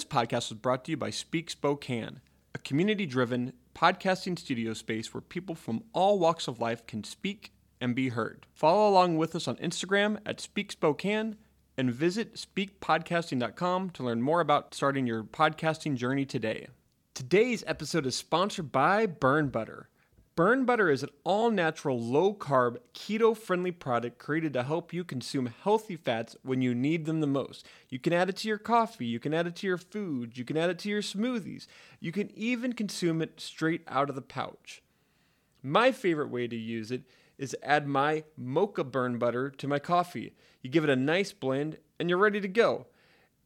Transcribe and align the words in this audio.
This 0.00 0.06
podcast 0.06 0.48
was 0.48 0.58
brought 0.58 0.86
to 0.86 0.92
you 0.92 0.96
by 0.96 1.10
Speak 1.10 1.50
Spokane, 1.50 2.22
a 2.54 2.58
community 2.58 3.04
driven 3.04 3.52
podcasting 3.74 4.38
studio 4.38 4.72
space 4.72 5.12
where 5.12 5.20
people 5.20 5.54
from 5.54 5.82
all 5.92 6.18
walks 6.18 6.48
of 6.48 6.58
life 6.58 6.86
can 6.86 7.04
speak 7.04 7.52
and 7.82 7.94
be 7.94 8.08
heard. 8.08 8.46
Follow 8.54 8.88
along 8.88 9.18
with 9.18 9.36
us 9.36 9.46
on 9.46 9.56
Instagram 9.56 10.16
at 10.24 10.40
Speak 10.40 10.72
Spokane 10.72 11.36
and 11.76 11.92
visit 11.92 12.36
speakpodcasting.com 12.36 13.90
to 13.90 14.02
learn 14.02 14.22
more 14.22 14.40
about 14.40 14.72
starting 14.72 15.06
your 15.06 15.22
podcasting 15.22 15.96
journey 15.96 16.24
today. 16.24 16.68
Today's 17.12 17.62
episode 17.66 18.06
is 18.06 18.16
sponsored 18.16 18.72
by 18.72 19.04
Burn 19.04 19.50
Butter. 19.50 19.90
Burn 20.36 20.64
Butter 20.64 20.88
is 20.90 21.02
an 21.02 21.10
all 21.24 21.50
natural, 21.50 22.00
low 22.00 22.32
carb, 22.32 22.76
keto 22.94 23.36
friendly 23.36 23.72
product 23.72 24.18
created 24.18 24.52
to 24.52 24.62
help 24.62 24.92
you 24.92 25.02
consume 25.02 25.52
healthy 25.64 25.96
fats 25.96 26.36
when 26.42 26.62
you 26.62 26.74
need 26.74 27.04
them 27.04 27.20
the 27.20 27.26
most. 27.26 27.66
You 27.88 27.98
can 27.98 28.12
add 28.12 28.28
it 28.28 28.36
to 28.36 28.48
your 28.48 28.58
coffee, 28.58 29.06
you 29.06 29.18
can 29.18 29.34
add 29.34 29.48
it 29.48 29.56
to 29.56 29.66
your 29.66 29.76
food, 29.76 30.38
you 30.38 30.44
can 30.44 30.56
add 30.56 30.70
it 30.70 30.78
to 30.80 30.88
your 30.88 31.02
smoothies, 31.02 31.66
you 31.98 32.12
can 32.12 32.30
even 32.36 32.72
consume 32.72 33.20
it 33.20 33.40
straight 33.40 33.82
out 33.88 34.08
of 34.08 34.14
the 34.14 34.22
pouch. 34.22 34.82
My 35.62 35.90
favorite 35.90 36.30
way 36.30 36.46
to 36.46 36.56
use 36.56 36.92
it 36.92 37.02
is 37.36 37.56
add 37.62 37.88
my 37.88 38.22
mocha 38.36 38.84
burn 38.84 39.18
butter 39.18 39.50
to 39.50 39.66
my 39.66 39.78
coffee. 39.78 40.34
You 40.62 40.70
give 40.70 40.84
it 40.84 40.90
a 40.90 40.96
nice 40.96 41.32
blend 41.32 41.78
and 41.98 42.08
you're 42.08 42.18
ready 42.18 42.40
to 42.40 42.48
go. 42.48 42.86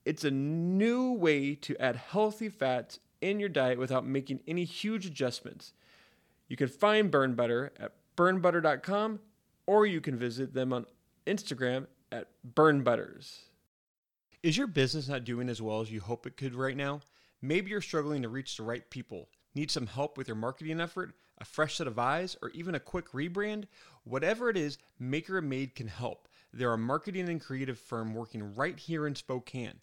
It's 0.05 0.25
a 0.25 0.31
new 0.31 1.13
way 1.13 1.55
to 1.55 1.77
add 1.81 1.97
healthy 1.97 2.51
fats 2.51 3.01
in 3.21 3.41
your 3.41 3.49
diet 3.49 3.79
without 3.79 4.07
making 4.07 4.41
any 4.47 4.65
huge 4.65 5.07
adjustments. 5.07 5.73
You 6.49 6.57
can 6.57 6.69
find 6.69 7.11
Burn 7.11 7.35
Butter 7.35 7.73
at 7.79 7.93
burnbutter.com 8.17 9.21
or 9.67 9.87
you 9.87 10.01
can 10.01 10.17
visit 10.17 10.55
them 10.55 10.73
on 10.73 10.87
Instagram 11.27 11.87
at 12.13 12.29
burnbutters. 12.55 13.39
Is 14.43 14.57
your 14.57 14.67
business 14.67 15.09
not 15.09 15.25
doing 15.25 15.49
as 15.49 15.63
well 15.63 15.81
as 15.81 15.91
you 15.91 16.01
hope 16.01 16.27
it 16.27 16.37
could 16.37 16.55
right 16.55 16.77
now? 16.77 17.01
Maybe 17.41 17.71
you're 17.71 17.81
struggling 17.81 18.23
to 18.23 18.29
reach 18.29 18.57
the 18.57 18.63
right 18.63 18.89
people. 18.91 19.29
Need 19.55 19.71
some 19.71 19.87
help 19.87 20.19
with 20.19 20.29
your 20.29 20.37
marketing 20.37 20.81
effort, 20.81 21.15
a 21.39 21.45
fresh 21.45 21.77
set 21.77 21.87
of 21.87 21.99
eyes, 21.99 22.37
or 22.43 22.51
even 22.51 22.75
a 22.75 22.81
quick 22.81 23.13
rebrand? 23.13 23.65
Whatever 24.05 24.51
it 24.51 24.57
is, 24.57 24.79
Maker 24.99 25.39
and 25.39 25.49
Made 25.49 25.75
can 25.75 25.89
help. 25.89 26.29
They're 26.53 26.73
a 26.73 26.79
marketing 26.79 27.29
and 27.29 27.41
creative 27.41 27.79
firm 27.79 28.15
working 28.15 28.55
right 28.55 28.79
here 28.79 29.07
in 29.07 29.15
Spokane. 29.15 29.81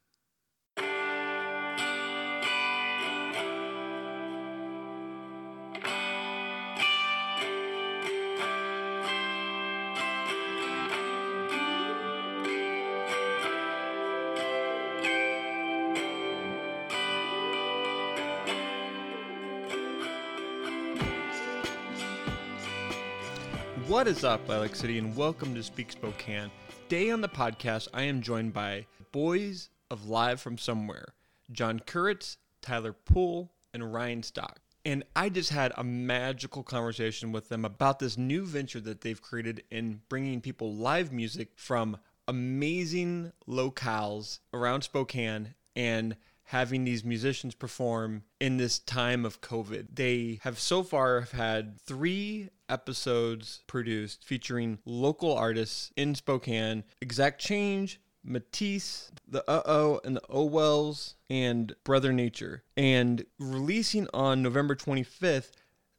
What 23.90 24.06
is 24.06 24.22
up, 24.22 24.48
Lilac 24.48 24.76
City, 24.76 24.98
and 24.98 25.16
welcome 25.16 25.52
to 25.56 25.64
Speak 25.64 25.90
Spokane. 25.90 26.52
Today 26.88 27.10
on 27.10 27.22
the 27.22 27.28
podcast, 27.28 27.88
I 27.92 28.02
am 28.02 28.22
joined 28.22 28.52
by 28.52 28.86
boys 29.10 29.68
of 29.90 30.08
Live 30.08 30.40
from 30.40 30.58
Somewhere, 30.58 31.06
Jon 31.50 31.80
Kuritz, 31.80 32.36
Tyler 32.62 32.92
Poole, 32.92 33.50
and 33.74 33.92
Ryan 33.92 34.22
Stock. 34.22 34.60
And 34.84 35.02
I 35.16 35.28
just 35.28 35.50
had 35.50 35.72
a 35.76 35.82
magical 35.82 36.62
conversation 36.62 37.32
with 37.32 37.48
them 37.48 37.64
about 37.64 37.98
this 37.98 38.16
new 38.16 38.46
venture 38.46 38.78
that 38.78 39.00
they've 39.00 39.20
created 39.20 39.64
in 39.72 40.02
bringing 40.08 40.40
people 40.40 40.72
live 40.72 41.10
music 41.10 41.48
from 41.56 41.96
amazing 42.28 43.32
locales 43.48 44.38
around 44.54 44.82
Spokane 44.82 45.56
and 45.74 46.14
having 46.50 46.82
these 46.82 47.04
musicians 47.04 47.54
perform 47.54 48.24
in 48.40 48.56
this 48.56 48.80
time 48.80 49.24
of 49.24 49.40
COVID. 49.40 49.86
They 49.94 50.40
have 50.42 50.58
so 50.58 50.82
far 50.82 51.20
have 51.20 51.30
had 51.30 51.80
three 51.80 52.48
episodes 52.68 53.62
produced 53.68 54.24
featuring 54.24 54.80
local 54.84 55.32
artists 55.32 55.92
in 55.96 56.16
Spokane, 56.16 56.82
Exact 57.00 57.40
Change, 57.40 58.00
Matisse, 58.24 59.12
the 59.28 59.48
Uh 59.48 59.62
Oh 59.64 60.00
and 60.04 60.16
the 60.16 60.22
Oh 60.28 60.44
Wells, 60.44 61.14
and 61.30 61.72
Brother 61.84 62.12
Nature. 62.12 62.64
And 62.76 63.24
releasing 63.38 64.08
on 64.12 64.42
November 64.42 64.74
25th, 64.74 65.52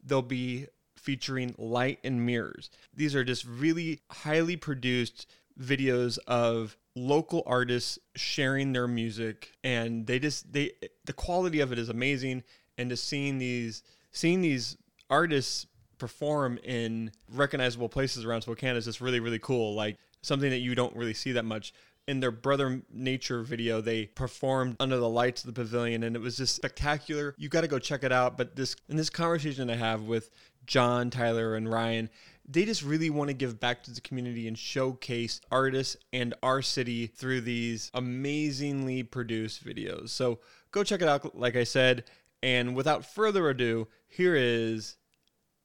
they'll 0.04 0.20
be 0.20 0.66
featuring 0.96 1.54
Light 1.56 1.98
and 2.04 2.26
Mirrors. 2.26 2.68
These 2.92 3.14
are 3.14 3.24
just 3.24 3.46
really 3.46 4.00
highly 4.10 4.56
produced 4.56 5.26
videos 5.58 6.18
of 6.26 6.76
local 6.94 7.42
artists 7.46 7.98
sharing 8.16 8.72
their 8.72 8.86
music 8.86 9.52
and 9.64 10.06
they 10.06 10.18
just 10.18 10.52
they 10.52 10.72
the 11.04 11.12
quality 11.12 11.60
of 11.60 11.72
it 11.72 11.78
is 11.78 11.88
amazing. 11.88 12.42
And 12.78 12.90
just 12.90 13.06
seeing 13.06 13.38
these 13.38 13.82
seeing 14.10 14.40
these 14.40 14.76
artists 15.10 15.66
perform 15.98 16.58
in 16.64 17.12
recognizable 17.28 17.88
places 17.88 18.24
around 18.24 18.42
Spokane 18.42 18.76
is 18.76 18.84
just 18.84 19.00
really 19.00 19.20
really 19.20 19.38
cool. 19.38 19.74
Like 19.74 19.98
something 20.22 20.50
that 20.50 20.58
you 20.58 20.74
don't 20.74 20.94
really 20.96 21.14
see 21.14 21.32
that 21.32 21.44
much. 21.44 21.72
In 22.08 22.18
their 22.18 22.32
brother 22.32 22.82
nature 22.92 23.42
video 23.42 23.80
they 23.80 24.06
performed 24.06 24.76
under 24.80 24.96
the 24.96 25.08
lights 25.08 25.44
of 25.44 25.54
the 25.54 25.60
pavilion 25.60 26.02
and 26.02 26.16
it 26.16 26.18
was 26.18 26.36
just 26.36 26.56
spectacular. 26.56 27.34
You 27.38 27.48
got 27.48 27.60
to 27.60 27.68
go 27.68 27.78
check 27.78 28.02
it 28.02 28.10
out 28.10 28.36
but 28.36 28.56
this 28.56 28.74
in 28.88 28.96
this 28.96 29.08
conversation 29.08 29.70
i 29.70 29.76
have 29.76 30.02
with 30.02 30.30
john 30.66 31.10
tyler 31.10 31.54
and 31.54 31.70
ryan 31.70 32.10
they 32.48 32.64
just 32.64 32.82
really 32.82 33.10
want 33.10 33.28
to 33.28 33.34
give 33.34 33.60
back 33.60 33.82
to 33.84 33.90
the 33.90 34.00
community 34.00 34.48
and 34.48 34.58
showcase 34.58 35.40
artists 35.50 35.96
and 36.12 36.34
our 36.42 36.60
city 36.62 37.06
through 37.06 37.40
these 37.42 37.90
amazingly 37.94 39.02
produced 39.02 39.64
videos. 39.64 40.10
So 40.10 40.40
go 40.70 40.82
check 40.84 41.02
it 41.02 41.08
out, 41.08 41.38
like 41.38 41.56
I 41.56 41.64
said. 41.64 42.04
And 42.42 42.74
without 42.74 43.06
further 43.06 43.48
ado, 43.48 43.86
here 44.08 44.34
is 44.34 44.96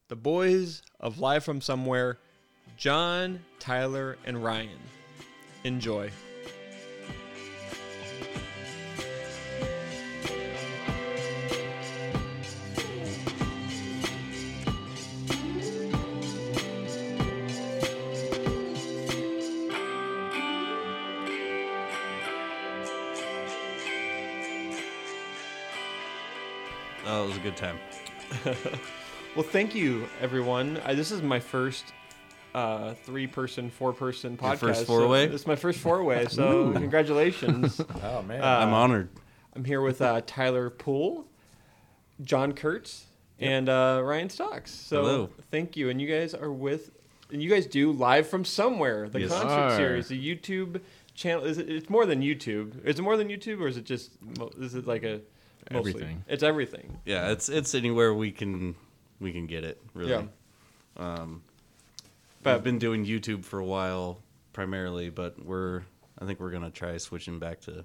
the 0.08 0.16
boys 0.16 0.82
of 1.00 1.18
Live 1.18 1.44
from 1.44 1.60
Somewhere 1.60 2.18
Jon, 2.76 3.40
Tyler, 3.58 4.16
and 4.24 4.42
Ryan. 4.42 4.78
Enjoy. 5.64 6.10
Good 27.48 27.56
time. 27.56 27.78
Well, 29.34 29.42
thank 29.46 29.74
you, 29.74 30.06
everyone. 30.20 30.78
Uh, 30.84 30.92
this 30.92 31.10
is 31.10 31.22
my 31.22 31.40
first 31.40 31.84
uh, 32.54 32.92
three-person, 33.04 33.70
four-person 33.70 34.36
podcast. 34.36 34.58
first 34.58 34.86
four-way? 34.86 35.28
this 35.28 35.42
is 35.42 35.46
my 35.46 35.56
first 35.56 35.78
four-way. 35.80 36.26
So 36.28 36.72
congratulations. 36.76 37.80
Oh 38.02 38.20
man. 38.22 38.42
Uh, 38.42 38.46
I'm 38.46 38.74
honored. 38.74 39.08
I'm 39.56 39.64
here 39.64 39.80
with 39.80 40.02
uh, 40.02 40.20
Tyler 40.26 40.68
Poole, 40.68 41.26
Jon 42.22 42.52
Kuritz, 42.52 43.04
and 43.38 43.70
uh, 43.70 44.02
Ryan 44.04 44.28
Stocks. 44.28 44.70
So 44.72 45.00
Hello. 45.02 45.30
thank 45.50 45.74
you. 45.74 45.88
And 45.88 46.02
you 46.02 46.08
guys 46.08 46.34
are 46.34 46.52
with, 46.52 46.90
and 47.32 47.42
you 47.42 47.48
guys 47.48 47.66
do 47.66 47.92
live 47.92 48.28
from 48.28 48.44
somewhere, 48.44 49.08
the 49.08 49.20
Yes. 49.20 49.30
concert 49.30 49.48
Are. 49.48 49.76
series, 49.76 50.08
the 50.08 50.20
YouTube 50.36 50.82
channel. 51.14 51.44
Is 51.44 51.56
it? 51.56 51.70
It's 51.70 51.88
more 51.88 52.04
than 52.04 52.20
YouTube. 52.20 52.84
Is 52.84 52.98
it 52.98 53.02
more 53.02 53.16
than 53.16 53.28
YouTube, 53.28 53.60
or 53.60 53.68
is 53.68 53.78
it 53.78 53.84
just? 53.84 54.10
Is 54.58 54.74
it 54.74 54.86
like 54.86 55.02
a 55.04 55.20
mostly? 55.72 55.90
Everything. 55.92 56.24
It's 56.28 56.42
everything. 56.42 56.98
Yeah, 57.04 57.30
it's 57.30 57.48
it's 57.48 57.74
anywhere 57.74 58.12
we 58.14 58.30
can 58.32 58.74
we 59.20 59.32
can 59.32 59.46
get 59.46 59.64
it. 59.64 59.80
Really. 59.94 60.10
Yeah. 60.10 60.22
Um, 60.96 61.42
But- 62.42 62.54
I've 62.56 62.64
been 62.64 62.78
doing 62.78 63.04
YouTube 63.04 63.44
for 63.44 63.58
a 63.58 63.64
while 63.64 64.20
primarily, 64.52 65.10
but 65.10 65.44
we're 65.44 65.82
I 66.20 66.24
think 66.26 66.40
we're 66.40 66.50
gonna 66.50 66.70
try 66.70 66.96
switching 66.96 67.38
back 67.38 67.60
to 67.62 67.84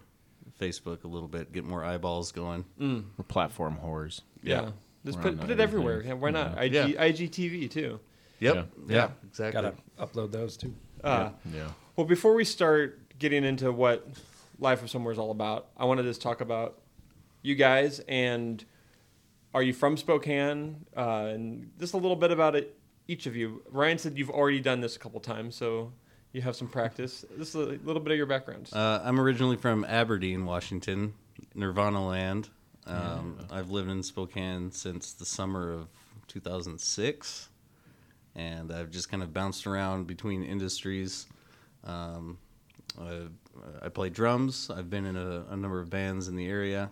Facebook 0.59 1.03
a 1.03 1.07
little 1.07 1.27
bit, 1.27 1.51
get 1.51 1.63
more 1.65 1.83
eyeballs 1.83 2.31
going. 2.31 2.65
Mm, 2.79 3.05
We're 3.17 3.23
platform 3.25 3.77
whores. 3.83 4.21
yeah. 4.41 4.61
Yeah. 4.63 4.71
Just 5.05 5.17
We're 5.17 5.23
put, 5.31 5.39
put 5.41 5.49
it 5.49 5.59
everywhere. 5.59 6.01
Yeah, 6.01 6.13
why 6.13 6.29
not? 6.31 6.57
IG, 6.63 6.73
Yeah. 6.73 6.85
IGTV 6.87 7.69
too. 7.69 7.99
Yep. 8.39 8.55
Yeah. 8.55 8.61
Yeah. 8.87 8.95
Yeah. 8.95 9.09
Exactly. 9.27 9.61
Gotta 9.61 9.75
upload 9.99 10.31
those 10.31 10.55
too. 10.57 10.73
Uh, 11.03 11.31
Yeah. 11.53 11.69
Well, 11.95 12.07
before 12.07 12.33
we 12.33 12.45
start 12.45 12.99
getting 13.19 13.43
into 13.43 13.71
what 13.71 14.07
Live 14.59 14.79
from 14.79 14.87
Somewhere 14.87 15.11
is 15.11 15.19
all 15.19 15.31
about, 15.31 15.67
I 15.77 15.85
want 15.85 15.97
to 15.99 16.03
just 16.03 16.21
talk 16.21 16.39
about 16.41 16.79
you 17.43 17.53
guys 17.53 17.99
and 18.07 18.65
are 19.53 19.61
you 19.61 19.73
from 19.73 19.95
Spokane? 19.97 20.85
Uh, 20.97 21.29
and 21.33 21.69
just 21.79 21.93
a 21.93 21.97
little 21.97 22.15
bit 22.15 22.31
about 22.31 22.55
it, 22.55 22.75
each 23.07 23.27
of 23.27 23.35
you. 23.35 23.61
Ryan 23.69 23.99
said 23.99 24.17
you've 24.17 24.31
already 24.31 24.59
done 24.59 24.81
this 24.81 24.95
a 24.95 24.99
couple 24.99 25.19
times, 25.19 25.55
so 25.55 25.93
you 26.31 26.41
have 26.41 26.55
some 26.55 26.67
practice. 26.67 27.23
This 27.37 27.49
is 27.49 27.55
a 27.55 27.79
little 27.85 28.01
bit 28.01 28.11
of 28.11 28.17
your 28.17 28.25
background. 28.25 28.69
Uh, 28.73 29.01
I'm 29.03 29.19
originally 29.19 29.57
from 29.57 29.85
Aberdeen, 29.85 30.45
Washington, 30.45 31.13
Nirvana 31.53 32.05
land. 32.05 32.49
Um, 32.85 33.37
I've 33.51 33.69
lived 33.69 33.89
in 33.89 34.03
Spokane 34.03 34.71
since 34.71 35.13
the 35.13 35.25
summer 35.25 35.71
of 35.71 35.87
2006, 36.27 37.49
and 38.35 38.73
I've 38.73 38.89
just 38.89 39.09
kind 39.09 39.23
of 39.23 39.33
bounced 39.33 39.67
around 39.67 40.07
between 40.07 40.43
industries. 40.43 41.27
Um, 41.85 42.37
I, 42.99 43.27
I 43.83 43.89
play 43.89 44.09
drums. 44.09 44.69
I've 44.69 44.89
been 44.89 45.05
in 45.05 45.15
a, 45.15 45.45
a 45.49 45.55
number 45.55 45.79
of 45.79 45.89
bands 45.89 46.27
in 46.27 46.35
the 46.35 46.47
area, 46.47 46.91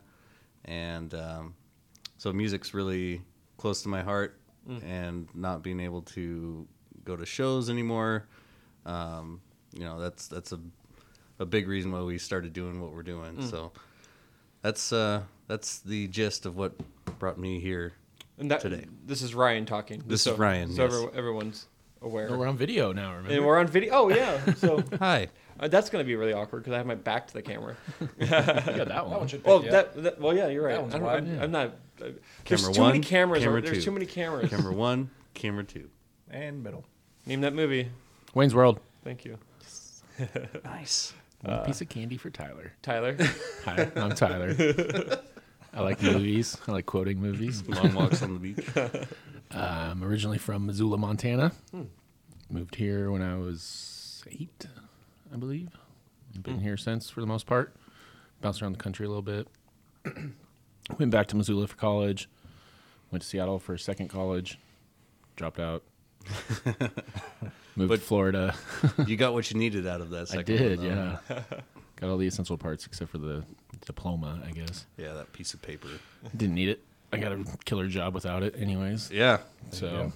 and 0.66 1.14
um, 1.14 1.54
so 2.18 2.32
music's 2.34 2.74
really 2.74 3.22
close 3.58 3.82
to 3.84 3.90
my 3.90 4.02
heart. 4.02 4.38
And 4.86 5.28
not 5.34 5.64
being 5.64 5.80
able 5.80 6.04
to 6.04 6.68
go 7.04 7.16
to 7.18 7.26
shows 7.26 7.68
anymore, 7.70 8.28
um, 8.86 9.42
you 9.74 9.84
know, 9.84 10.00
that's 10.00 10.28
that's 10.28 10.52
a 10.52 10.60
a 11.40 11.46
big 11.46 11.68
reason 11.68 11.92
why 11.92 12.02
we 12.02 12.20
started 12.20 12.54
doing 12.54 12.80
what 12.80 12.94
we're 12.94 13.02
doing. 13.04 13.42
So 13.48 13.72
that's 14.62 14.94
uh, 14.94 15.24
that's 15.48 15.80
the 15.80 16.08
gist 16.08 16.46
of 16.46 16.56
what 16.56 16.74
brought 17.20 17.40
me 17.40 17.60
here. 17.60 17.94
and 18.38 18.52
that 18.52 18.62
today. 18.62 18.86
this 19.06 19.24
is 19.24 19.34
Ryan 19.34 19.66
talking. 19.66 20.04
This 20.06 20.22
so, 20.22 20.34
is 20.34 20.40
Ryan, 20.40 20.72
So 20.74 20.84
yes. 20.86 21.06
everyone's 21.16 21.68
aware. 22.02 22.30
We're 22.30 22.48
on 22.48 22.56
video 22.56 22.94
now, 22.94 23.12
remember? 23.16 23.34
and 23.34 23.46
we're 23.46 23.58
on 23.58 23.68
video. 23.68 23.94
Oh 23.94 24.10
yeah. 24.10 24.54
So 24.54 24.84
Hi. 25.00 25.28
Uh, 25.60 25.68
that's 25.68 25.90
gonna 25.90 26.04
be 26.04 26.16
really 26.16 26.34
awkward 26.34 26.60
because 26.64 26.74
I 26.74 26.78
have 26.78 26.86
my 26.86 26.96
back 26.96 27.28
to 27.28 27.34
the 27.34 27.42
camera. 27.42 27.76
You 28.20 28.26
got 28.28 28.46
that 28.46 28.66
one. 29.06 29.10
That 29.12 29.20
one 29.20 29.28
should 29.28 29.42
Oh, 29.46 29.58
pick 29.60 29.66
you 29.66 29.72
that, 29.72 30.04
that. 30.04 30.20
Well, 30.22 30.36
yeah, 30.36 30.48
you're 30.48 30.64
right. 30.64 30.74
That 30.74 30.82
one's 30.82 30.96
I 30.96 30.98
don't, 31.00 31.06
wide. 31.08 31.24
I'm, 31.24 31.40
I'm 31.44 31.52
not. 31.52 31.68
Uh, 32.02 32.06
there's 32.46 32.62
Camera 32.64 32.74
too 32.74 32.82
many 32.82 32.94
one, 33.00 33.02
cameras. 33.04 33.44
camera 33.44 33.62
there's 33.62 33.78
two. 33.78 33.84
too 33.84 33.92
many 33.92 34.06
cameras. 34.06 34.50
Camera 34.50 34.74
one, 34.74 35.10
camera 35.34 35.64
two. 35.64 35.90
and 36.30 36.64
middle. 36.64 36.86
Name 37.26 37.42
that 37.42 37.54
movie. 37.54 37.90
Wayne's 38.34 38.56
World. 38.56 38.80
Thank 39.04 39.26
you, 39.26 39.38
Nice. 40.64 41.14
One 41.42 41.66
piece 41.66 41.82
of 41.82 41.90
candy 41.90 42.18
for 42.18 42.30
Tyler. 42.30 42.74
Tyler. 42.84 43.18
Hi, 43.66 43.92
I'm 43.96 44.14
Tyler. 44.16 44.56
I 45.74 45.82
like 45.82 46.02
movies. 46.04 46.56
I 46.68 46.72
like 46.72 46.86
quoting 46.86 47.20
movies. 47.20 47.68
Long 47.68 47.94
walks 47.96 48.22
on 48.22 48.34
the 48.36 48.40
beach. 48.40 48.68
I'm 49.52 50.04
originally 50.04 50.38
from 50.38 50.66
Missoula, 50.68 50.98
Montana. 50.98 51.52
Moved 52.50 52.76
here 52.76 53.10
when 53.12 53.22
I 53.22 53.38
was 53.38 54.24
eight, 54.30 54.66
I 55.34 55.38
believe. 55.38 55.70
Been 56.42 56.60
here 56.62 56.78
since 56.78 57.10
for 57.10 57.22
the 57.22 57.28
most 57.28 57.46
part. 57.46 57.76
Bounced 58.42 58.62
around 58.62 58.74
the 58.74 58.80
country 58.80 59.06
a 59.06 59.10
little 59.10 59.22
bit. 59.22 59.48
Went 61.00 61.12
back 61.12 61.28
to 61.28 61.36
Missoula 61.36 61.68
for 61.68 61.76
college. 61.76 62.30
Went 63.12 63.22
to 63.22 63.28
Seattle 63.28 63.60
for 63.60 63.74
a 63.74 63.80
second 63.80 64.08
college. 64.08 64.58
Dropped 65.36 65.60
out. 65.60 65.84
Moved 67.76 67.90
But- 67.90 67.96
to 68.00 68.02
Florida. 68.02 68.56
You 69.08 69.16
got 69.18 69.34
what 69.34 69.50
you 69.52 69.58
needed 69.58 69.88
out 69.88 70.02
of 70.02 70.10
that 70.12 70.22
I 70.22 70.26
second 70.36 70.58
did, 70.58 70.80
one, 70.80 70.88
though. 70.90 71.20
yeah. 71.30 71.44
Got 71.98 72.10
all 72.10 72.18
the 72.18 72.26
essential 72.28 72.58
parts 72.58 72.86
except 72.88 73.12
for 73.12 73.20
the 73.20 73.44
diploma, 73.86 74.42
I 74.44 74.50
guess. 74.52 74.88
Yeah, 74.98 75.14
that 75.14 75.32
piece 75.34 75.54
of 75.54 75.62
paper. 75.62 75.88
Didn't 76.36 76.56
need 76.56 76.70
it. 76.70 76.84
I 77.14 77.18
got 77.18 77.32
a 77.32 77.46
killer 77.66 77.88
job 77.88 78.16
without 78.16 78.42
it, 78.42 78.56
anyways. 78.58 79.12
Yeah. 79.12 79.40
So, 79.72 80.12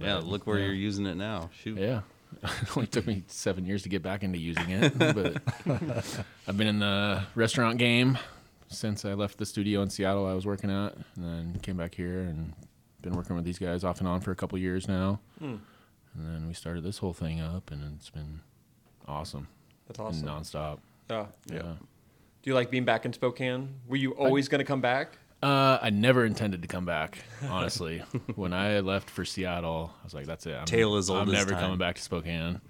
Yeah, 0.00 0.16
look 0.24 0.46
where 0.46 0.58
Yeah. 0.58 0.66
you're 0.66 0.74
using 0.74 1.04
it 1.04 1.16
now. 1.16 1.50
Shoot. 1.62 1.76
yeah. 1.78 2.00
It 2.42 2.50
only 2.76 2.86
took 2.86 3.06
me 3.06 3.24
seven 3.26 3.64
years 3.64 3.82
to 3.82 3.88
get 3.88 4.02
back 4.02 4.22
into 4.22 4.38
using 4.38 4.70
it, 4.70 4.98
but 4.98 5.42
I've 6.46 6.56
been 6.56 6.66
in 6.68 6.78
the 6.78 7.22
restaurant 7.34 7.78
game 7.78 8.18
since 8.68 9.04
I 9.04 9.14
left 9.14 9.38
the 9.38 9.46
studio 9.46 9.82
in 9.82 9.90
Seattle 9.90 10.26
I 10.26 10.34
was 10.34 10.46
working 10.46 10.70
at, 10.70 10.94
and 11.16 11.24
then 11.24 11.60
came 11.62 11.76
back 11.76 11.94
here 11.94 12.20
and 12.20 12.52
been 13.02 13.14
working 13.14 13.36
with 13.36 13.44
these 13.44 13.58
guys 13.58 13.84
off 13.84 14.00
and 14.00 14.08
on 14.08 14.20
for 14.20 14.30
a 14.30 14.36
couple 14.36 14.58
years 14.58 14.88
now. 14.88 15.20
Hmm. 15.38 15.56
And 16.14 16.26
then 16.26 16.48
we 16.48 16.54
started 16.54 16.82
this 16.82 16.98
whole 16.98 17.12
thing 17.12 17.40
up, 17.40 17.70
and 17.70 17.94
it's 17.96 18.10
been 18.10 18.40
awesome, 19.06 19.48
That's 19.86 20.00
awesome. 20.00 20.26
nonstop. 20.28 20.78
Yeah. 21.10 21.26
Yeah. 21.50 21.62
Do 22.42 22.50
you 22.50 22.54
like 22.54 22.70
being 22.70 22.84
back 22.84 23.04
in 23.04 23.12
Spokane? 23.12 23.74
Were 23.86 23.96
you 23.96 24.12
always 24.12 24.48
going 24.48 24.60
to 24.60 24.64
come 24.64 24.80
back? 24.80 25.18
Uh, 25.42 25.78
I 25.80 25.90
never 25.90 26.24
intended 26.24 26.62
to 26.62 26.68
come 26.68 26.84
back. 26.84 27.18
Honestly, 27.48 27.98
when 28.34 28.52
I 28.52 28.80
left 28.80 29.08
for 29.08 29.24
Seattle, 29.24 29.92
I 30.00 30.04
was 30.04 30.14
like, 30.14 30.26
"That's 30.26 30.46
it. 30.46 30.54
I'm, 30.56 30.64
Tale 30.64 30.96
as 30.96 31.08
old 31.10 31.20
I'm 31.20 31.30
never 31.32 31.50
time. 31.52 31.60
coming 31.60 31.78
back 31.78 31.94
to 31.96 32.02
Spokane." 32.02 32.60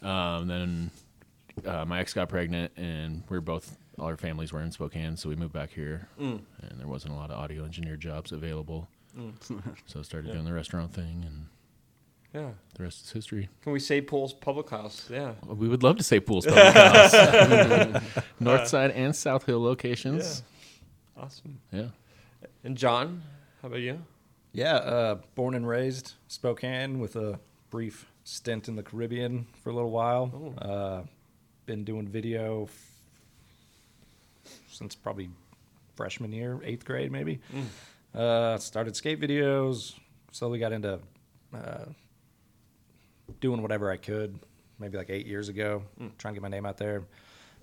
Um, 0.00 0.46
then 0.48 0.90
uh, 1.66 1.84
my 1.84 2.00
ex 2.00 2.14
got 2.14 2.28
pregnant, 2.28 2.72
and 2.76 3.24
we 3.28 3.36
are 3.36 3.40
both 3.42 3.76
all 3.98 4.06
our 4.06 4.16
families 4.16 4.52
were 4.52 4.62
in 4.62 4.70
Spokane, 4.72 5.16
so 5.16 5.28
we 5.28 5.36
moved 5.36 5.52
back 5.52 5.70
here. 5.70 6.08
Mm. 6.20 6.40
And 6.62 6.80
there 6.80 6.86
wasn't 6.86 7.12
a 7.12 7.16
lot 7.16 7.30
of 7.30 7.38
audio 7.38 7.64
engineer 7.64 7.96
jobs 7.96 8.32
available, 8.32 8.88
so 9.84 9.98
I 9.98 10.02
started 10.02 10.32
doing 10.32 10.44
the 10.44 10.52
restaurant 10.54 10.94
thing, 10.94 11.24
and 11.26 11.46
Yeah. 12.32 12.50
the 12.76 12.84
rest 12.84 13.04
is 13.06 13.10
history. 13.12 13.48
Can 13.62 13.72
we 13.72 13.80
say 13.80 14.00
Poole's 14.00 14.32
Public 14.32 14.70
House? 14.70 15.08
Yeah. 15.10 15.32
We 15.46 15.68
would 15.68 15.82
love 15.82 15.96
to 15.96 16.04
say 16.04 16.20
Poole's 16.20 16.46
Public 16.46 16.64
House, 16.74 18.02
North 18.40 18.68
Side 18.68 18.92
and 18.92 19.14
South 19.16 19.44
Hill 19.44 19.60
locations. 19.62 20.44
Awesome. 21.18 21.60
Yeah. 21.72 21.88
And 22.64 22.76
Jon, 22.76 23.22
how 23.62 23.68
about 23.68 23.80
you? 23.80 24.00
Yeah, 24.52 24.76
uh, 24.76 25.18
born 25.34 25.54
and 25.54 25.66
raised 25.68 26.14
Spokane 26.28 27.00
with 27.00 27.16
a 27.16 27.38
brief 27.70 28.06
stint 28.24 28.68
in 28.68 28.76
the 28.76 28.82
Caribbean 28.82 29.46
for 29.62 29.70
a 29.70 29.74
little 29.74 29.90
while. 29.90 30.54
Oh. 30.62 30.64
Uh, 30.66 31.02
been 31.66 31.84
doing 31.84 32.06
video 32.08 32.64
f- 32.64 34.52
since 34.70 34.94
probably 34.94 35.28
freshman 35.96 36.32
year, 36.32 36.60
eighth 36.64 36.84
grade 36.84 37.10
maybe. 37.12 37.40
Uh, 38.14 38.56
started 38.58 38.96
skate 38.96 39.20
videos. 39.20 39.94
Slowly 40.32 40.58
got 40.58 40.72
into 40.72 41.00
uh, 41.54 41.84
doing 43.40 43.60
whatever 43.60 43.90
I 43.90 43.96
could. 43.96 44.38
Maybe 44.78 44.96
like 44.96 45.10
eight 45.10 45.26
years 45.26 45.48
ago, 45.48 45.82
trying 46.18 46.34
to 46.34 46.40
get 46.40 46.42
my 46.42 46.48
name 46.48 46.64
out 46.64 46.76
there. 46.76 47.02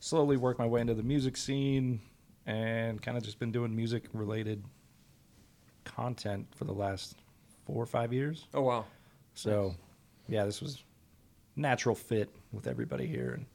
Slowly 0.01 0.35
worked 0.35 0.59
my 0.59 0.65
way 0.65 0.81
into 0.81 0.93
the 0.93 1.01
music 1.03 1.37
scene, 1.37 2.01
and 2.45 3.01
kind 3.01 3.17
of 3.17 3.23
just 3.23 3.39
been 3.39 3.51
doing 3.51 3.75
music 3.75 4.03
related 4.13 4.63
content 5.83 6.47
for 6.55 6.65
the 6.65 6.73
last 6.73 7.15
four 7.65 7.81
or 7.81 7.85
five 7.85 8.13
years. 8.13 8.45
Oh 8.53 8.61
wow. 8.61 8.85
So, 9.33 9.75
yeah, 10.27 10.45
this 10.45 10.61
was 10.61 10.83
natural 11.55 11.95
fit 11.95 12.29
with 12.51 12.67
everybody 12.67 13.05
here, 13.07 13.31
and 13.37 13.45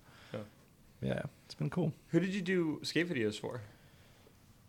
Yeah. 1.02 1.08
yeah, 1.14 1.22
it's 1.46 1.54
been 1.54 1.70
cool. 1.70 1.92
Who 2.08 2.20
did 2.20 2.34
you 2.34 2.42
do 2.42 2.80
skate 2.82 3.08
videos 3.08 3.38
for? 3.38 3.62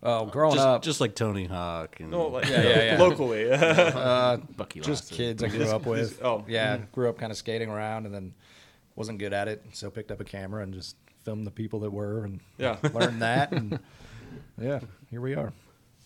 Oh, 0.04 0.26
growing 0.26 0.54
Just, 0.56 0.66
up, 0.66 0.82
just 0.82 1.00
like 1.00 1.14
Tony 1.14 1.44
Hawk. 1.44 2.00
And 2.00 2.10
No, 2.10 2.26
like 2.26 2.46
Yeah, 2.48 2.62
yeah, 2.62 2.82
yeah. 2.92 2.98
locally. 2.98 3.48
uh, 3.52 4.38
Bucky 4.56 4.80
just 4.82 5.12
Lasser. 5.12 5.14
kids 5.14 5.42
I 5.44 5.48
grew 5.48 5.66
up 5.66 5.86
with. 5.86 6.20
oh. 6.24 6.44
yeah, 6.48 6.78
grew 6.90 7.08
up 7.08 7.18
kind 7.18 7.30
of 7.30 7.38
skating 7.38 7.68
around, 7.70 8.06
and 8.06 8.14
then 8.14 8.34
wasn't 8.96 9.18
good 9.18 9.32
at 9.32 9.46
it, 9.48 9.64
so 9.72 9.90
picked 9.90 10.10
up 10.10 10.20
a 10.20 10.24
camera 10.24 10.62
and 10.62 10.74
just 10.74 10.96
filmed 11.24 11.46
the 11.46 11.50
people 11.52 11.80
that 11.80 11.90
were, 11.90 12.24
and 12.24 12.40
yeah. 12.58 12.78
learned 12.92 13.22
that, 13.22 13.52
and 13.52 13.78
yeah, 14.60 14.80
here 15.10 15.20
we 15.20 15.34
are. 15.34 15.52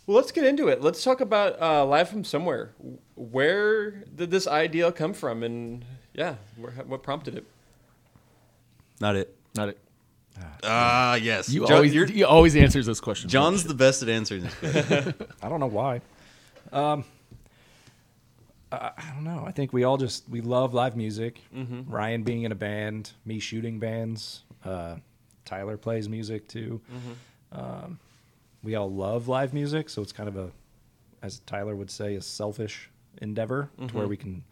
Well, 0.07 0.17
let's 0.17 0.31
get 0.31 0.45
into 0.45 0.69
it. 0.69 0.81
Let's 0.83 1.03
talk 1.03 1.21
about 1.21 1.61
uh, 1.61 1.85
live 1.85 2.09
from 2.09 2.23
somewhere. 2.25 2.71
Where 3.17 3.91
did 3.91 4.31
this 4.31 4.47
idea 4.47 4.93
come 4.93 5.13
from, 5.15 5.43
and 5.43 5.85
yeah, 6.15 6.37
where, 6.57 6.71
what 6.73 7.03
prompted 7.03 7.37
it? 7.37 7.45
Not 9.01 9.17
it. 9.17 9.35
Not 9.55 9.71
it. 9.71 9.79
Ah, 10.63 11.15
yes. 11.15 11.49
You 11.49 11.67
Jon, 11.67 11.77
always 11.77 11.95
you're- 11.95 12.13
you 12.13 12.27
always 12.27 12.55
answers 12.57 12.87
this 12.87 13.01
question. 13.01 13.29
Jon's 13.31 13.65
the 13.65 13.75
best 13.75 14.03
at 14.03 14.09
answering 14.09 14.43
this 14.45 14.55
question. 14.55 15.15
I 15.43 15.49
don't 15.49 15.61
know 15.61 15.67
why. 15.67 16.03
Um, 16.73 17.05
I, 18.71 18.91
I 18.97 19.11
don't 19.15 19.25
know. 19.25 19.45
I 19.47 19.53
think 19.53 19.73
we 19.73 19.85
all 19.85 19.97
just 19.97 20.29
we 20.29 20.41
love 20.41 20.75
live 20.75 20.97
music. 20.97 21.41
Ryan 21.53 22.23
being 22.23 22.43
in 22.43 22.53
a 22.53 22.57
band, 22.57 23.13
me 23.25 23.39
shooting 23.39 23.79
bands. 23.79 24.43
Uh, 24.65 24.97
Tyler 25.45 25.77
plays 25.77 26.09
music 26.09 26.49
too. 26.49 26.81
Um, 27.53 27.99
we 28.63 28.75
all 28.75 28.91
love 28.91 29.29
live 29.29 29.53
music, 29.55 29.89
so 29.89 30.03
it's 30.03 30.13
kind 30.13 30.29
of 30.29 30.37
a, 30.37 30.51
as 31.23 31.41
Tyler 31.41 31.77
would 31.77 31.91
say, 31.91 32.17
a 32.17 32.23
selfish 32.23 32.91
endeavor 33.23 33.71
to 33.79 33.95
where 33.95 34.07
we 34.09 34.17
can 34.17 34.45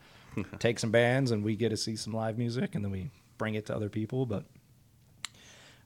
take 0.59 0.79
some 0.79 0.91
bands 0.91 1.31
and 1.31 1.45
we 1.45 1.55
get 1.57 1.69
to 1.71 1.77
see 1.77 1.97
some 1.97 2.13
live 2.13 2.39
music, 2.39 2.75
and 2.75 2.85
then 2.85 2.91
we 2.93 3.11
bring 3.39 3.55
it 3.55 3.67
to 3.67 3.75
other 3.75 3.89
people. 3.89 4.27
But 4.27 4.45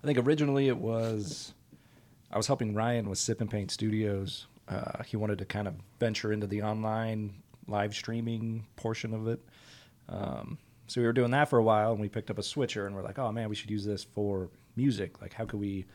I 0.02 0.06
think 0.06 0.18
originally 0.18 0.68
it 0.68 0.76
was 0.78 1.54
I 2.30 2.36
was 2.36 2.46
helping 2.46 2.74
Ryan 2.74 3.08
with 3.08 3.18
Sip 3.18 3.40
and 3.40 3.50
Paint 3.50 3.70
Studios. 3.70 4.46
Uh, 4.68 5.02
he 5.02 5.16
wanted 5.16 5.38
to 5.38 5.44
kind 5.46 5.66
of 5.66 5.74
venture 5.98 6.32
into 6.32 6.46
the 6.46 6.62
online 6.62 7.42
live 7.66 7.94
streaming 7.94 8.66
portion 8.76 9.14
of 9.14 9.26
it. 9.28 9.40
Um, 10.08 10.58
so 10.86 11.00
we 11.00 11.06
were 11.06 11.12
doing 11.12 11.30
that 11.32 11.48
for 11.48 11.58
a 11.58 11.62
while, 11.62 11.92
and 11.92 12.00
we 12.00 12.08
picked 12.08 12.30
up 12.30 12.38
a 12.38 12.42
switcher, 12.42 12.86
and 12.86 12.94
we're 12.94 13.02
like, 13.02 13.18
"Oh 13.18 13.32
man, 13.32 13.48
we 13.48 13.54
should 13.54 13.70
use 13.70 13.84
this 13.84 14.04
for 14.04 14.50
music. 14.76 15.20
Like, 15.20 15.32
how 15.34 15.44
could 15.44 15.60
we 15.60 15.86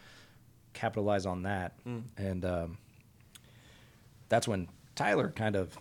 capitalize 0.73 1.25
on 1.25 1.43
that?" 1.43 1.73
And 2.17 2.45
um, 2.45 2.77
that's 4.29 4.47
when 4.47 4.67
Tyler 4.95 5.31
kind 5.35 5.55
of. 5.55 5.77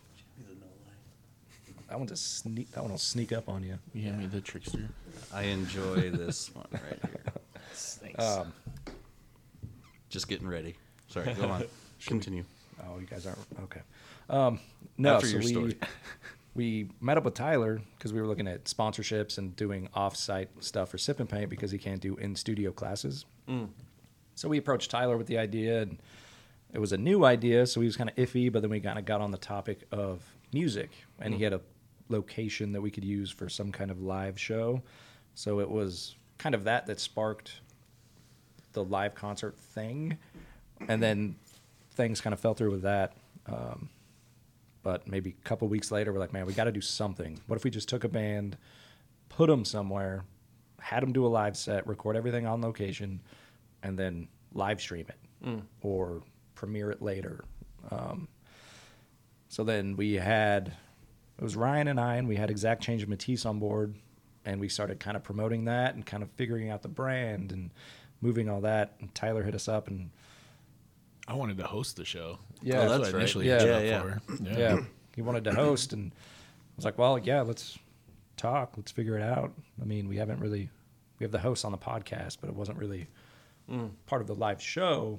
I 1.90 1.96
want 1.96 2.08
to 2.08 2.16
sneak. 2.16 2.68
I 2.76 2.80
want 2.80 2.92
to 2.94 2.98
sneak 2.98 3.32
up 3.32 3.48
on 3.50 3.62
you. 3.62 3.78
You 3.92 4.04
hand 4.04 4.18
me 4.18 4.26
the 4.26 4.40
trickster. 4.40 4.88
I 5.32 5.42
enjoy 5.44 6.10
this 6.10 6.50
one 6.54 6.66
right 6.72 6.98
here. 7.02 7.32
Thanks. 7.72 8.22
Um, 8.24 8.52
Just 10.08 10.28
getting 10.28 10.48
ready. 10.48 10.76
Sorry, 11.08 11.32
go 11.34 11.48
on. 11.48 11.64
Continue. 12.06 12.44
Oh, 12.84 12.98
you 12.98 13.06
guys 13.06 13.26
aren't 13.26 13.38
okay. 13.64 13.80
Um, 14.28 14.58
no, 14.98 15.16
After 15.16 15.26
so 15.26 15.32
your 15.32 15.40
we, 15.42 15.46
story. 15.48 15.78
we 16.54 16.88
met 17.00 17.18
up 17.18 17.24
with 17.24 17.34
Tyler 17.34 17.80
because 17.96 18.12
we 18.12 18.20
were 18.20 18.26
looking 18.26 18.48
at 18.48 18.64
sponsorships 18.64 19.38
and 19.38 19.54
doing 19.54 19.88
off-site 19.94 20.48
stuff 20.60 20.88
for 20.90 20.98
Sip 20.98 21.20
and 21.20 21.28
Paint 21.28 21.50
because 21.50 21.70
he 21.70 21.78
can't 21.78 22.00
do 22.00 22.16
in-studio 22.16 22.72
classes. 22.72 23.24
So 24.34 24.48
we 24.48 24.58
approached 24.58 24.90
Tyler 24.90 25.16
with 25.16 25.26
the 25.26 25.38
idea, 25.38 25.82
and 25.82 25.98
it 26.72 26.78
was 26.78 26.92
a 26.92 26.96
new 26.96 27.24
idea, 27.24 27.66
so 27.66 27.80
he 27.80 27.86
was 27.86 27.96
kind 27.96 28.10
of 28.10 28.16
iffy. 28.16 28.52
But 28.52 28.62
then 28.62 28.70
we 28.70 28.80
kind 28.80 28.98
of 28.98 29.04
got 29.04 29.20
on 29.20 29.30
the 29.30 29.38
topic 29.38 29.86
of 29.92 30.22
music, 30.52 30.90
and 31.20 31.34
he 31.34 31.42
had 31.44 31.52
a 31.52 31.60
location 32.08 32.72
that 32.72 32.80
we 32.80 32.90
could 32.90 33.04
use 33.04 33.30
for 33.30 33.48
some 33.48 33.72
kind 33.72 33.90
of 33.90 34.00
live 34.00 34.38
show. 34.38 34.82
So 35.34 35.60
it 35.60 35.70
was 35.70 36.16
kind 36.38 36.54
of 36.54 36.64
that 36.64 36.86
that 36.86 37.00
sparked 37.00 37.60
the 38.72 38.84
live 38.84 39.14
concert 39.14 39.56
thing, 39.56 40.18
and 40.88 41.02
then 41.02 41.36
things 41.92 42.20
kind 42.20 42.32
of 42.32 42.40
fell 42.40 42.54
through 42.54 42.70
with 42.70 42.82
that. 42.82 43.14
Um, 43.46 43.88
but 44.82 45.06
maybe 45.06 45.36
a 45.38 45.48
couple 45.48 45.68
weeks 45.68 45.90
later, 45.90 46.12
we're 46.12 46.18
like, 46.18 46.32
man, 46.32 46.46
we 46.46 46.54
got 46.54 46.64
to 46.64 46.72
do 46.72 46.80
something. 46.80 47.40
What 47.46 47.56
if 47.56 47.64
we 47.64 47.70
just 47.70 47.88
took 47.88 48.02
a 48.02 48.08
band, 48.08 48.56
put 49.28 49.48
them 49.48 49.64
somewhere, 49.64 50.24
had 50.80 51.02
them 51.02 51.12
do 51.12 51.24
a 51.24 51.28
live 51.28 51.56
set, 51.56 51.86
record 51.86 52.16
everything 52.16 52.46
on 52.46 52.60
location, 52.60 53.20
and 53.82 53.98
then 53.98 54.28
live 54.52 54.80
stream 54.80 55.06
it 55.08 55.60
or 55.80 56.22
premiere 56.54 56.90
it 56.90 57.02
later? 57.02 57.44
Um, 57.90 58.28
so 59.48 59.64
then 59.64 59.96
we 59.96 60.14
had 60.14 60.72
it 61.38 61.42
was 61.42 61.56
Ryan 61.56 61.88
and 61.88 61.98
I, 62.00 62.16
and 62.16 62.28
we 62.28 62.36
had 62.36 62.50
Exact 62.50 62.82
Change 62.82 63.02
of 63.02 63.08
Matisse 63.08 63.44
on 63.46 63.58
board, 63.58 63.96
and 64.44 64.60
we 64.60 64.68
started 64.68 65.00
kind 65.00 65.16
of 65.16 65.22
promoting 65.22 65.64
that 65.64 65.94
and 65.94 66.06
kind 66.06 66.22
of 66.22 66.30
figuring 66.32 66.70
out 66.70 66.82
the 66.82 66.88
brand 66.88 67.52
and 67.52 67.70
moving 68.20 68.48
all 68.48 68.60
that. 68.62 68.94
And 69.00 69.14
Tyler 69.14 69.42
hit 69.42 69.54
us 69.54 69.68
up 69.68 69.88
and 69.88 70.10
I 71.28 71.34
wanted 71.34 71.56
to 71.58 71.64
host 71.64 71.96
the 71.96 72.04
show. 72.04 72.38
Yeah, 72.62 72.78
that's, 72.80 72.90
that's 72.90 72.98
what 73.00 73.12
right. 73.12 73.14
initially 73.20 73.48
Yeah. 73.48 73.60
hit 73.60 73.86
Yeah, 73.86 74.04
you 74.04 74.18
yeah. 74.42 74.58
yeah, 74.58 74.80
he 75.14 75.22
wanted 75.22 75.44
to 75.44 75.54
host, 75.54 75.92
and 75.92 76.12
I 76.12 76.76
was 76.76 76.84
like, 76.84 76.98
well, 76.98 77.18
yeah, 77.18 77.42
let's 77.42 77.78
talk, 78.36 78.72
let's 78.76 78.90
figure 78.90 79.16
it 79.16 79.22
out. 79.22 79.52
I 79.80 79.84
mean, 79.84 80.08
we 80.08 80.16
haven't 80.16 80.40
really 80.40 80.68
we 81.18 81.24
have 81.24 81.32
the 81.32 81.38
host 81.38 81.64
on 81.64 81.72
the 81.72 81.78
podcast, 81.78 82.38
but 82.40 82.48
it 82.48 82.56
wasn't 82.56 82.78
really 82.78 83.06
part 84.06 84.20
of 84.20 84.26
the 84.26 84.34
live 84.34 84.60
show. 84.60 85.18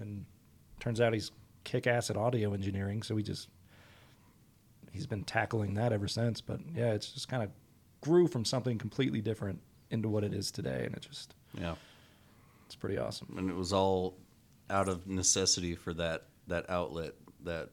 And 0.00 0.24
turns 0.80 1.00
out 1.00 1.12
he's 1.14 1.30
kick 1.64 1.86
ass 1.86 2.10
at 2.10 2.16
audio 2.16 2.52
engineering, 2.52 3.02
so 3.02 3.14
we 3.14 3.22
just 3.22 3.48
he's 4.92 5.06
been 5.06 5.24
tackling 5.24 5.74
that 5.74 5.92
ever 5.92 6.08
since. 6.08 6.40
But 6.40 6.60
yeah, 6.74 6.92
it's 6.92 7.12
just 7.12 7.28
kind 7.28 7.42
of 7.42 7.50
grew 8.00 8.26
from 8.28 8.44
something 8.44 8.78
completely 8.78 9.20
different 9.20 9.60
into 9.90 10.08
what 10.08 10.24
it 10.24 10.34
is 10.34 10.50
today, 10.50 10.82
and 10.84 10.94
it 10.94 11.02
just 11.02 11.34
Yeah. 11.58 11.74
it's 12.66 12.74
pretty 12.76 12.98
awesome. 12.98 13.34
and 13.38 13.48
it 13.50 13.54
was 13.56 13.72
all 13.72 14.16
out 14.68 14.88
of 14.88 15.06
necessity 15.06 15.74
for 15.74 15.94
that 15.94 16.24
that 16.48 16.68
outlet 16.70 17.12
that 17.44 17.70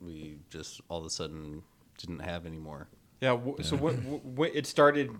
we 0.00 0.38
just 0.50 0.80
all 0.88 0.98
of 1.00 1.06
a 1.06 1.10
sudden 1.10 1.62
didn't 1.98 2.20
have 2.20 2.46
anymore. 2.46 2.88
Yeah. 3.20 3.30
W- 3.30 3.56
So 3.62 3.76
what, 3.76 3.94
what? 3.94 4.54
It 4.54 4.66
started 4.66 5.10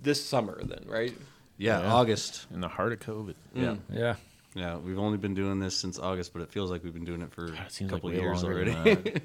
this 0.00 0.24
summer, 0.24 0.62
then, 0.64 0.84
right? 0.86 1.14
Yeah, 1.62 1.80
Yeah. 1.80 1.92
August. 1.92 2.46
In 2.52 2.60
the 2.60 2.68
heart 2.68 2.92
of 2.92 3.00
COVID. 3.00 3.34
Yeah, 3.54 3.76
Yeah, 3.92 4.16
yeah. 4.54 4.76
We've 4.78 4.98
only 4.98 5.18
been 5.18 5.34
doing 5.34 5.60
this 5.60 5.76
since 5.76 5.98
August, 5.98 6.32
but 6.32 6.42
it 6.42 6.50
feels 6.50 6.70
like 6.70 6.82
we've 6.82 6.92
been 6.94 7.04
doing 7.04 7.22
it 7.22 7.32
for 7.32 7.48
God, 7.48 7.66
it 7.68 7.80
a 7.80 7.84
couple 7.84 8.10
like 8.10 8.18
way 8.18 8.22
years 8.22 8.42
already. 8.44 8.72
than. 8.72 9.22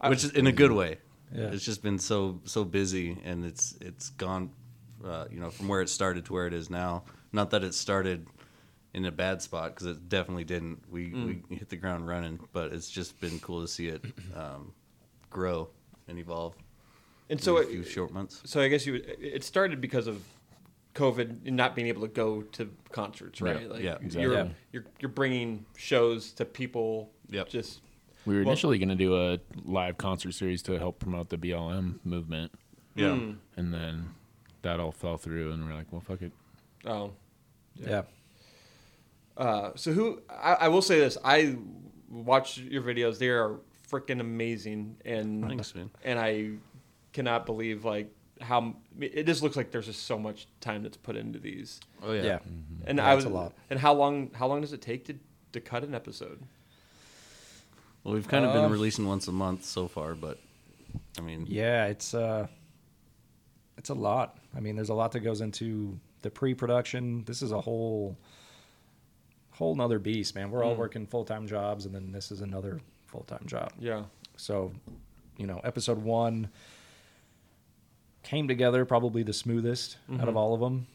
Which 0.10 0.24
is 0.24 0.32
in 0.32 0.46
a 0.46 0.52
good 0.52 0.72
way. 0.72 0.98
Yeah. 1.34 1.46
It's 1.46 1.64
just 1.64 1.82
been 1.82 1.98
so 1.98 2.40
so 2.44 2.64
busy, 2.64 3.16
and 3.24 3.44
it's 3.44 3.76
it's 3.80 4.10
gone, 4.10 4.50
uh, 5.04 5.26
you 5.30 5.40
know, 5.40 5.50
from 5.50 5.68
where 5.68 5.80
it 5.82 5.88
started 5.88 6.24
to 6.26 6.32
where 6.32 6.46
it 6.46 6.52
is 6.54 6.68
now. 6.70 7.04
Not 7.32 7.50
that 7.50 7.64
it 7.64 7.74
started 7.74 8.26
in 8.94 9.04
a 9.04 9.10
bad 9.12 9.42
spot 9.42 9.74
because 9.74 9.86
it 9.86 10.08
definitely 10.08 10.44
didn't. 10.44 10.82
We 10.90 11.42
we 11.48 11.56
hit 11.56 11.68
the 11.68 11.76
ground 11.76 12.06
running, 12.06 12.38
but 12.52 12.72
it's 12.72 12.88
just 12.90 13.20
been 13.20 13.40
cool 13.40 13.60
to 13.62 13.68
see 13.68 13.88
it 13.88 14.04
um, 14.34 14.72
grow 15.30 15.68
and 16.08 16.18
evolve. 16.18 16.54
And 17.28 17.40
in 17.40 17.44
so, 17.44 17.56
a 17.56 17.62
it, 17.62 17.68
few 17.68 17.84
short 17.84 18.12
months. 18.12 18.40
so 18.44 18.60
I 18.60 18.68
guess 18.68 18.86
you 18.86 19.02
it 19.18 19.42
started 19.42 19.80
because 19.80 20.06
of 20.06 20.22
COVID 20.96 21.46
and 21.46 21.56
not 21.56 21.74
being 21.76 21.86
able 21.88 22.02
to 22.02 22.08
go 22.08 22.42
to 22.42 22.70
concerts, 22.90 23.40
right? 23.40 23.62
Yeah, 23.62 23.68
like 23.68 23.82
yeah, 23.82 23.94
exactly. 24.00 24.22
You're, 24.22 24.34
Yeah. 24.34 24.48
you're 24.72 24.84
you're 25.00 25.08
bringing 25.10 25.64
shows 25.76 26.32
to 26.32 26.44
people. 26.44 27.10
Yep. 27.30 27.48
Just 27.48 27.80
We 28.24 28.34
were 28.34 28.40
Well- 28.40 28.48
initially 28.50 28.78
going 28.78 28.88
to 28.88 28.94
do 28.96 29.14
a 29.16 29.38
live 29.64 29.98
concert 29.98 30.32
series 30.32 30.62
to 30.62 30.78
help 30.78 30.98
promote 30.98 31.28
the 31.28 31.36
BLM 31.38 32.00
movement, 32.04 32.50
Yeah. 32.96 33.10
Mm. 33.10 33.36
and 33.56 33.72
then 33.72 34.14
that 34.62 34.80
all 34.80 34.90
fell 34.90 35.16
through, 35.16 35.52
and 35.52 35.64
we're 35.64 35.74
like, 35.74 35.92
well, 35.92 36.00
fuck 36.00 36.22
it. 36.22 36.32
oh. 36.86 37.12
yeah, 37.76 38.02
Uh, 39.36 39.70
so 39.76 39.92
who 39.92 40.20
I, 40.30 40.54
I 40.54 40.68
will 40.68 40.82
say 40.82 40.98
this: 40.98 41.18
I 41.22 41.56
watch 42.10 42.58
your 42.58 42.82
videos; 42.82 43.18
they 43.18 43.28
are 43.28 43.60
freaking 43.90 44.20
amazing, 44.20 44.96
and 45.04 45.44
Thanks, 45.46 45.74
man. 45.74 45.90
and 46.04 46.18
I 46.18 46.52
cannot 47.12 47.44
believe 47.46 47.84
like 47.84 48.10
how 48.40 48.74
it 49.00 49.24
just 49.24 49.42
looks 49.42 49.56
like 49.56 49.70
there's 49.70 49.86
just 49.86 50.04
so 50.04 50.18
much 50.18 50.46
time 50.60 50.82
that's 50.82 50.96
put 50.96 51.16
into 51.16 51.38
these. 51.38 51.80
Oh 52.02 52.12
yeah. 52.12 52.22
yeah. 52.22 52.38
And 52.86 52.98
Yeah, 52.98 53.06
I 53.10 53.14
was 53.14 53.24
a 53.24 53.28
lot. 53.30 53.52
And 53.70 53.78
how 53.78 53.94
long? 53.94 54.30
How 54.34 54.46
long 54.46 54.60
does 54.60 54.72
it 54.72 54.82
take 54.82 55.04
to 55.06 55.14
to 55.52 55.60
cut 55.60 55.82
an 55.84 55.94
episode? 55.94 56.40
Well, 58.04 58.14
we've 58.14 58.28
kind 58.28 58.44
of 58.44 58.50
Uh, 58.54 58.62
been 58.62 58.70
releasing 58.70 59.06
once 59.06 59.26
a 59.28 59.32
month 59.32 59.64
so 59.64 59.88
far, 59.88 60.14
but 60.14 60.38
I 61.18 61.22
mean, 61.22 61.46
Yeah, 61.48 61.86
it's 61.86 62.14
uh 62.14 62.46
it's 63.78 63.88
a 63.90 63.94
lot. 63.94 64.38
I 64.56 64.60
mean, 64.60 64.76
there's 64.76 64.88
a 64.90 64.94
lot 64.94 65.12
that 65.12 65.20
goes 65.20 65.40
into 65.40 65.98
the 66.22 66.30
pre-production. 66.30 67.24
This 67.24 67.42
is 67.42 67.52
a 67.52 67.60
whole 67.60 68.16
whole 69.52 69.74
nother 69.74 69.98
beast, 69.98 70.34
man. 70.34 70.50
We're 70.50 70.62
all 70.64 70.74
Mm. 70.74 70.78
working 70.78 71.06
full-time 71.06 71.46
jobs 71.46 71.86
and 71.86 71.94
then 71.94 72.12
this 72.12 72.30
is 72.30 72.42
another 72.42 72.80
full-time 73.06 73.44
job. 73.46 73.72
Yeah. 73.78 74.04
So, 74.36 74.72
you 75.38 75.46
know, 75.46 75.60
episode 75.64 75.98
1 76.02 76.50
came 78.26 78.48
together 78.48 78.84
probably 78.84 79.22
the 79.22 79.32
smoothest 79.32 79.96
out 80.20 80.28
of 80.28 80.34
Mhm. 80.34 80.38
all 80.38 80.52
of 80.52 80.60
them, 80.60 80.86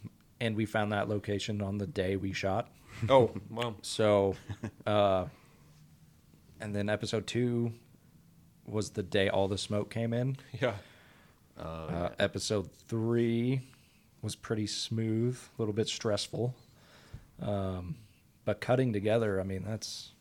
and 0.41 0.55
we 0.55 0.65
found 0.65 0.91
that 0.91 1.07
location 1.07 1.61
on 1.61 1.77
the 1.77 1.87
day 1.87 2.15
we 2.17 2.33
shot. 2.33 2.69
Oh 3.09 3.31
wow. 3.49 3.73
So, 3.81 4.35
uh, 4.85 5.25
and 6.59 6.75
then 6.75 6.89
episode 6.89 7.25
two 7.25 7.71
was 8.67 8.91
the 8.91 9.01
day 9.03 9.29
all 9.29 9.47
the 9.47 9.57
smoke 9.57 9.89
came 9.89 10.13
in. 10.13 10.35
Yeah. 10.59 10.75
uh, 11.57 11.61
Uh, 11.63 12.09
episode 12.19 12.69
three 12.71 13.61
was 14.21 14.35
pretty 14.35 14.67
smooth, 14.67 15.39
a 15.57 15.61
little 15.61 15.73
bit 15.73 15.87
stressful. 15.87 16.53
Um, 17.41 17.95
but 18.45 18.59
cutting 18.61 18.91
together, 18.93 19.39
I 19.39 19.43
mean, 19.43 19.63
that's 19.63 20.11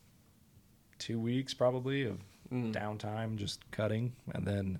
two 0.97 1.19
weeks 1.19 1.53
probably 1.53 2.03
of 2.03 2.19
Mm. 2.51 2.73
downtime 2.73 3.35
just 3.37 3.69
cutting 3.71 4.13
and 4.33 4.45
then 4.47 4.79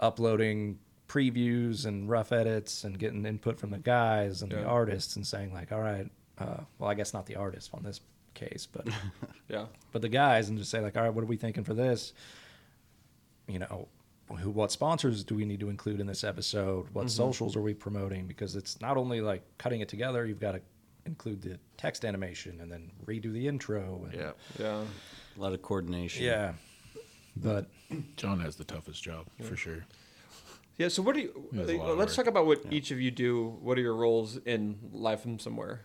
uploading 0.00 0.78
previews 1.08 1.86
and 1.86 2.08
rough 2.08 2.32
edits 2.32 2.84
and 2.84 2.98
getting 2.98 3.24
input 3.24 3.58
from 3.58 3.70
the 3.70 3.78
guys 3.78 4.42
and 4.42 4.52
Yeah. 4.52 4.60
the 4.60 4.66
artists 4.66 5.16
and 5.16 5.26
saying 5.26 5.52
like 5.54 5.72
all 5.72 5.80
right 5.80 6.10
uh, 6.38 6.58
well 6.78 6.90
i 6.90 6.94
guess 6.94 7.12
not 7.14 7.26
the 7.26 7.36
artist 7.36 7.70
on 7.74 7.82
this 7.82 8.00
case 8.34 8.68
but 8.70 8.86
Yeah. 9.48 9.66
but 9.90 10.02
the 10.02 10.08
guys 10.10 10.48
and 10.48 10.58
just 10.58 10.70
say 10.70 10.80
like 10.80 10.96
all 10.96 11.02
right 11.02 11.12
what 11.14 11.22
are 11.24 11.26
we 11.26 11.36
thinking 11.36 11.64
for 11.64 11.74
this 11.74 12.12
you 13.46 13.58
know 13.58 13.88
who 14.40 14.50
what 14.50 14.70
sponsors 14.70 15.24
do 15.24 15.34
we 15.34 15.44
need 15.46 15.60
to 15.60 15.70
include 15.70 16.00
in 16.00 16.06
this 16.06 16.22
episode 16.22 16.86
what 16.92 17.06
Mhm. 17.06 17.10
socials 17.10 17.56
are 17.56 17.62
we 17.62 17.72
promoting 17.74 18.26
because 18.26 18.54
it's 18.56 18.78
not 18.80 18.96
only 18.98 19.20
like 19.22 19.42
cutting 19.56 19.80
it 19.80 19.88
together 19.88 20.26
you've 20.26 20.40
got 20.40 20.52
to 20.52 20.60
include 21.06 21.40
the 21.40 21.58
text 21.78 22.04
animation 22.04 22.60
and 22.60 22.70
then 22.70 22.90
redo 23.06 23.32
the 23.32 23.48
intro 23.48 24.02
and 24.04 24.12
yeah, 24.14 24.32
Yeah. 24.58 24.84
a 25.36 25.40
lot 25.40 25.54
of 25.54 25.62
coordination. 25.62 26.24
yeah 26.24 26.52
but 27.36 27.66
Jon 28.16 28.40
has 28.40 28.56
the 28.56 28.64
toughest 28.64 29.02
job 29.02 29.26
for 29.42 29.56
sure. 29.56 29.86
Yeah. 30.78 30.88
So 30.88 31.02
what 31.02 31.14
do 31.14 31.20
you? 31.22 31.48
It 31.52 31.58
was 31.58 31.70
a 31.70 31.76
lot 31.76 31.90
of 31.90 31.98
let's 31.98 32.16
work. 32.16 32.24
talk 32.26 32.30
about 32.30 32.46
what 32.46 32.64
Yeah. 32.64 32.70
each 32.72 32.90
of 32.90 33.00
you 33.00 33.10
do. 33.10 33.58
What 33.60 33.76
are 33.78 33.80
your 33.82 33.94
roles 33.94 34.36
in 34.38 34.78
Live 34.92 35.20
from 35.20 35.38
Somewhere? 35.38 35.82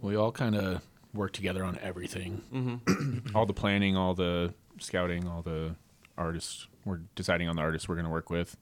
We 0.00 0.16
all 0.16 0.32
kind 0.32 0.54
of 0.56 0.82
work 1.14 1.32
together 1.32 1.64
on 1.64 1.78
everything, 1.80 2.42
Mm-hmm. 2.52 3.28
all 3.36 3.46
the 3.46 3.52
planning, 3.54 3.96
all 3.96 4.14
the 4.14 4.52
scouting, 4.78 5.26
all 5.28 5.42
the 5.42 5.76
artists. 6.18 6.66
We're 6.84 7.00
deciding 7.14 7.48
on 7.48 7.56
the 7.56 7.62
artists 7.62 7.88
we're 7.88 7.94
going 7.94 8.04
to 8.06 8.10
work 8.10 8.28
with. 8.30 8.56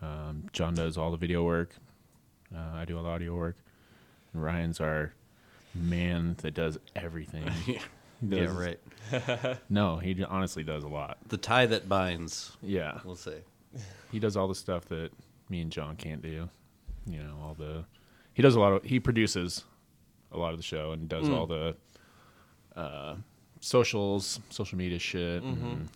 Um, 0.00 0.44
Jon 0.52 0.74
does 0.74 0.96
all 0.96 1.10
the 1.10 1.16
video 1.16 1.42
work. 1.44 1.74
Uh, 2.54 2.60
I 2.76 2.84
do 2.84 2.96
all 2.96 3.02
the 3.02 3.08
audio 3.10 3.34
work. 3.36 3.56
And 4.32 4.42
Ryan's 4.42 4.80
our 4.80 5.12
man 5.74 6.36
that 6.42 6.54
does 6.54 6.78
everything. 6.94 7.50
Yeah, 8.22 8.46
does- 8.46 8.52
right. 9.12 9.58
No, 9.68 9.98
he 9.98 10.22
honestly 10.24 10.62
does 10.62 10.84
a 10.84 10.88
lot. 10.88 11.18
The 11.28 11.36
tie 11.36 11.66
that 11.66 11.88
binds, 11.88 12.56
Yeah, 12.62 13.00
we'll 13.04 13.16
say. 13.16 13.38
He 14.12 14.18
does 14.18 14.36
all 14.36 14.48
the 14.48 14.54
stuff 14.54 14.84
that 14.86 15.10
me 15.48 15.60
and 15.60 15.70
Jon 15.70 15.96
can't 15.96 16.22
do. 16.22 16.48
You 17.06 17.18
know, 17.22 17.36
all 17.42 17.54
the 17.54 17.84
he 18.34 18.42
does 18.42 18.54
a 18.54 18.60
lot 18.60 18.72
of 18.72 18.84
he 18.84 18.98
produces 19.00 19.64
a 20.32 20.38
lot 20.38 20.52
of 20.52 20.58
the 20.58 20.62
show 20.62 20.92
and 20.92 21.08
does 21.08 21.26
Mm. 21.28 21.34
all 21.34 21.46
the 21.46 21.76
uh, 22.76 23.16
socials, 23.60 24.40
social 24.50 24.76
media 24.78 24.98
shit, 24.98 25.42
Mhm. 25.42 25.86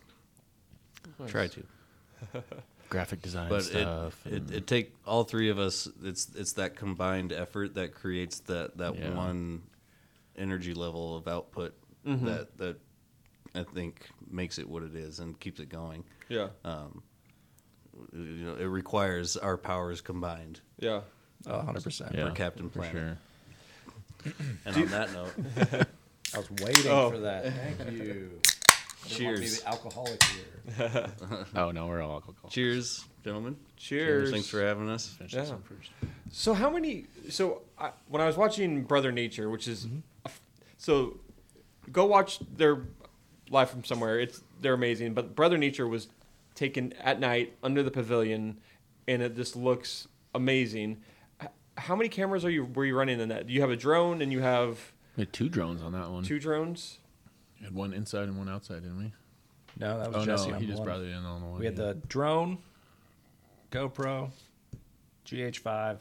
and 1.18 1.28
Try 1.28 1.48
to. 1.48 1.62
graphic 2.88 3.20
design 3.20 3.50
but 3.50 3.64
stuff. 3.64 4.26
it, 4.26 4.32
it 4.34 4.50
it 4.50 4.66
take 4.66 4.94
all 5.06 5.22
three 5.24 5.50
of 5.50 5.58
us. 5.58 5.86
It's 6.02 6.34
it's 6.34 6.52
that 6.54 6.74
combined 6.76 7.32
effort 7.32 7.74
that 7.74 7.92
creates 7.94 8.40
that 8.40 8.78
that 8.78 8.96
Yeah. 8.98 9.14
one 9.14 9.62
energy 10.36 10.72
level 10.74 11.16
of 11.16 11.28
output 11.28 11.74
Mhm. 12.06 12.24
that 12.24 12.56
that 12.58 12.76
I 13.54 13.62
think 13.64 14.08
makes 14.30 14.58
it 14.58 14.68
what 14.68 14.82
it 14.82 14.94
is 14.94 15.20
and 15.20 15.38
keeps 15.40 15.58
it 15.60 15.68
going. 15.68 16.04
Yeah. 16.28 16.48
You 18.12 18.20
know, 18.46 18.54
it 18.54 18.64
requires 18.64 19.36
our 19.36 19.56
powers 19.56 20.00
combined 20.00 20.60
Yeah. 20.78 21.00
Oh, 21.46 21.50
100%. 21.52 22.14
Yeah, 22.14 22.30
Captain 22.30 22.68
for 22.68 22.80
Planet. 22.80 23.18
sure. 24.24 24.32
And 24.64 24.76
on 24.76 24.86
that 24.88 25.12
note, 25.12 25.32
I 26.34 26.38
was 26.38 26.50
waiting 26.62 26.90
Oh. 26.90 27.10
for 27.10 27.18
that. 27.18 27.44
Thank 27.44 27.78
you. 27.78 27.80
I 27.80 27.84
want 27.84 27.96
to 27.96 29.08
be 29.08 29.14
Cheers. 29.14 29.64
alcoholic 29.64 30.22
here. 30.24 31.06
Oh 31.54 31.70
no, 31.70 31.86
we're 31.86 32.02
all 32.02 32.12
alcohol. 32.14 32.50
cheers, 32.50 33.04
gentlemen. 33.24 33.56
Cheers. 33.76 34.30
Thanks 34.30 34.48
for 34.48 34.60
having 34.60 34.90
us. 34.90 35.16
Yeah. 35.20 35.40
this 35.40 35.50
one 35.50 35.62
first. 35.62 35.90
So 36.30 36.52
how 36.52 36.68
many? 36.68 37.06
So 37.30 37.62
I, 37.78 37.92
when 38.08 38.20
I 38.20 38.26
was 38.26 38.36
watching 38.36 38.82
Brother 38.82 39.12
Nature, 39.12 39.48
which 39.48 39.66
is, 39.68 39.86
mm-hmm. 39.86 40.00
so 40.76 41.18
go 41.90 42.04
watch 42.04 42.40
their 42.56 42.82
live 43.50 43.70
from 43.70 43.84
somewhere. 43.84 44.20
It's 44.20 44.42
they're 44.60 44.74
amazing. 44.74 45.14
But 45.14 45.34
Brother 45.34 45.56
Nature 45.56 45.86
was 45.88 46.08
taken 46.58 46.92
at 46.94 47.20
night 47.20 47.54
under 47.62 47.82
the 47.82 47.90
pavilion, 47.90 48.58
and 49.06 49.22
it 49.22 49.36
just 49.36 49.56
looks 49.56 50.08
amazing. 50.34 50.98
How 51.76 51.94
many 51.94 52.08
cameras 52.08 52.44
are 52.44 52.50
you 52.50 52.64
were 52.64 52.84
you 52.84 52.96
running 52.96 53.20
in 53.20 53.28
that? 53.28 53.46
Do 53.46 53.52
you 53.52 53.60
have 53.60 53.70
a 53.70 53.76
drone 53.76 54.20
and 54.20 54.32
you 54.32 54.40
have 54.40 54.92
We 55.16 55.22
had 55.22 55.32
two 55.32 55.48
drones 55.48 55.80
on 55.80 55.92
that 55.92 56.10
one. 56.10 56.24
two 56.24 56.40
drones. 56.40 56.98
We 57.60 57.66
had 57.66 57.74
one 57.74 57.92
inside 57.92 58.24
and 58.24 58.36
one 58.36 58.48
outside, 58.48 58.82
didn't 58.82 58.98
we? 58.98 59.12
No, 59.78 59.98
that 59.98 60.12
was 60.12 60.22
Oh 60.22 60.26
Jesse 60.26 60.48
no, 60.48 60.56
on 60.56 60.60
he 60.60 60.66
just 60.66 60.80
one. 60.80 60.86
brought 60.88 61.00
it 61.00 61.08
in 61.08 61.24
on 61.24 61.40
the 61.40 61.46
one. 61.46 61.60
We 61.60 61.66
had 61.66 61.78
yeah. 61.78 61.86
the 61.86 61.94
drone, 62.08 62.58
GoPro, 63.70 64.30
GH5, 65.24 65.98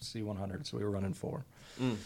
C100. 0.00 0.66
So 0.66 0.76
we 0.78 0.84
were 0.84 0.90
running 0.90 1.12
four. 1.14 1.44
Mm. 1.80 1.96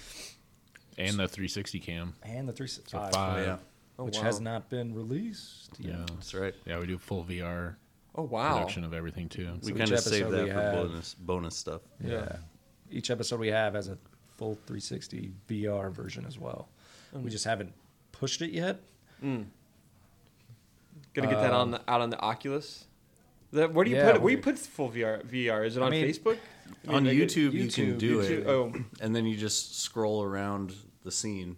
and 0.98 1.10
the 1.18 1.28
360 1.28 1.78
cam. 1.80 2.14
And 2.22 2.48
the 2.48 2.52
360. 2.52 2.90
So 2.90 2.98
five. 2.98 3.14
Oh, 3.14 3.42
yeah. 3.42 3.56
Oh, 4.02 4.06
which 4.06 4.18
wow. 4.18 4.22
has 4.24 4.40
not 4.40 4.68
been 4.68 4.94
released 4.94 5.70
yet. 5.78 5.94
Yeah, 5.94 6.04
That's 6.14 6.34
right. 6.34 6.54
yeah. 6.66 6.78
We 6.78 6.86
do 6.86 6.98
full 6.98 7.24
VR 7.24 7.76
Oh 8.14 8.22
wow. 8.24 8.54
production 8.54 8.84
of 8.84 8.92
everything 8.92 9.28
too. 9.28 9.48
We 9.62 9.68
So 9.70 9.74
kind 9.76 9.92
of 9.92 10.00
save 10.00 10.30
that 10.30 10.48
for 10.48 10.52
have- 10.54 10.74
bonus 10.74 11.14
bonus 11.14 11.56
stuff. 11.56 11.80
Yeah. 12.04 12.36
Each 12.90 13.10
episode 13.10 13.40
we 13.40 13.48
have 13.48 13.74
has 13.74 13.88
a 13.88 13.96
full 14.36 14.54
360 14.66 15.32
VR 15.48 15.90
version 15.90 16.26
as 16.26 16.38
well. 16.38 16.68
We 17.14 17.30
just 17.30 17.44
haven't 17.44 17.72
pushed 18.12 18.42
it 18.42 18.50
yet. 18.50 18.80
Gonna 19.22 19.46
get 21.28 21.40
that 21.40 21.52
on 21.52 21.60
Um, 21.62 21.70
the, 21.72 21.80
out 21.88 22.00
on 22.00 22.10
the 22.10 22.18
Oculus. 22.20 22.86
That, 23.52 23.72
where 23.74 23.84
do 23.84 23.90
you 23.90 23.96
Yeah, 23.98 24.06
put 24.06 24.16
it? 24.16 24.22
Where 24.22 24.30
do 24.30 24.32
you 24.32 24.36
we- 24.38 24.42
put 24.42 24.58
full 24.58 24.90
VR? 24.90 25.22
VR 25.26 25.64
is 25.66 25.76
it 25.76 25.82
on 25.82 25.90
mean, 25.90 26.06
Facebook? 26.06 26.38
I 26.88 26.94
On 26.94 27.04
mean, 27.04 27.18
like, 27.18 27.28
YouTube, 27.28 27.52
you 27.52 27.64
YouTube, 27.66 27.74
can 27.74 27.98
do 27.98 28.18
YouTube, 28.20 28.30
it, 28.30 28.46
oh. 28.46 28.72
and 29.00 29.14
then 29.14 29.26
you 29.26 29.36
just 29.36 29.78
scroll 29.80 30.22
around 30.22 30.74
the 31.04 31.10
scene. 31.10 31.56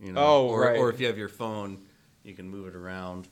You 0.00 0.12
know, 0.12 0.20
Oh, 0.20 0.46
or, 0.48 0.60
right. 0.62 0.76
or 0.78 0.90
if 0.90 0.98
you 1.00 1.06
have 1.06 1.16
your 1.16 1.28
phone, 1.28 1.85
you 2.26 2.34
can 2.34 2.48
move 2.48 2.66
it 2.66 2.74
around. 2.74 3.28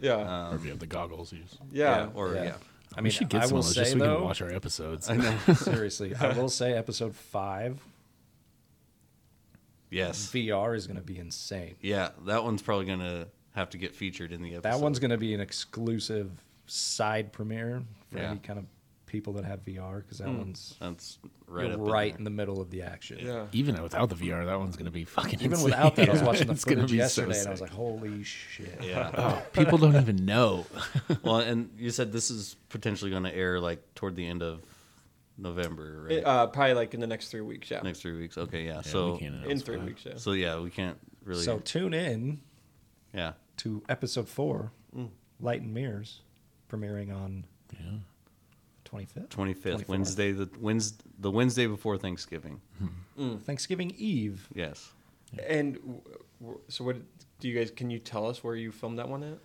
Yeah. 0.00 0.14
Um, 0.16 0.52
or 0.52 0.56
if 0.56 0.64
you 0.64 0.70
have 0.70 0.78
the 0.80 0.86
goggles, 0.86 1.32
use. 1.32 1.56
yeah. 1.72 2.08
or 2.14 2.34
yeah. 2.34 2.54
I 2.96 3.00
we 3.00 3.04
mean, 3.04 3.10
should 3.12 3.28
get 3.28 3.42
I 3.42 3.46
some 3.46 3.54
will 3.54 3.60
of 3.60 3.66
those 3.66 3.74
just 3.74 3.92
say 3.92 3.98
so 3.98 4.04
we 4.10 4.14
can 4.16 4.24
watch 4.24 4.42
our 4.42 4.52
episodes. 4.52 5.08
I 5.10 5.16
know. 5.16 5.36
seriously, 5.54 6.14
I 6.14 6.32
will 6.32 6.48
say 6.48 6.74
episode 6.74 7.14
five 7.14 7.80
Yes. 9.90 10.30
VR 10.32 10.74
is 10.76 10.86
going 10.86 10.96
to 10.98 11.02
be 11.04 11.18
insane. 11.18 11.76
Yeah, 11.80 12.10
that 12.26 12.42
one's 12.42 12.62
probably 12.62 12.86
gonna 12.86 13.28
have 13.54 13.70
to 13.70 13.78
get 13.78 13.94
featured 13.94 14.32
in 14.32 14.42
the 14.42 14.54
episode. 14.56 14.62
That 14.72 14.80
one's 14.80 14.98
going 14.98 15.12
to 15.12 15.16
be 15.18 15.34
an 15.34 15.40
exclusive 15.40 16.32
side 16.66 17.32
premiere 17.32 17.82
for 18.10 18.18
Yeah. 18.18 18.30
any 18.30 18.40
kind 18.40 18.58
of 18.58 18.64
people 19.14 19.32
that 19.34 19.44
have 19.44 19.64
VR 19.64 19.98
because 20.02 20.18
that 20.18 20.26
one's 20.26 20.74
That's 20.80 21.20
right 21.46 21.66
you're 21.70 21.80
up 21.80 21.88
right 21.88 22.10
In 22.10 22.18
in 22.18 22.24
the 22.24 22.30
middle 22.30 22.60
of 22.60 22.68
the 22.70 22.82
action. 22.82 23.20
Yeah. 23.20 23.46
Even 23.52 23.80
without 23.80 24.08
the 24.08 24.16
VR, 24.16 24.44
that 24.44 24.58
one's 24.58 24.76
gonna 24.76 24.90
be 24.90 25.04
fucking. 25.04 25.38
Even 25.38 25.52
insane. 25.52 25.66
without 25.66 25.94
that, 25.94 26.08
I 26.08 26.12
was 26.12 26.22
watching 26.28 26.48
the 26.48 26.54
It's 26.54 26.64
gonna 26.64 26.80
footage 26.80 26.90
be 26.90 26.96
so 26.98 27.22
yesterday 27.22 27.38
and 27.38 27.46
I 27.46 27.50
was 27.52 27.60
sick. 27.60 27.68
like, 27.68 27.76
"Holy 27.76 28.24
shit!" 28.24 28.82
yeah. 28.82 29.10
Oh, 29.16 29.40
people 29.52 29.78
don't 29.78 29.94
even 29.94 30.24
know. 30.24 30.66
well, 31.22 31.36
and 31.36 31.70
you 31.78 31.90
said 31.90 32.10
this 32.10 32.28
is 32.28 32.56
potentially 32.70 33.12
going 33.12 33.22
to 33.22 33.32
air 33.32 33.60
like 33.60 33.94
toward 33.94 34.16
the 34.16 34.26
end 34.26 34.42
of 34.42 34.62
November, 35.38 36.06
right? 36.08 36.18
It, 36.18 36.26
uh, 36.26 36.48
probably 36.48 36.74
like 36.74 36.92
in 36.94 36.98
the 36.98 37.06
next 37.06 37.28
three 37.28 37.40
weeks. 37.40 37.70
Yeah. 37.70 37.82
Next 37.82 38.00
three 38.00 38.18
weeks. 38.18 38.36
Okay, 38.36 38.64
yeah. 38.64 38.74
Yeah, 38.76 38.80
so 38.80 39.16
in 39.18 39.60
three 39.60 39.76
weeks. 39.76 40.04
Yeah. 40.04 40.16
so 40.16 40.32
yeah, 40.32 40.58
we 40.58 40.70
can't 40.70 40.98
really. 41.24 41.44
So 41.44 41.60
tune 41.60 41.94
in 41.94 42.40
yeah. 43.12 43.34
to 43.58 43.80
episode 43.88 44.28
four, 44.28 44.72
Light 45.38 45.62
and 45.62 45.72
Mirrors, 45.72 46.22
premiering 46.68 47.14
on 47.14 47.44
Yeah. 47.72 47.98
25th, 48.94 49.28
25th 49.28 49.62
24th. 49.84 49.88
Wednesday 49.88 50.32
the 50.32 50.48
Wednesday 50.60 51.04
the 51.18 51.30
Wednesday 51.30 51.66
before 51.66 51.98
Thanksgiving. 51.98 52.60
Thanksgiving 53.44 53.92
Eve. 53.96 54.48
Yes. 54.54 54.92
And 55.48 55.74
w- 55.76 56.00
w- 56.40 56.60
so, 56.68 56.84
what 56.84 56.96
do 57.40 57.48
you 57.48 57.58
guys? 57.58 57.70
Can 57.70 57.90
you 57.90 57.98
tell 57.98 58.26
us 58.28 58.44
where 58.44 58.54
you 58.54 58.70
filmed 58.70 58.98
that 58.98 59.08
one 59.08 59.22
at? 59.24 59.38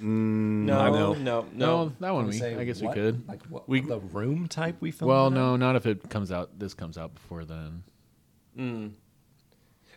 Mm, 0.00 0.64
No, 0.64 0.78
I 0.80 0.90
no, 0.90 1.12
no, 1.14 1.46
No, 1.54 1.92
that 2.00 2.14
one 2.14 2.26
we. 2.28 2.32
say 2.38 2.54
I 2.56 2.64
guess 2.64 2.80
what? 2.80 2.94
we 2.96 3.02
could. 3.02 3.28
Like 3.28 3.42
what? 3.46 3.68
We- 3.68 3.80
the 3.80 3.98
room 4.00 4.46
type 4.48 4.76
we 4.80 4.90
filmed. 4.90 5.08
Well, 5.10 5.30
no, 5.30 5.54
at? 5.54 5.60
not 5.60 5.76
if 5.76 5.86
it 5.86 6.08
comes 6.08 6.30
out. 6.32 6.58
This 6.58 6.72
comes 6.74 6.96
out 6.96 7.14
before 7.14 7.44
then. 7.44 7.82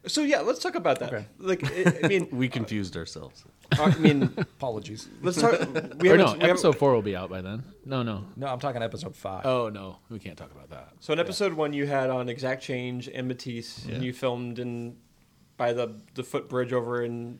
So 0.07 0.23
yeah, 0.23 0.39
let's 0.41 0.59
talk 0.59 0.75
about 0.75 0.99
that. 0.99 1.13
Okay. 1.13 1.25
Like, 1.37 1.63
I, 1.63 1.99
I 2.03 2.07
mean, 2.07 2.27
We 2.31 2.49
confused 2.49 2.97
ourselves. 2.97 3.43
I 3.71 3.95
mean, 3.97 4.33
Apologies. 4.37 5.07
let's 5.21 5.39
talk. 5.39 5.51
We 5.99 6.09
or 6.09 6.17
haven't, 6.17 6.17
no, 6.17 6.25
we 6.33 6.39
haven't- 6.39 6.41
episode 6.43 6.77
four 6.77 6.93
will 6.93 7.01
be 7.03 7.15
out 7.15 7.29
by 7.29 7.41
then. 7.41 7.63
No, 7.85 8.01
no. 8.01 8.25
No, 8.35 8.47
I'm 8.47 8.59
talking 8.59 8.81
episode 8.81 9.15
five. 9.15 9.45
Oh 9.45 9.69
no, 9.69 9.97
we 10.09 10.17
can't 10.19 10.37
talk 10.37 10.51
about 10.51 10.69
that. 10.71 10.89
So 10.99 11.13
in 11.13 11.19
episode 11.19 11.53
one, 11.53 11.71
you 11.73 11.85
had 11.85 12.09
on 12.09 12.29
Exact 12.29 12.63
Change 12.63 13.07
and 13.09 13.27
Matisse, 13.27 13.85
and 13.85 14.03
you 14.03 14.11
filmed 14.13 14.57
in 14.59 14.97
by 15.57 15.73
the 15.73 15.95
the 16.15 16.23
footbridge 16.23 16.73
over 16.73 17.03
in 17.03 17.39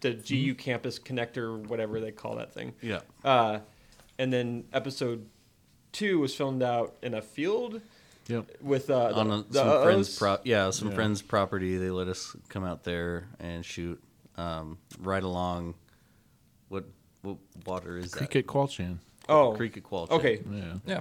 the 0.00 0.12
GU 0.14 0.54
campus 0.56 0.98
connector, 0.98 1.64
whatever 1.68 2.00
they 2.00 2.10
call 2.10 2.36
that 2.36 2.52
thing. 2.52 2.74
Yeah. 2.82 3.00
Uh, 3.24 3.60
and 4.18 4.32
then 4.32 4.64
episode 4.72 5.26
two 5.92 6.18
was 6.18 6.34
filmed 6.34 6.62
out 6.62 6.96
in 7.02 7.14
a 7.14 7.22
field 7.22 7.80
Yep. 8.28 8.46
with 8.60 8.90
uh, 8.90 9.08
the, 9.10 9.14
On 9.16 9.30
a, 9.30 9.42
the 9.44 9.58
some 9.60 9.82
friends' 9.82 10.08
O's. 10.08 10.18
pro- 10.18 10.38
yeah, 10.44 10.70
some 10.70 10.88
Yeah. 10.88 10.94
friends' 10.94 11.22
property. 11.22 11.76
They 11.78 11.90
let 11.90 12.08
us 12.08 12.34
come 12.48 12.64
out 12.64 12.82
there 12.84 13.28
and 13.38 13.64
shoot 13.64 14.02
um, 14.36 14.78
right 15.00 15.22
along. 15.22 15.74
What 16.68 16.84
what 17.22 17.36
water 17.64 17.96
is 17.98 18.12
Creek 18.12 18.30
that? 18.30 18.32
Creek 18.32 18.36
at 18.36 18.46
Qualchan. 18.46 18.98
Oh, 19.28 19.52
Creek 19.56 19.76
at 19.76 19.82
Qualcha. 19.84 20.10
okay. 20.10 20.42
Yeah. 20.50 20.74
Yeah. 20.86 21.00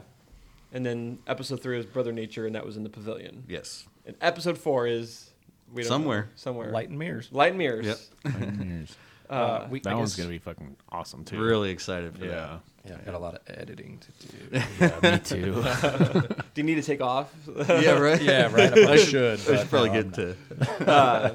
And 0.72 0.86
then 0.86 1.20
episode 1.28 1.62
three 1.62 1.78
was 1.78 1.86
Brother 1.86 2.12
Nature, 2.12 2.46
and 2.46 2.56
that 2.56 2.66
was 2.66 2.76
in 2.78 2.84
the 2.84 2.90
pavilion. 2.90 3.44
Yes. 3.48 3.86
And 4.06 4.16
episode 4.22 4.58
four 4.58 4.88
is 4.88 5.32
we 5.74 5.82
don't 5.82 5.90
know, 5.90 5.96
Somewhere. 5.96 6.30
somewhere 6.36 6.72
Light 6.72 6.90
and 6.90 7.00
Mirrors. 7.00 7.30
Light 7.32 7.50
and 7.50 7.58
mirrors. 7.58 7.86
Yep. 8.24 8.34
Nine 8.40 8.68
years. 8.70 8.96
Uh, 9.30 9.34
uh, 9.34 9.68
we, 9.72 9.80
That 9.80 9.94
I 9.94 9.96
one's 9.96 10.16
guess- 10.16 10.24
gonna 10.26 10.30
be 10.34 10.40
fucking 10.40 10.76
awesome 10.90 11.26
too. 11.26 11.40
Really 11.42 11.70
excited 11.72 12.18
for 12.18 12.26
Yeah. 12.26 12.58
Yeah, 12.88 12.98
got 13.04 13.16
a 13.16 13.20
lot 13.20 13.34
of 13.34 13.42
editing 13.48 14.00
to 14.00 14.28
do. 14.28 14.64
Yeah, 14.80 15.12
me 15.14 15.20
too. 15.20 15.64
Do 16.54 16.62
you 16.62 16.64
need 16.64 16.76
to 16.76 16.84
take 16.84 17.02
off? 17.02 17.34
that. 17.48 17.82
Yeah. 17.84 17.98
Right. 17.98 18.22
yeah, 18.22 18.54
right. 18.54 18.78
I 18.78 18.92
I 18.94 18.98
should. 18.98 19.40
should, 19.40 19.56
I 19.56 19.58
should 19.62 19.70
probably 19.72 19.90
no, 19.90 20.04
get 20.04 20.14
to. 20.14 20.88
Uh, 20.88 21.34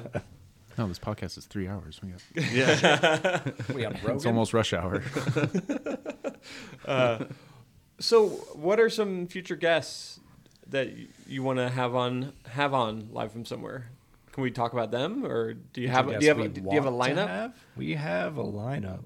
no, 0.77 0.87
this 0.87 0.97
podcast 0.99 1.37
is 1.37 1.45
three 1.47 1.67
hours. 1.67 1.99
We 2.01 2.11
got, 2.11 2.53
Yeah. 2.53 3.41
We 3.73 3.83
on 3.83 3.93
Rogan. 3.95 4.15
it's 4.15 4.25
almost 4.25 4.53
rush 4.53 4.71
hour. 4.71 5.03
Uh, 6.85 7.25
so, 7.99 8.29
what 8.55 8.79
are 8.79 8.89
some 8.89 9.27
future 9.27 9.55
guests 9.57 10.19
that 10.67 10.87
y- 10.87 11.07
you 11.27 11.43
want 11.43 11.59
to 11.59 11.69
have 11.69 11.93
on 11.95 12.33
have 12.51 12.73
on 12.73 13.09
live 13.11 13.31
from 13.33 13.45
somewhere? 13.45 13.89
Can 14.31 14.43
we 14.43 14.51
talk 14.51 14.73
about 14.73 14.91
them, 14.91 15.25
or 15.25 15.53
do 15.53 15.81
you 15.81 15.89
have 15.89 16.07
do 16.07 16.25
you 16.25 16.27
have 16.29 16.39
a, 16.39 16.47
do 16.47 16.61
you 16.61 16.71
have 16.71 16.85
a 16.85 16.91
lineup? 16.91 17.53
We 17.75 17.95
have 17.95 18.37
a 18.37 18.43
lineup. 18.43 19.03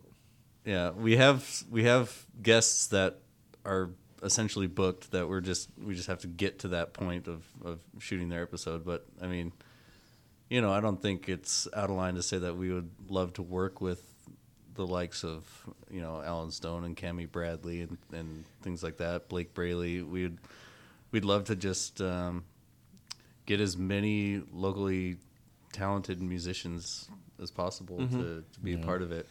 Yeah, 0.65 0.91
we 0.91 1.17
have 1.17 1.63
we 1.69 1.83
have 1.85 2.25
guests 2.41 2.87
that 2.87 3.19
are 3.65 3.89
essentially 4.23 4.67
booked 4.67 5.11
that 5.11 5.27
we're 5.27 5.41
just 5.41 5.69
we 5.83 5.95
just 5.95 6.07
have 6.07 6.19
to 6.19 6.27
get 6.27 6.59
to 6.59 6.69
that 6.69 6.93
point 6.93 7.27
of 7.27 7.43
of 7.63 7.79
shooting 7.99 8.29
their 8.29 8.43
episode. 8.43 8.85
But 8.85 9.05
I 9.21 9.27
mean, 9.27 9.51
you 10.49 10.61
know, 10.61 10.71
I 10.71 10.81
don't 10.81 11.01
think 11.01 11.29
it's 11.29 11.67
out 11.73 11.89
of 11.89 11.95
line 11.95 12.15
to 12.15 12.23
say 12.23 12.37
that 12.37 12.55
we 12.55 12.71
would 12.71 12.89
love 13.09 13.33
to 13.33 13.41
work 13.41 13.81
with 13.81 14.03
the 14.75 14.85
likes 14.85 15.23
of 15.23 15.47
you 15.89 16.01
know 16.01 16.21
Allen 16.23 16.51
Stone 16.51 16.83
and 16.83 16.95
Cami 16.95 17.31
Bradley 17.31 17.81
and, 17.81 17.97
and 18.11 18.45
things 18.61 18.83
like 18.83 18.97
that. 18.97 19.29
Blake 19.29 19.53
Braley. 19.53 20.01
We'd 20.01 20.37
we'd 21.11 21.25
love 21.25 21.45
to 21.45 21.55
just 21.55 22.01
um, 22.01 22.43
get 23.45 23.59
as 23.59 23.77
many 23.77 24.41
locally 24.51 25.17
talented 25.71 26.21
musicians 26.21 27.09
as 27.41 27.51
possible 27.51 27.97
mm-hmm. 27.99 28.19
to, 28.21 28.43
to 28.53 28.59
be 28.61 28.73
a 28.73 28.77
part 28.77 29.01
of 29.01 29.11
it. 29.11 29.27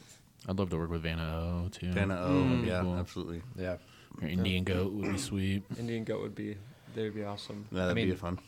I'd 0.48 0.58
love 0.58 0.70
to 0.70 0.76
work 0.76 0.90
with 0.90 1.02
Vanna 1.02 1.22
O 1.22 1.68
too. 1.70 1.90
Vanna 1.92 2.20
O, 2.20 2.28
Mm. 2.30 2.66
yeah, 2.66 2.80
Cool. 2.82 2.96
absolutely. 2.96 3.42
Yeah. 3.56 3.76
Or 4.20 4.28
Indian 4.28 4.62
Goat 4.64 4.92
would 4.92 5.12
be 5.12 5.18
sweet. 5.18 5.62
Indian 5.78 6.04
Goat 6.04 6.20
would 6.22 6.34
be 6.34 6.56
they'd 6.94 7.14
be 7.14 7.24
awesome. 7.24 7.66
Yeah, 7.72 7.80
That'd 7.80 7.96
mean, 7.96 8.10
be 8.10 8.14
fun. 8.14 8.38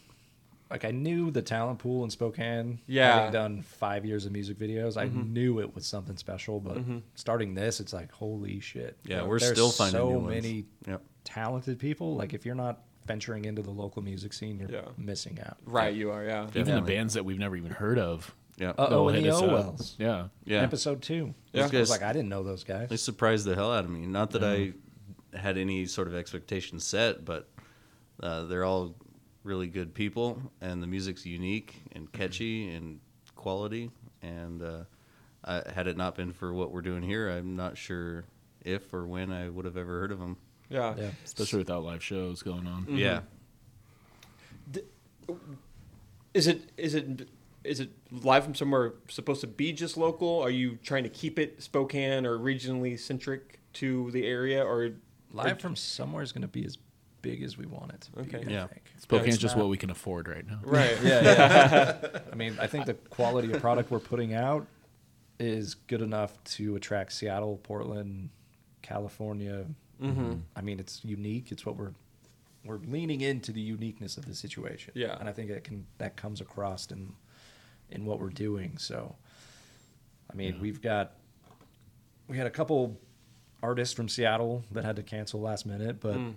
Like 0.71 0.85
I 0.85 0.91
knew 0.91 1.31
the 1.31 1.43
talent 1.43 1.79
pool 1.79 2.05
in 2.05 2.11
Spokane. 2.11 2.81
Yeah. 2.87 3.15
Having 3.17 3.33
done 3.33 3.63
five 3.63 4.05
years 4.05 4.27
of 4.27 4.33
music 4.33 4.59
videos, 4.59 4.97
I 4.97 5.07
mm-hmm. 5.07 5.33
knew 5.33 5.61
it 5.61 5.75
was 5.75 5.87
something 5.87 6.17
special. 6.17 6.61
But 6.61 6.79
starting 7.15 7.55
this, 7.55 7.81
it's 7.81 7.93
like 7.93 8.13
holy 8.13 8.61
shit. 8.61 8.97
Yeah, 9.05 9.17
You 9.17 9.23
know, 9.23 9.29
we're 9.29 9.39
still 9.39 9.71
finding 9.71 9.99
so 10.01 10.09
new 10.11 10.19
ones. 10.19 10.35
many 10.35 10.67
Yep. 10.87 11.03
talented 11.25 11.79
people. 11.79 12.15
Like 12.15 12.35
if 12.35 12.45
you're 12.45 12.55
not 12.55 12.83
venturing 13.07 13.45
into 13.45 13.63
the 13.63 13.71
local 13.71 14.03
music 14.03 14.33
scene, 14.33 14.59
you're 14.59 14.71
Yeah. 14.71 14.89
missing 14.99 15.39
out. 15.41 15.57
Right, 15.65 15.95
you 15.95 16.11
are. 16.11 16.25
Yeah. 16.25 16.49
Even 16.55 16.75
the 16.75 16.83
bands 16.83 17.15
that 17.15 17.25
we've 17.25 17.39
never 17.39 17.57
even 17.57 17.71
heard 17.73 17.99
of 17.99 18.35
Yeah. 18.59 18.71
Uh 18.71 18.75
oh, 18.79 18.89
They'll 18.91 19.09
and 19.09 19.17
hit 19.19 19.23
the 19.31 19.37
us 19.37 19.43
up. 19.43 19.51
Owells. 19.51 19.95
Yeah. 19.99 20.29
yeah. 20.45 20.63
Episode 20.63 21.03
two. 21.03 21.35
Yeah. 21.53 21.69
I 21.73 21.79
was 21.79 21.91
like, 21.91 22.03
I 22.03 22.13
didn't 22.13 22.29
know 22.29 22.43
those 22.43 22.65
guys. 22.65 22.89
They 22.89 22.97
surprised 22.97 23.45
the 23.47 23.55
hell 23.55 23.73
out 23.73 23.85
of 23.85 23.91
me. 23.91 24.07
Not 24.07 24.31
that 24.33 24.43
I 24.45 24.73
had 25.37 25.59
any 25.59 25.87
sort 25.87 26.09
of 26.09 26.15
expectations 26.15 26.85
set, 26.85 27.25
but 27.25 27.49
uh, 28.23 28.45
they're 28.45 28.65
all 28.65 28.95
really 29.45 29.67
good 29.69 29.95
people, 29.95 30.41
and 30.61 30.83
the 30.83 30.87
music's 30.87 31.25
unique 31.27 31.83
and 31.93 32.11
catchy 32.11 32.71
and 32.71 32.99
quality. 33.35 33.91
And 34.23 34.63
uh, 34.63 34.85
I, 35.45 35.63
had 35.75 35.87
it 35.87 35.97
not 35.97 36.15
been 36.17 36.33
for 36.33 36.53
what 36.53 36.73
we're 36.73 36.81
doing 36.83 37.03
here, 37.03 37.29
I'm 37.31 37.55
not 37.57 37.77
sure 37.77 38.25
if 38.65 38.93
or 38.95 39.07
when 39.07 39.31
I 39.31 39.49
would 39.51 39.67
have 39.67 39.77
ever 39.77 40.01
heard 40.01 40.11
of 40.13 40.19
them. 40.19 40.39
Yeah. 40.69 40.95
Yeah. 40.99 41.11
Especially 41.25 41.59
without 41.59 41.85
live 41.85 42.03
shows 42.03 42.43
going 42.43 42.67
on. 42.67 42.83
Mm-hmm. 42.83 42.97
Yeah. 42.97 43.21
Is 46.35 46.47
it 46.47 46.71
is 46.77 46.95
it 46.95 47.29
is 47.65 47.81
it 47.81 47.91
live 48.11 48.45
from 48.45 48.55
somewhere 48.55 48.93
supposed 49.09 49.41
to 49.41 49.47
be 49.47 49.73
just 49.73 49.97
local? 49.97 50.41
Are 50.41 50.51
you 50.51 50.77
trying 50.83 51.03
to 51.05 51.09
keep 51.09 51.39
it 51.39 51.63
Spokane 51.63 52.27
or 52.27 52.39
regionally 52.39 52.99
centric 52.99 53.59
to 53.75 54.11
the 54.13 54.27
area, 54.27 54.63
or 54.65 54.91
Live 55.33 55.61
from 55.61 55.77
somewhere 55.77 56.23
is 56.23 56.33
going 56.33 56.43
to 56.43 56.49
be 56.49 56.65
as 56.65 56.79
big 57.21 57.43
as 57.43 57.59
we 57.59 57.67
want 57.67 57.93
it 57.93 58.01
to 58.03 58.13
be. 58.13 58.21
Okay. 58.37 58.47
I 58.47 58.51
Yeah. 58.51 58.67
think. 58.69 58.85
Spokane's 58.99 59.35
It's 59.35 59.39
just 59.39 59.57
not- 59.57 59.63
what 59.65 59.71
we 59.71 59.77
can 59.77 59.91
afford 59.91 60.29
right 60.29 60.47
now. 60.47 60.61
right? 60.63 60.97
Yeah, 61.03 61.23
yeah. 61.23 62.19
I 62.33 62.35
mean, 62.37 62.57
I 62.61 62.67
think 62.69 62.87
the 62.87 62.95
quality 62.95 63.53
of 63.53 63.61
product 63.61 63.91
we're 63.91 63.99
putting 63.99 64.33
out 64.33 64.67
is 65.39 65.75
good 65.75 66.01
enough 66.01 66.43
to 66.45 66.77
attract 66.77 67.13
Seattle, 67.13 67.59
Portland, 67.63 68.31
California. 68.83 69.67
Mm-hmm. 70.03 70.35
I 70.55 70.61
mean, 70.61 70.79
it's 70.79 71.05
unique. 71.05 71.51
It's 71.53 71.65
what 71.67 71.77
we're 71.77 71.93
we're 72.65 72.79
leaning 72.79 73.21
into 73.21 73.53
the 73.53 73.61
uniqueness 73.61 74.17
of 74.17 74.27
the 74.27 74.35
situation. 74.35 74.93
Yeah. 74.97 75.17
and 75.21 75.29
I 75.29 75.33
think 75.33 75.51
it 75.51 75.63
can 75.65 75.87
that 75.99 76.17
comes 76.17 76.41
across 76.41 76.87
in 76.91 77.13
in 77.91 78.05
what 78.05 78.19
we're 78.21 78.31
doing. 78.31 78.77
So, 78.79 79.15
I 80.31 80.35
mean, 80.35 80.59
we've 80.61 80.83
got 80.83 81.13
we 82.29 82.37
had 82.37 82.47
a 82.47 82.51
couple 82.51 82.99
artists 83.63 83.95
from 83.95 84.09
Seattle 84.09 84.65
that 84.73 84.85
had 84.85 84.97
to 84.97 85.03
cancel 85.03 85.41
last 85.41 85.65
minute, 85.67 86.01
but 86.01 86.17
Mm. 86.17 86.35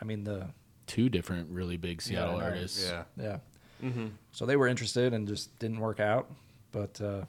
I 0.00 0.04
mean 0.04 0.24
the 0.24 0.48
Two 0.86 1.08
different 1.10 1.50
really 1.50 1.76
big 1.76 2.00
Seattle 2.02 2.36
I 2.36 2.38
know. 2.38 2.44
artists. 2.46 2.88
Yeah. 2.88 3.04
yeah. 3.16 3.38
Mm-hmm. 3.84 4.06
So 4.32 4.46
they 4.46 4.56
were 4.56 4.66
interested 4.66 5.12
and 5.14 5.28
just 5.28 5.56
didn't 5.58 5.80
work 5.80 6.00
out. 6.00 6.30
But 6.72 7.00
uh, 7.00 7.24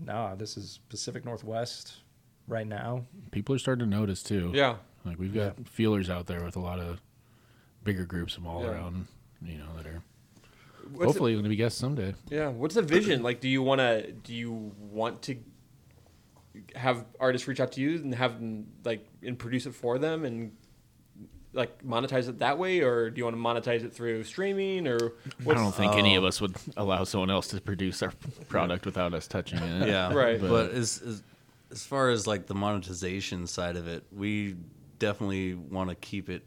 no, 0.00 0.34
this 0.36 0.56
is 0.56 0.80
Pacific 0.88 1.24
Northwest 1.24 1.94
right 2.48 2.66
now. 2.66 3.04
People 3.30 3.54
are 3.54 3.58
starting 3.58 3.84
to 3.88 3.90
notice 3.96 4.22
too. 4.22 4.50
Yeah. 4.54 4.76
Like 5.04 5.18
we've 5.18 5.34
got 5.34 5.66
feelers 5.68 6.08
out 6.10 6.26
there 6.26 6.44
with 6.44 6.56
a 6.56 6.60
lot 6.60 6.78
of 6.78 7.00
bigger 7.84 8.04
groups 8.04 8.34
from 8.34 8.46
all 8.46 8.62
Yeah. 8.62 8.70
around, 8.70 9.06
you 9.44 9.58
know, 9.58 9.66
that 9.76 9.86
are 9.86 10.02
What's 10.92 11.06
hopefully 11.06 11.32
going 11.32 11.44
to 11.44 11.48
be 11.48 11.56
guests 11.56 11.78
someday. 11.78 12.14
Yeah. 12.28 12.48
What's 12.48 12.74
the 12.74 12.82
vision? 12.82 13.22
Like, 13.22 13.40
do 13.40 13.48
you 13.48 13.62
want 13.62 13.80
to? 13.80 14.12
Do 14.12 14.34
you 14.34 14.72
want 14.90 15.22
to 15.22 15.36
have 16.74 17.04
artists 17.18 17.48
reach 17.48 17.60
out 17.60 17.72
to 17.72 17.80
you 17.80 17.96
and 17.96 18.14
have 18.14 18.34
them 18.38 18.66
like 18.84 19.06
and 19.22 19.38
produce 19.38 19.66
it 19.66 19.74
for 19.74 19.98
them 19.98 20.24
and 20.24 20.52
like 21.54 21.84
monetize 21.84 22.28
it 22.28 22.38
that 22.38 22.58
way, 22.58 22.80
or 22.80 23.10
do 23.10 23.18
you 23.18 23.24
want 23.24 23.36
to 23.36 23.42
monetize 23.70 23.84
it 23.84 23.92
through 23.92 24.24
streaming 24.24 24.86
or? 24.88 25.12
I 25.40 25.54
don't 25.54 25.74
think 25.74 25.94
any 25.94 26.16
of 26.16 26.24
um, 26.24 26.28
us 26.28 26.40
would 26.40 26.56
allow 26.76 27.04
someone 27.04 27.30
else 27.30 27.48
to 27.48 27.60
produce 27.60 28.02
our 28.02 28.12
product 28.48 28.86
without 28.86 29.14
us 29.14 29.26
touching 29.26 29.58
it. 29.58 29.88
Yeah. 29.92 30.12
Right. 30.12 30.40
But, 30.40 30.70
as, 30.70 31.02
as 31.02 31.22
as 31.70 31.84
far 31.84 32.10
as 32.10 32.26
like 32.26 32.46
the 32.46 32.54
monetization 32.54 33.46
side 33.46 33.76
of 33.76 33.86
it, 33.88 34.04
we 34.12 34.56
definitely 35.02 35.54
want 35.54 35.90
to 35.90 35.96
keep 35.96 36.30
it 36.30 36.44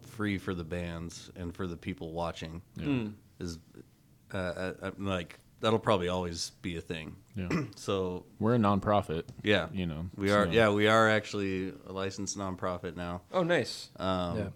free 0.00 0.38
for 0.38 0.54
the 0.54 0.64
bands 0.64 1.30
and 1.36 1.54
for 1.54 1.66
the 1.66 1.76
people 1.76 2.12
watching. 2.12 2.62
Mm. 2.78 3.12
Is 3.38 3.58
uh, 4.32 4.36
uh, 4.38 4.72
uh, 4.82 4.90
like 4.98 5.38
that'll 5.60 5.78
probably 5.78 6.08
always 6.08 6.50
be 6.62 6.76
a 6.78 6.80
thing. 6.80 7.16
Yeah. 7.36 7.48
So 7.76 8.24
We're 8.38 8.54
a 8.54 8.58
nonprofit, 8.58 9.24
yeah, 9.42 9.68
you 9.72 9.84
know. 9.86 10.06
we 10.16 10.30
are. 10.30 10.46
so- 10.46 10.52
Yeah, 10.52 10.70
we 10.70 10.88
are 10.88 11.10
actually 11.10 11.74
a 11.86 11.92
licensed 11.92 12.38
nonprofit 12.38 12.96
now. 12.96 13.20
Oh, 13.30 13.42
nice. 13.42 13.90
Um, 13.96 14.38
yeah. 14.38 14.48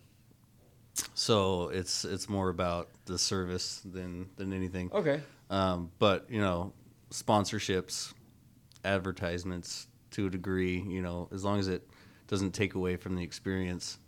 So 1.15 1.69
it's 1.69 2.05
it's 2.07 2.29
more 2.29 2.49
about 2.49 2.89
the 3.05 3.19
service 3.19 3.83
than 3.85 4.31
than 4.37 4.53
anything. 4.55 4.91
Okay. 4.93 5.21
Um, 5.51 5.91
but 5.99 6.27
you 6.31 6.41
know, 6.41 6.73
sponsorships, 7.11 8.15
advertisements 8.85 9.89
to 10.13 10.27
a 10.27 10.31
degree, 10.31 10.81
you 10.81 11.03
know, 11.03 11.29
as 11.33 11.45
long 11.45 11.59
as 11.59 11.69
it 11.69 11.87
doesn't 12.31 12.53
take 12.53 12.75
away 12.77 12.97
from 12.97 13.16
the 13.16 13.25
experience, 13.25 13.99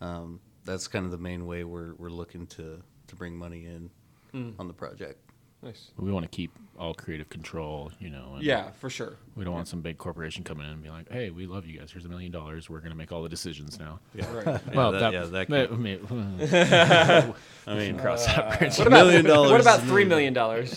um, 0.00 0.40
that's 0.64 0.88
kind 0.88 1.04
of 1.04 1.12
the 1.12 1.18
main 1.18 1.46
way 1.46 1.62
we're 1.64 1.94
we're 1.94 2.10
looking 2.10 2.46
to 2.48 2.82
to 3.06 3.16
bring 3.16 3.36
money 3.36 3.64
in 3.64 3.90
Mm. 4.34 4.54
on 4.60 4.68
the 4.68 4.74
project. 4.74 5.18
Nice. 5.62 5.90
We 5.98 6.10
want 6.10 6.24
to 6.24 6.34
keep 6.34 6.52
all 6.78 6.94
creative 6.94 7.28
control, 7.28 7.92
you 7.98 8.08
know. 8.08 8.32
And 8.36 8.42
Yeah, 8.42 8.70
for 8.70 8.88
sure. 8.88 9.18
We 9.36 9.44
don't 9.44 9.52
want 9.52 9.68
some 9.68 9.82
big 9.82 9.98
corporation 9.98 10.42
coming 10.42 10.64
in 10.66 10.72
and 10.72 10.82
be 10.82 10.88
like, 10.88 11.10
"Hey, 11.12 11.28
we 11.28 11.46
love 11.46 11.66
you 11.66 11.78
guys. 11.78 11.92
Here's 11.92 12.06
a 12.06 12.08
million 12.08 12.32
dollars. 12.32 12.70
We're 12.70 12.78
going 12.80 12.92
to 12.92 12.96
make 12.96 13.12
all 13.12 13.22
the 13.22 13.28
decisions 13.28 13.78
now." 13.78 14.00
Yeah. 14.14 14.32
Right. 14.34 14.46
Yeah, 14.46 14.58
well, 14.74 14.92
that- 14.92 15.00
that, 15.00 15.12
yeah, 15.12 15.20
that 15.26 15.48
that, 15.48 15.68
can- 15.68 15.82
may- 15.82 15.98
I 17.66 17.74
mean, 17.76 17.98
cross 17.98 18.24
that 18.24 18.58
bridge. 18.58 18.78
What 18.78 18.86
about 18.86 19.04
million 19.06 19.26
dollars 19.26 19.50
What 19.52 19.60
about 19.60 19.80
is 19.80 19.84
a 19.84 19.88
three 19.88 20.04
million. 20.06 20.32
million 20.32 20.34
dollars? 20.34 20.70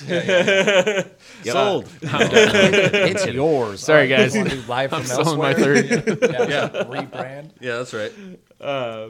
sold. 1.46 1.88
it's 2.02 3.26
yours. 3.28 3.80
Sorry, 3.82 4.10
guys. 4.10 4.36
you 4.36 4.42
wanna 4.44 4.56
live 4.68 4.90
from 4.90 5.00
I'm 5.00 5.06
selling 5.06 5.38
my 5.40 5.52
elsewhere? 5.54 5.82
third. 5.82 6.20
yeah. 6.50 6.70
Rebrand. 6.84 7.52
yeah, 7.62 7.78
that's 7.78 7.94
right. 7.94 8.12
Uh, 8.60 9.10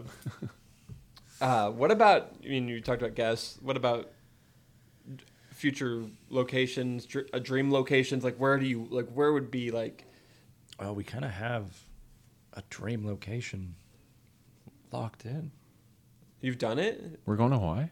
uh, 1.41 1.71
what 1.71 1.89
about? 1.89 2.31
I 2.45 2.47
mean, 2.47 2.67
you 2.67 2.79
talked 2.79 3.01
about 3.01 3.15
guests. 3.15 3.57
What 3.61 3.75
about 3.75 4.11
future 5.67 6.03
locations, 6.29 7.05
dr- 7.05 7.29
uh, 7.33 7.39
dream 7.39 7.71
locations? 7.71 8.21
Like, 8.21 8.35
where 8.35 8.59
do 8.59 8.65
you 8.65 8.85
like? 8.91 9.07
Where 9.13 9.31
would 9.31 9.49
be 9.49 9.71
like? 9.71 10.03
Well, 10.77 10.93
we 10.93 11.05
kind 11.05 11.23
of 11.23 11.31
have 11.31 11.69
a 12.51 12.61
dream 12.69 13.07
location 13.07 13.75
locked 14.91 15.23
in. 15.23 15.51
You've 16.41 16.57
done 16.57 16.79
it. 16.79 17.21
We're 17.25 17.37
going 17.37 17.51
to 17.51 17.59
Hawaii. 17.59 17.85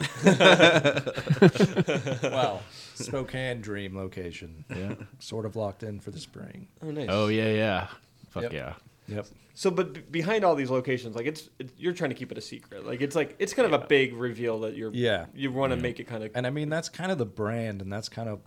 Well, 2.22 2.62
Spokane 2.94 3.60
dream 3.60 3.96
location. 3.96 4.64
Yeah. 4.74 4.94
Sort 5.20 5.46
of 5.46 5.54
locked 5.54 5.84
in 5.84 6.00
for 6.00 6.10
the 6.10 6.18
spring. 6.18 6.66
Oh, 6.82 6.90
nice. 6.90 7.06
oh 7.10 7.28
yeah, 7.28 7.52
yeah. 7.52 7.86
Fuck 8.30 8.42
Yep. 8.44 8.52
yeah. 8.52 8.72
Yep. 9.06 9.26
So, 9.60 9.72
but 9.72 9.92
b- 9.92 10.02
behind 10.08 10.44
all 10.44 10.54
these 10.54 10.70
locations, 10.70 11.16
like 11.16 11.26
it's, 11.26 11.50
it, 11.58 11.70
you're 11.76 11.92
trying 11.92 12.10
to 12.10 12.14
keep 12.14 12.30
it 12.30 12.38
a 12.38 12.40
secret. 12.40 12.86
Like 12.86 13.00
it's 13.00 13.16
like 13.16 13.34
it's 13.40 13.52
kind 13.52 13.66
of 13.66 13.82
a 13.82 13.84
big 13.88 14.14
reveal 14.14 14.60
that 14.60 14.76
you're. 14.76 14.92
Yeah. 14.92 15.26
You 15.34 15.50
want 15.50 15.72
to 15.72 15.76
make 15.76 15.98
it 15.98 16.04
kind 16.04 16.22
of. 16.22 16.30
And 16.36 16.46
I 16.46 16.50
mean, 16.50 16.68
that's 16.68 16.88
kind 16.88 17.10
of 17.10 17.18
the 17.18 17.26
brand, 17.26 17.82
and 17.82 17.92
that's 17.92 18.08
kind 18.08 18.28
of, 18.28 18.38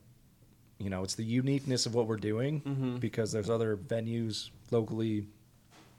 you 0.78 0.89
know, 0.89 1.04
it's 1.04 1.15
the 1.15 1.26
uniqueness 1.26 1.86
of 1.86 1.93
what 1.95 2.08
we're 2.08 2.15
doing 2.15 2.62
Mm-hmm. 2.62 2.97
because 3.00 3.30
there's 3.34 3.50
other 3.50 3.76
venues 3.76 4.52
locally, 4.71 5.28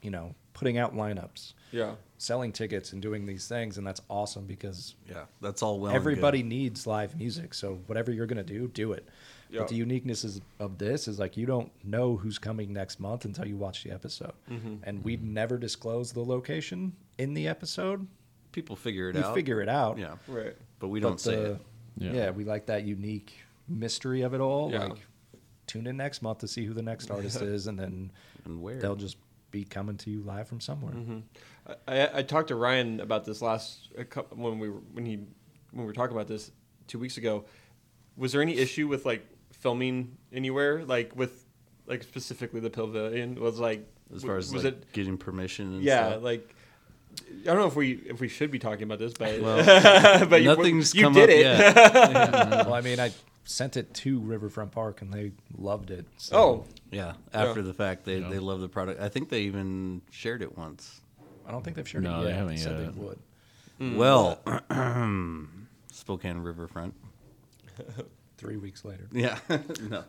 you 0.01 0.09
know, 0.09 0.33
putting 0.53 0.79
out 0.79 0.95
lineups, 0.95 1.53
Yeah. 1.71 1.93
selling 2.17 2.51
tickets, 2.51 2.91
and 2.91 2.99
doing 2.99 3.27
these 3.27 3.47
things, 3.47 3.77
and 3.77 3.85
that's 3.85 4.01
awesome 4.09 4.45
because 4.47 4.95
Yeah, 5.07 5.25
that's 5.41 5.61
all 5.61 5.79
well. 5.79 5.91
and 5.91 5.93
good. 5.93 6.09
everybody 6.11 6.41
needs 6.41 6.87
live 6.87 7.15
music. 7.19 7.53
So 7.53 7.79
whatever 7.85 8.11
you're 8.11 8.25
gonna 8.25 8.41
do, 8.41 8.67
do 8.67 8.93
it. 8.93 9.07
Yeah. 9.53 9.59
But 9.59 9.67
the 9.69 9.75
uniqueness 9.75 10.23
is, 10.23 10.41
of 10.59 10.77
this 10.79 11.07
is 11.07 11.19
like 11.19 11.37
you 11.37 11.45
don't 11.45 11.71
know 11.85 12.17
who's 12.17 12.39
coming 12.39 12.73
next 12.73 12.99
month 12.99 13.23
until 13.25 13.45
you 13.45 13.55
watch 13.55 13.83
the 13.83 13.91
episode, 13.91 14.33
Mm-hmm. 14.49 14.75
and 14.83 15.03
we 15.03 15.17
never 15.17 15.57
disclose 15.57 16.11
the 16.11 16.23
location 16.25 16.93
in 17.19 17.33
the 17.35 17.47
episode. 17.47 18.07
people 18.51 18.75
figure 18.75 19.09
it 19.09 19.15
You 19.15 19.21
out. 19.21 19.29
You 19.29 19.33
figure 19.35 19.61
it 19.61 19.69
out. 19.69 19.97
Yeah, 19.99 20.15
Right. 20.27 20.55
but 20.79 20.87
we 20.89 20.99
don't 20.99 21.19
say 21.19 21.35
the- 21.35 21.51
it. 21.51 21.61
Yeah. 21.97 22.11
Yeah. 22.13 22.29
we 22.31 22.43
like 22.45 22.65
that 22.67 22.83
unique 22.83 23.33
mystery 23.67 24.21
of 24.23 24.33
it 24.33 24.41
all. 24.41 24.71
Yeah. 24.71 24.85
Like, 24.85 25.05
tune 25.67 25.85
in 25.87 25.97
next 25.97 26.21
month 26.23 26.39
to 26.39 26.47
see 26.47 26.65
who 26.65 26.73
the 26.73 26.81
next 26.81 27.09
artist 27.15 27.41
is, 27.41 27.67
and 27.67 27.77
then 27.79 28.11
And 28.45 28.61
where? 28.61 28.79
they'll 28.79 28.95
just 28.95 29.17
be 29.51 29.63
coming 29.63 29.97
to 29.97 30.09
you 30.09 30.21
live 30.23 30.47
from 30.47 30.59
somewhere. 30.59 30.93
Mm-hmm. 30.95 31.19
I, 31.87 32.09
I 32.19 32.23
talked 32.23 32.47
to 32.47 32.55
Ryan 32.55 32.99
about 32.99 33.23
this 33.25 33.41
last 33.41 33.89
a 33.97 34.03
cou- 34.03 34.25
when 34.35 34.57
we 34.59 34.69
were 34.69 34.81
when 34.93 35.05
he 35.05 35.17
when 35.71 35.81
we 35.81 35.85
were 35.85 35.93
talking 35.93 36.15
about 36.15 36.27
this 36.27 36.51
two 36.87 36.97
weeks 36.99 37.17
ago. 37.17 37.45
Was 38.17 38.31
there 38.31 38.41
any 38.41 38.57
issue 38.57 38.87
with 38.87 39.05
like 39.05 39.25
filming 39.63 40.17
anywhere, 40.31 40.83
like 40.85 41.15
with 41.15 41.45
like 41.87 42.03
specifically 42.03 42.59
the 42.59 42.69
pavilion? 42.69 43.35
Was 43.35 43.59
like 43.59 43.87
as 44.15 44.23
far 44.23 44.37
as 44.37 44.53
was 44.53 44.63
like, 44.65 44.73
it? 44.73 44.91
getting 44.93 45.17
permission. 45.17 45.73
And 45.75 45.83
Yeah, 45.83 46.09
stuff. 46.11 46.23
like 46.23 46.55
I 47.41 47.45
don't 47.45 47.57
know 47.57 47.67
if 47.67 47.75
we 47.75 47.93
if 48.05 48.19
we 48.19 48.27
should 48.27 48.51
be 48.51 48.59
talking 48.59 48.83
about 48.83 48.99
this, 48.99 49.13
but 49.13 49.41
Well, 49.41 50.25
but 50.29 50.41
you- 50.43 50.47
nothing's 50.49 50.93
you, 50.93 51.01
come 51.03 51.13
did 51.13 51.23
up 51.23 51.29
it. 51.29 51.39
yet. 51.41 51.75
well, 52.67 52.73
I 52.73 52.81
mean, 52.81 52.99
I 52.99 53.11
sent 53.45 53.75
it 53.77 53.93
to 53.93 54.19
Riverfront 54.19 54.71
Park, 54.71 55.01
and 55.01 55.11
they 55.13 55.31
loved 55.57 55.91
it. 55.91 56.05
So. 56.17 56.37
oh, 56.37 56.65
Yeah, 56.91 57.13
after 57.33 57.59
Yeah. 57.59 57.65
the 57.67 57.73
fact, 57.73 58.05
they, 58.05 58.19
Yeah. 58.19 58.29
they 58.29 58.39
love 58.39 58.61
the 58.61 58.69
product. 58.69 59.01
I 59.01 59.09
think 59.09 59.27
they 59.29 59.41
even 59.41 60.01
shared 60.11 60.41
it 60.41 60.57
once. 60.57 61.01
I 61.45 61.51
don't 61.51 61.61
think 61.63 61.75
they've 61.75 61.87
shared 61.87 62.03
No, 62.05 62.21
it 62.21 62.23
they 62.23 62.29
yet. 62.29 62.37
haven't 62.39 62.57
said 62.57 62.79
yet. 62.79 62.93
they 62.95 62.99
would. 63.01 63.19
Mm. 63.81 63.95
Well, 63.97 64.39
Spokane 65.91 66.37
Riverfront. 66.37 66.93
Three 68.43 68.57
weeks 68.57 68.85
later. 68.85 69.07
Yeah, 69.11 69.37
no, 69.89 70.03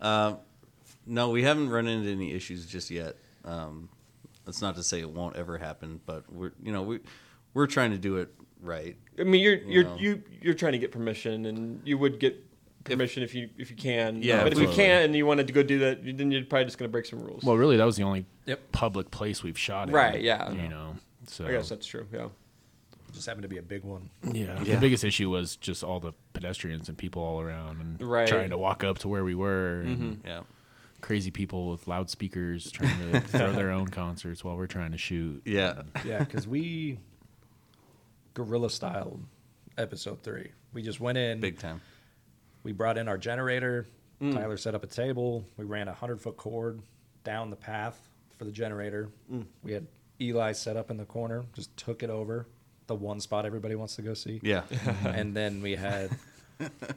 um, 0.00 0.38
no, 1.06 1.30
we 1.30 1.42
haven't 1.42 1.70
run 1.70 1.86
into 1.86 2.10
any 2.10 2.32
issues 2.32 2.66
just 2.66 2.90
yet. 2.90 3.16
Um, 3.44 3.88
that's 4.44 4.60
not 4.60 4.76
to 4.76 4.82
say 4.82 5.00
it 5.00 5.10
won't 5.10 5.36
ever 5.36 5.58
happen, 5.58 6.00
but 6.06 6.30
we're 6.32 6.52
you 6.62 6.72
know 6.72 6.82
we 6.82 7.00
we're 7.54 7.66
trying 7.66 7.90
to 7.92 7.98
do 7.98 8.16
it 8.16 8.32
right. 8.62 8.96
I 9.18 9.24
mean, 9.24 9.42
you're 9.42 9.56
you're 9.56 9.84
know. 9.84 9.96
you 9.98 10.22
you're 10.40 10.54
trying 10.54 10.72
to 10.72 10.78
get 10.78 10.92
permission, 10.92 11.46
and 11.46 11.80
you 11.84 11.98
would 11.98 12.18
get 12.18 12.44
permission 12.84 13.22
if, 13.22 13.34
you 13.34 13.50
if 13.58 13.70
you 13.70 13.76
can. 13.76 14.22
Yeah, 14.22 14.42
but 14.42 14.52
if 14.52 14.58
you 14.58 14.68
can't 14.68 15.06
and 15.06 15.14
you 15.14 15.26
wanted 15.26 15.46
to 15.46 15.52
go 15.52 15.62
do 15.62 15.78
that, 15.80 16.04
then 16.16 16.30
you're 16.30 16.44
probably 16.44 16.64
just 16.64 16.78
gonna 16.78 16.88
break 16.88 17.06
some 17.06 17.20
rules. 17.20 17.44
Well, 17.44 17.56
really, 17.56 17.76
that 17.76 17.84
was 17.84 17.96
the 17.96 18.04
only 18.04 18.26
Yep. 18.46 18.72
public 18.72 19.10
place 19.10 19.42
we've 19.42 19.58
shot 19.58 19.88
in. 19.88 19.94
Right, 19.94 20.20
yeah. 20.20 20.50
You 20.50 20.68
know, 20.68 20.96
so 21.26 21.46
I 21.46 21.52
guess 21.52 21.68
that's 21.68 21.86
true. 21.86 22.06
Yeah. 22.12 22.28
Just 23.12 23.26
happened 23.26 23.42
to 23.42 23.48
be 23.48 23.58
a 23.58 23.62
big 23.62 23.84
one. 23.84 24.10
yeah. 24.22 24.62
Yeah. 24.62 24.74
The 24.74 24.80
biggest 24.80 25.04
issue 25.04 25.30
was 25.30 25.56
just 25.56 25.82
all 25.84 26.00
the 26.00 26.12
pedestrians 26.32 26.88
and 26.88 26.96
people 26.96 27.22
all 27.22 27.40
around 27.40 27.80
and 27.80 28.00
Right. 28.02 28.28
trying 28.28 28.50
to 28.50 28.58
walk 28.58 28.84
up 28.84 28.98
to 28.98 29.08
where 29.08 29.24
we 29.24 29.34
were. 29.34 29.80
And 29.80 29.98
mm-hmm. 29.98 30.26
Yeah. 30.26 30.42
crazy 31.00 31.30
people 31.30 31.70
with 31.70 31.86
loudspeakers 31.88 32.70
trying 32.70 33.12
to 33.12 33.20
throw 33.26 33.52
their 33.52 33.70
own 33.70 33.88
concerts 33.88 34.44
while 34.44 34.56
we're 34.56 34.66
trying 34.66 34.92
to 34.92 34.98
shoot. 34.98 35.42
Yeah. 35.44 35.82
Yeah, 36.04 36.18
because 36.20 36.46
we 36.46 36.98
guerrilla 38.34 38.70
styled 38.70 39.22
episode 39.78 40.22
three. 40.22 40.52
We 40.72 40.82
just 40.82 41.00
went 41.00 41.18
in. 41.18 41.40
Big 41.40 41.58
time. 41.58 41.80
We 42.62 42.72
brought 42.72 42.98
in 42.98 43.08
our 43.08 43.18
generator. 43.18 43.86
Mm. 44.20 44.34
Tyler 44.34 44.56
set 44.56 44.74
up 44.74 44.84
a 44.84 44.86
table. 44.86 45.44
We 45.56 45.64
ran 45.64 45.88
a 45.88 45.94
hundred 45.94 46.20
foot 46.20 46.36
cord 46.36 46.80
down 47.24 47.50
the 47.50 47.56
path 47.56 48.08
for 48.38 48.44
the 48.44 48.52
generator. 48.52 49.08
Mm. 49.32 49.46
We 49.62 49.72
had 49.72 49.86
Eli 50.20 50.52
set 50.52 50.76
up 50.76 50.90
in 50.90 50.96
the 50.98 51.06
corner. 51.06 51.44
Just 51.54 51.74
took 51.76 52.02
it 52.02 52.10
over 52.10 52.46
the 52.90 52.94
one 52.96 53.20
spot 53.20 53.46
everybody 53.46 53.76
wants 53.76 53.94
to 53.94 54.02
go 54.02 54.14
see. 54.14 54.40
Yeah. 54.42 54.62
and 55.04 55.32
then 55.34 55.62
we 55.62 55.76
had 55.76 56.10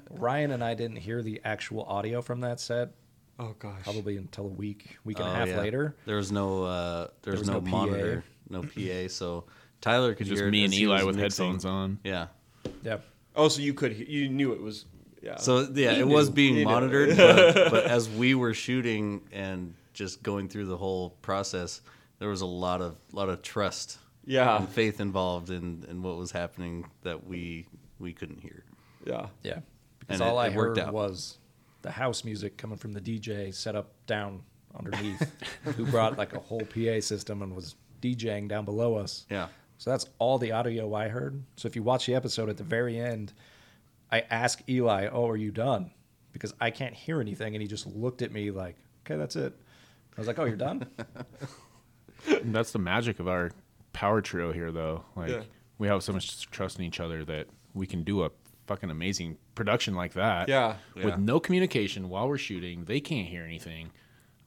Ryan 0.09 0.49
and 0.51 0.63
I 0.63 0.73
didn't 0.73 0.97
hear 0.97 1.21
the 1.21 1.39
actual 1.45 1.83
audio 1.83 2.21
from 2.23 2.41
that 2.41 2.59
set 2.59 2.89
Oh 3.39 3.53
gosh. 3.59 3.83
probably 3.83 4.17
until 4.17 4.45
a 4.45 4.47
week, 4.47 4.97
week 5.05 5.19
and 5.19 5.27
Oh, 5.27 5.31
a 5.31 5.35
half 5.35 5.49
yeah. 5.49 5.59
later. 5.59 5.95
There 6.05 6.15
was 6.15 6.31
no 6.31 6.63
uh 6.63 7.07
there 7.21 7.31
was, 7.33 7.41
was 7.41 7.49
no, 7.49 7.59
no 7.59 7.61
PA. 7.61 7.69
monitor, 7.69 8.23
no 8.49 8.63
PA, 8.63 9.07
so 9.07 9.43
Tyler 9.81 10.15
could 10.15 10.25
Just 10.25 10.41
hear 10.41 10.49
me 10.49 10.63
as 10.63 10.71
and 10.71 10.79
Eli 10.81 11.03
with 11.03 11.15
mixing. 11.15 11.45
headphones 11.45 11.65
on. 11.65 11.99
Yeah. 12.03 12.27
Yeah. 12.83 12.97
Oh, 13.35 13.47
so 13.49 13.61
you 13.61 13.75
could 13.75 13.95
you 13.95 14.29
knew 14.29 14.51
it 14.53 14.61
was 14.61 14.85
yeah. 15.21 15.37
So 15.37 15.67
yeah, 15.75 15.93
He 15.93 15.99
it 15.99 16.07
was 16.07 16.31
being 16.31 16.55
He 16.55 16.65
monitored, 16.65 17.15
but, 17.17 17.69
but 17.69 17.83
as 17.85 18.09
we 18.09 18.33
were 18.33 18.55
shooting 18.55 19.21
and 19.31 19.75
just 19.93 20.23
going 20.23 20.49
through 20.49 20.65
the 20.65 20.77
whole 20.77 21.11
process, 21.21 21.81
there 22.17 22.29
was 22.29 22.41
a 22.41 22.47
lot 22.47 22.81
of 22.81 22.95
lot 23.11 23.29
of 23.29 23.43
trust 23.43 23.99
yeah. 24.25 24.57
and 24.57 24.69
faith 24.69 24.99
involved 24.99 25.49
in, 25.49 25.85
in 25.89 26.01
what 26.01 26.17
was 26.17 26.31
happening 26.31 26.85
that 27.03 27.25
we 27.27 27.67
we 27.99 28.13
couldn't 28.13 28.39
hear. 28.39 28.63
Yeah. 29.05 29.27
Yeah. 29.43 29.59
Because 29.99 30.19
And 30.19 30.29
all 30.29 30.39
it- 30.39 30.43
I 30.43 30.47
it 30.47 30.55
worked 30.55 30.77
heard 30.77 30.87
out. 30.87 30.93
was 30.93 31.37
the 31.81 31.91
house 31.91 32.23
music 32.23 32.57
coming 32.57 32.77
from 32.77 32.93
the 32.93 33.01
DJ 33.01 33.53
set 33.53 33.75
up 33.75 33.93
down 34.07 34.41
underneath, 34.75 35.31
who 35.75 35.85
brought 35.91 36.17
like 36.17 36.33
a 36.33 36.39
whole 36.39 36.61
PA 36.65 36.99
system 37.01 37.41
and 37.41 37.55
was 37.55 37.75
DJing 38.01 38.47
down 38.47 38.65
below 38.65 38.95
us. 38.95 39.25
Yeah. 39.29 39.47
So 39.77 39.89
that's 39.91 40.07
all 40.19 40.37
the 40.37 40.51
audio 40.53 40.93
I 40.93 41.07
heard. 41.09 41.43
So 41.57 41.67
if 41.67 41.75
you 41.75 41.83
watch 41.83 42.05
the 42.05 42.15
episode 42.15 42.49
at 42.49 42.57
the 42.57 42.63
very 42.63 42.97
end, 42.99 43.33
I 44.11 44.21
ask 44.29 44.61
Eli, 44.69 45.07
"Oh, 45.11 45.27
are 45.29 45.35
you 45.37 45.51
done?" 45.51 45.91
Because 46.31 46.53
I 46.61 46.71
can't 46.71 46.93
hear 46.93 47.19
anything, 47.21 47.53
and 47.55 47.61
he 47.61 47.67
just 47.67 47.85
looked 47.87 48.21
at 48.21 48.31
me 48.31 48.49
like, 48.51 48.75
"Okay, 49.05 49.17
that's 49.17 49.35
it." 49.35 49.53
I 50.17 50.21
was 50.21 50.27
like, 50.27 50.39
"Oh, 50.39 50.45
you're 50.45 50.55
done?" 50.55 50.87
And 52.27 52.55
that's 52.55 52.71
the 52.71 52.79
magic 52.79 53.19
of 53.19 53.27
our 53.27 53.51
power 53.93 54.21
trio 54.21 54.51
here, 54.51 54.71
though. 54.71 55.05
Like 55.15 55.29
Yeah. 55.29 55.43
we 55.77 55.87
have 55.87 56.03
so 56.03 56.13
much 56.13 56.49
trust 56.51 56.79
in 56.79 56.85
each 56.85 56.99
other 56.99 57.23
that 57.25 57.47
we 57.73 57.87
can 57.87 58.03
do 58.03 58.23
a 58.23 58.31
fucking 58.67 58.89
amazing 58.89 59.37
production 59.55 59.95
like 59.95 60.13
that. 60.13 60.49
Yeah. 60.49 60.75
Yeah. 60.95 61.05
With 61.05 61.17
no 61.17 61.39
communication 61.39 62.09
while 62.09 62.27
we're 62.27 62.37
shooting, 62.37 62.85
they 62.85 62.99
can't 62.99 63.27
hear 63.27 63.43
anything. 63.43 63.91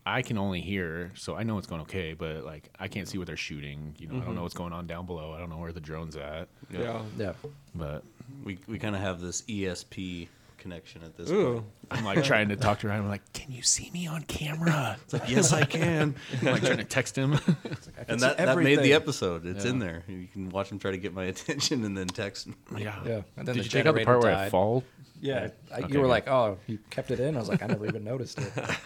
I 0.09 0.23
can 0.23 0.39
only 0.39 0.61
hear, 0.61 1.11
so 1.17 1.35
I 1.35 1.43
know 1.43 1.59
it's 1.59 1.67
going 1.67 1.81
okay, 1.83 2.15
but 2.15 2.45
like 2.45 2.71
I 2.79 2.87
can't 2.87 3.09
see 3.09 3.19
what 3.19 3.27
they're 3.27 3.37
shooting. 3.37 3.97
You 3.99 4.07
know, 4.07 4.15
I 4.15 4.17
don't 4.19 4.27
mm-hmm. 4.27 4.35
know 4.37 4.43
what's 4.43 4.55
going 4.55 4.73
on 4.73 4.87
down 4.87 5.05
below. 5.05 5.33
I 5.33 5.41
don't 5.41 5.51
know 5.51 5.57
where 5.57 5.73
the 5.73 5.81
drone's 5.81 6.17
at. 6.17 6.49
Yeah. 6.71 7.03
yeah. 7.19 7.33
But 7.75 8.05
We 8.45 8.59
we 8.69 8.79
kind 8.79 8.95
of 8.95 9.03
have 9.03 9.21
this 9.21 9.43
ESP 9.43 10.29
connection 10.59 11.03
at 11.03 11.17
this 11.17 11.31
Ooh. 11.31 11.55
point. 11.55 11.65
I'm 11.91 12.05
like 12.05 12.25
trying 12.25 12.49
to 12.49 12.57
talk 12.57 12.81
to 12.81 12.89
Ryan. 12.89 13.03
I'm 13.03 13.09
like, 13.09 13.33
"Can 13.33 13.51
you 13.53 13.63
see 13.63 13.91
me 13.93 14.07
on 14.07 14.23
camera?" 14.23 14.97
It's 15.05 15.13
like, 15.13 15.29
Yes, 15.29 15.53
I 15.53 15.65
can. 15.65 16.15
I'm 16.43 16.47
like 16.47 16.63
trying 16.65 16.79
to 16.79 16.85
text 16.85 17.17
him. 17.17 17.35
I 17.35 17.39
can 17.39 17.77
and 18.09 18.21
that, 18.21 18.37
that 18.39 18.59
made 18.59 18.81
the 18.81 18.93
episode. 18.95 19.47
It's 19.47 19.65
in 19.65 19.79
there. 19.79 20.03
You 20.09 20.27
can 20.33 20.49
watch 20.51 20.71
him 20.71 20.79
try 20.79 20.91
to 20.91 20.99
get 20.99 21.15
my 21.15 21.25
attention 21.33 21.85
and 21.85 21.97
then 21.97 22.09
text. 22.09 22.49
yeah. 22.77 22.97
Yeah. 23.05 23.23
And 23.37 23.47
then 23.47 23.55
Did 23.55 23.57
the 23.57 23.63
you 23.65 23.71
take 23.71 23.87
out 23.87 23.95
the 23.95 24.01
generator 24.01 24.05
part 24.05 24.23
where 24.23 24.35
I 24.37 24.49
fall? 24.49 24.85
Yeah. 25.21 25.49
I, 25.73 25.79
Okay, 25.81 25.93
you 25.93 25.99
were 26.01 26.05
good. 26.07 26.11
like, 26.11 26.29
"Oh, 26.29 26.59
you 26.67 26.79
kept 26.91 27.11
it 27.11 27.21
in." 27.21 27.37
I 27.37 27.39
was 27.41 27.49
like, 27.49 27.63
"I 27.63 27.67
never 27.67 27.87
even 27.87 28.05
noticed 28.05 28.39
it." 28.39 28.53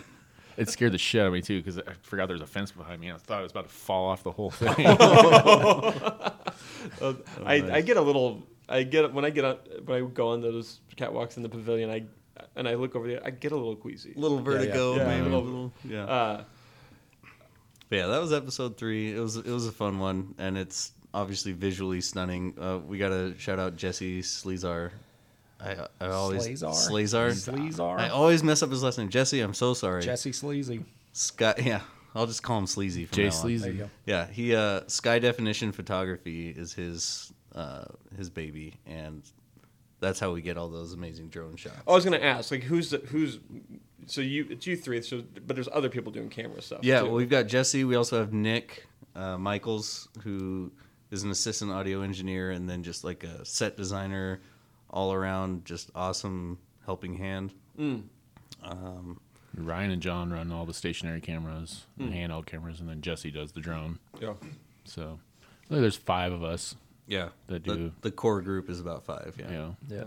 It 0.56 0.68
scared 0.68 0.92
the 0.92 0.98
shit 0.98 1.22
out 1.22 1.28
of 1.28 1.32
me 1.32 1.40
too 1.40 1.58
because 1.62 1.78
I 1.78 1.92
forgot 2.02 2.26
there 2.26 2.34
was 2.34 2.42
a 2.42 2.46
fence 2.46 2.70
behind 2.70 3.00
me. 3.00 3.06
and 3.08 3.16
I 3.16 3.18
thought 3.18 3.38
I 3.38 3.42
was 3.42 3.52
about 3.52 3.64
to 3.68 3.74
fall 3.74 4.10
off 4.10 4.22
the 4.24 4.32
whole 4.32 4.50
thing. 4.50 4.74
Uh, 7.00 7.14
I, 7.46 7.54
I 7.76 7.80
get 7.80 7.96
a 7.96 8.00
little. 8.02 8.42
I 8.70 8.84
get 8.84 9.12
when 9.12 9.24
I 9.24 9.30
get 9.30 9.44
on 9.44 9.56
when 9.84 10.02
I 10.02 10.06
go 10.08 10.28
on 10.28 10.40
those 10.40 10.80
catwalks 10.96 11.36
in 11.36 11.42
the 11.42 11.48
pavilion. 11.48 11.90
I 11.90 12.04
and 12.56 12.66
I 12.68 12.74
look 12.74 12.96
over 12.96 13.06
there. 13.08 13.20
I 13.24 13.30
get 13.30 13.52
a 13.52 13.56
little 13.56 13.76
queasy. 13.76 14.12
little 14.16 14.40
vertigo, 14.40 14.96
Yeah, 14.96 15.06
maybe. 15.06 15.20
a 15.20 15.22
a 15.22 15.24
little- 15.24 15.42
little, 15.44 15.72
yeah. 15.84 16.04
Uh, 16.04 16.44
But 17.88 17.96
yeah, 17.96 18.06
that 18.06 18.20
was 18.20 18.32
episode 18.32 18.76
three. 18.76 19.14
It 19.14 19.18
was 19.20 19.36
it 19.36 19.46
was 19.50 19.66
a 19.66 19.72
fun 19.72 19.98
one, 19.98 20.34
and 20.38 20.56
it's 20.56 20.92
obviously 21.12 21.52
visually 21.52 22.00
stunning. 22.00 22.54
Uh, 22.58 22.78
we 22.78 22.98
gotta 22.98 23.34
shout 23.38 23.58
out 23.58 23.76
Jesse 23.76 24.22
Slezar. 24.22 24.90
I 25.60 25.76
I 26.00 26.06
always 26.08 26.46
Slazar? 26.46 26.72
Slazar. 26.90 27.30
Slezar? 27.32 27.98
I 27.98 28.08
always 28.10 28.42
mess 28.42 28.62
up 28.62 28.70
his 28.70 28.82
last 28.82 28.96
name. 28.98 29.08
Jesse, 29.10 29.40
I'm 29.40 29.54
so 29.54 29.74
sorry. 29.74 30.02
Jesse 30.02 30.32
Sleazy. 30.32 30.84
Sky, 31.12 31.54
yeah, 31.58 31.80
I'll 32.14 32.26
just 32.28 32.42
call 32.44 32.58
him 32.58 32.66
Sleazy. 32.68 33.04
From 33.06 33.16
Jay 33.16 33.22
now 33.24 33.28
on. 33.28 33.32
There 33.48 33.58
Sleazy. 33.58 33.84
Yeah, 34.06 34.26
he 34.28 34.54
uh, 34.54 34.82
Sky 34.86 35.18
Definition 35.18 35.72
Photography 35.72 36.48
is 36.48 36.72
his 36.72 37.32
uh, 37.54 37.84
his 38.16 38.30
baby, 38.30 38.74
and 38.86 39.22
that's 40.00 40.18
how 40.18 40.32
we 40.32 40.40
get 40.40 40.56
all 40.56 40.68
those 40.68 40.92
amazing 40.92 41.28
drone 41.28 41.56
shots. 41.56 41.76
I 41.86 41.92
was 41.92 42.04
gonna 42.04 42.18
ask, 42.18 42.50
like, 42.50 42.62
who's 42.62 42.90
the, 42.90 42.98
who's 42.98 43.38
so 44.06 44.20
you 44.20 44.46
it's 44.50 44.66
you 44.66 44.76
three, 44.76 45.00
so 45.02 45.22
but 45.46 45.56
there's 45.56 45.68
other 45.72 45.88
people 45.88 46.12
doing 46.12 46.28
camera 46.28 46.62
stuff. 46.62 46.80
Yeah, 46.82 47.00
too. 47.00 47.06
well, 47.06 47.14
we've 47.14 47.30
got 47.30 47.46
Jesse. 47.46 47.84
We 47.84 47.96
also 47.96 48.18
have 48.18 48.32
Nick 48.32 48.86
uh, 49.14 49.38
Michaels, 49.38 50.08
who 50.22 50.72
is 51.10 51.22
an 51.22 51.30
assistant 51.30 51.70
audio 51.70 52.02
engineer, 52.02 52.52
and 52.52 52.68
then 52.68 52.82
just 52.82 53.04
like 53.04 53.24
a 53.24 53.44
set 53.44 53.76
designer, 53.76 54.40
all 54.90 55.12
around, 55.12 55.64
just 55.64 55.90
awesome 55.94 56.58
helping 56.84 57.14
hand. 57.14 57.52
Mm. 57.78 58.04
Um, 58.64 59.20
Ryan 59.56 59.90
and 59.90 60.02
John 60.02 60.32
run 60.32 60.52
all 60.52 60.64
the 60.64 60.74
stationary 60.74 61.20
cameras, 61.20 61.86
and 61.98 62.12
handheld 62.12 62.46
cameras, 62.46 62.80
and 62.80 62.88
then 62.88 63.00
Jesse 63.00 63.30
does 63.30 63.52
the 63.52 63.60
drone. 63.60 63.98
yeah. 64.20 64.34
So 64.84 65.18
there's 65.68 65.96
five 65.96 66.32
of 66.32 66.42
us. 66.42 66.74
Yeah, 67.10 67.28
That 67.48 67.64
the, 67.64 67.76
do- 67.76 67.92
the 68.00 68.10
core 68.10 68.40
group 68.40 68.70
is 68.70 68.80
about 68.80 69.04
five. 69.04 69.34
You 69.38 69.44
Yeah, 69.50 69.70
Yeah. 69.96 70.04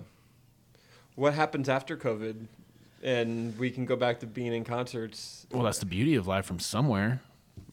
What 1.15 1.33
happens 1.35 1.69
after 1.69 1.95
COVID, 1.95 2.47
and 3.03 3.57
we 3.59 3.69
can 3.69 3.85
go 3.85 3.95
back 3.95 4.19
to 4.21 4.25
being 4.25 4.53
in 4.53 4.63
concerts? 4.63 5.45
well, 5.51 5.63
that's 5.63 5.77
the 5.79 5.85
beauty 5.85 6.15
of 6.15 6.25
live 6.27 6.45
from 6.45 6.57
somewhere. 6.59 7.21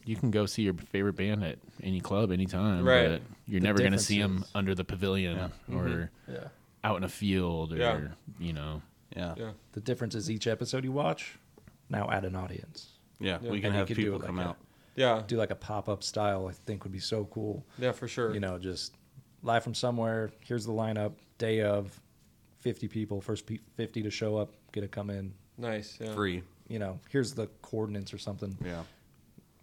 You 0.05 0.15
can 0.15 0.29
go 0.31 0.45
see 0.45 0.63
your 0.63 0.73
favorite 0.75 1.15
band 1.15 1.43
at 1.43 1.57
any 1.81 1.99
club 2.01 2.31
anytime, 2.31 2.83
Right. 2.85 3.07
but 3.09 3.21
you're 3.47 3.59
The 3.59 3.65
never 3.65 3.79
going 3.79 3.93
to 3.93 3.99
see 3.99 4.19
them 4.21 4.45
under 4.53 4.75
the 4.75 4.83
pavilion 4.83 5.51
or 5.71 6.09
mm-hmm. 6.27 6.31
Yeah. 6.33 6.47
out 6.83 6.97
in 6.97 7.03
a 7.03 7.09
field 7.09 7.73
or 7.73 7.77
Yeah. 7.77 7.99
you 8.39 8.53
know. 8.53 8.81
yeah, 9.15 9.33
yeah. 9.37 9.43
Yeah. 9.45 9.51
The 9.73 9.81
difference 9.81 10.13
is 10.15 10.29
each 10.29 10.45
episode 10.47 10.83
you 10.83 10.91
watch 10.91 11.37
now 11.89 12.09
add 12.11 12.25
an 12.25 12.35
audience. 12.35 12.89
Yeah. 13.19 13.37
We 13.39 13.59
can 13.61 13.67
And 13.67 13.75
have 13.75 13.87
people 13.87 14.03
it 14.15 14.17
like 14.19 14.25
come 14.25 14.39
a- 14.39 14.43
out. 14.49 14.57
Yeah. 14.95 15.23
Do 15.25 15.37
like 15.37 15.51
a 15.51 15.55
pop 15.55 15.87
up 15.89 16.03
style. 16.03 16.47
I 16.47 16.51
think 16.53 16.83
would 16.83 16.91
be 16.93 16.99
so 16.99 17.25
cool. 17.25 17.63
Yeah, 17.79 17.91
for 17.91 18.07
sure. 18.07 18.33
You 18.33 18.39
know, 18.39 18.57
just 18.59 18.93
live 19.43 19.63
from 19.63 19.73
somewhere. 19.73 20.31
Here's 20.41 20.65
the 20.65 20.71
lineup. 20.71 21.13
Day 21.37 21.61
of, 21.61 21.99
fifty 22.59 22.87
people. 22.87 23.21
First 23.21 23.45
pe- 23.45 23.59
fifty 23.75 24.01
to 24.03 24.09
show 24.11 24.37
up. 24.37 24.51
Get 24.71 24.81
to 24.81 24.87
come 24.87 25.09
in. 25.09 25.33
Nice. 25.57 25.97
Yeah. 25.99 26.13
Free. 26.13 26.43
You 26.67 26.79
know, 26.79 26.99
here's 27.09 27.33
the 27.33 27.47
coordinates 27.61 28.13
or 28.13 28.17
something. 28.17 28.57
Yeah. 28.63 28.83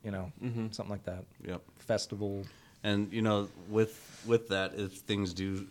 You 0.04 0.10
know, 0.10 0.32
Mhm. 0.42 0.74
something 0.74 0.90
like 0.90 1.04
that. 1.04 1.24
Yep. 1.46 1.62
Festival. 1.78 2.44
And 2.84 3.12
you 3.12 3.22
know, 3.22 3.48
with 3.68 4.22
with 4.26 4.48
that, 4.48 4.74
if 4.74 4.92
things 4.92 5.32
do, 5.32 5.66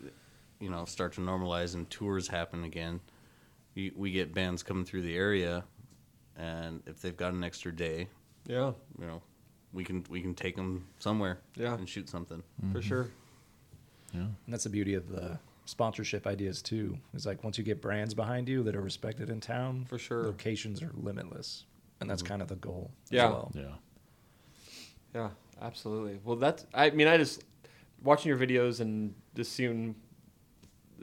you 0.60 0.70
know, 0.70 0.84
start 0.84 1.12
to 1.14 1.20
normalize 1.20 1.74
and 1.74 1.88
tours 1.90 2.28
happen 2.28 2.64
again, 2.64 3.00
we, 3.74 3.92
we 3.96 4.10
get 4.10 4.34
bands 4.34 4.62
coming 4.62 4.84
through 4.84 5.02
the 5.02 5.16
area, 5.16 5.64
and 6.36 6.82
if 6.86 7.00
they've 7.00 7.16
got 7.16 7.32
an 7.32 7.44
extra 7.44 7.72
day, 7.74 8.08
Yeah. 8.46 8.72
you 8.98 9.06
know, 9.06 9.22
we 9.72 9.84
can 9.84 10.04
we 10.10 10.20
can 10.20 10.34
take 10.34 10.56
them 10.56 10.86
somewhere, 10.98 11.38
Yeah. 11.54 11.74
and 11.74 11.88
shoot 11.88 12.08
something. 12.08 12.42
For 12.72 12.82
sure. 12.82 13.08
Yeah. 14.12 14.20
And 14.20 14.34
that's 14.48 14.64
the 14.64 14.70
beauty 14.70 14.94
of 14.94 15.08
the 15.08 15.38
sponsorship 15.64 16.26
ideas 16.26 16.62
too. 16.62 16.98
Is 17.14 17.26
like 17.26 17.44
once 17.44 17.58
you 17.58 17.64
get 17.64 17.82
brands 17.82 18.14
behind 18.14 18.48
you 18.48 18.62
that 18.64 18.74
are 18.74 18.80
respected 18.80 19.30
in 19.30 19.40
town, 19.40 19.86
For 19.88 19.98
sure. 19.98 20.24
locations 20.24 20.82
are 20.82 20.90
limitless, 20.94 21.64
and 22.00 22.08
that's 22.08 22.22
mm-hmm. 22.22 22.28
kind 22.28 22.42
of 22.42 22.48
the 22.48 22.56
goal. 22.56 22.90
Yeah. 23.10 23.26
As 23.26 23.32
well. 23.32 23.52
Yeah. 23.54 23.62
Yeah, 25.14 25.28
absolutely. 25.60 26.20
Well, 26.22 26.36
that's. 26.36 26.66
I 26.74 26.90
mean, 26.90 27.08
I 27.08 27.16
just 27.16 27.44
watching 28.02 28.28
your 28.28 28.38
videos 28.38 28.80
and 28.80 29.14
just 29.34 29.52
seeing 29.52 29.94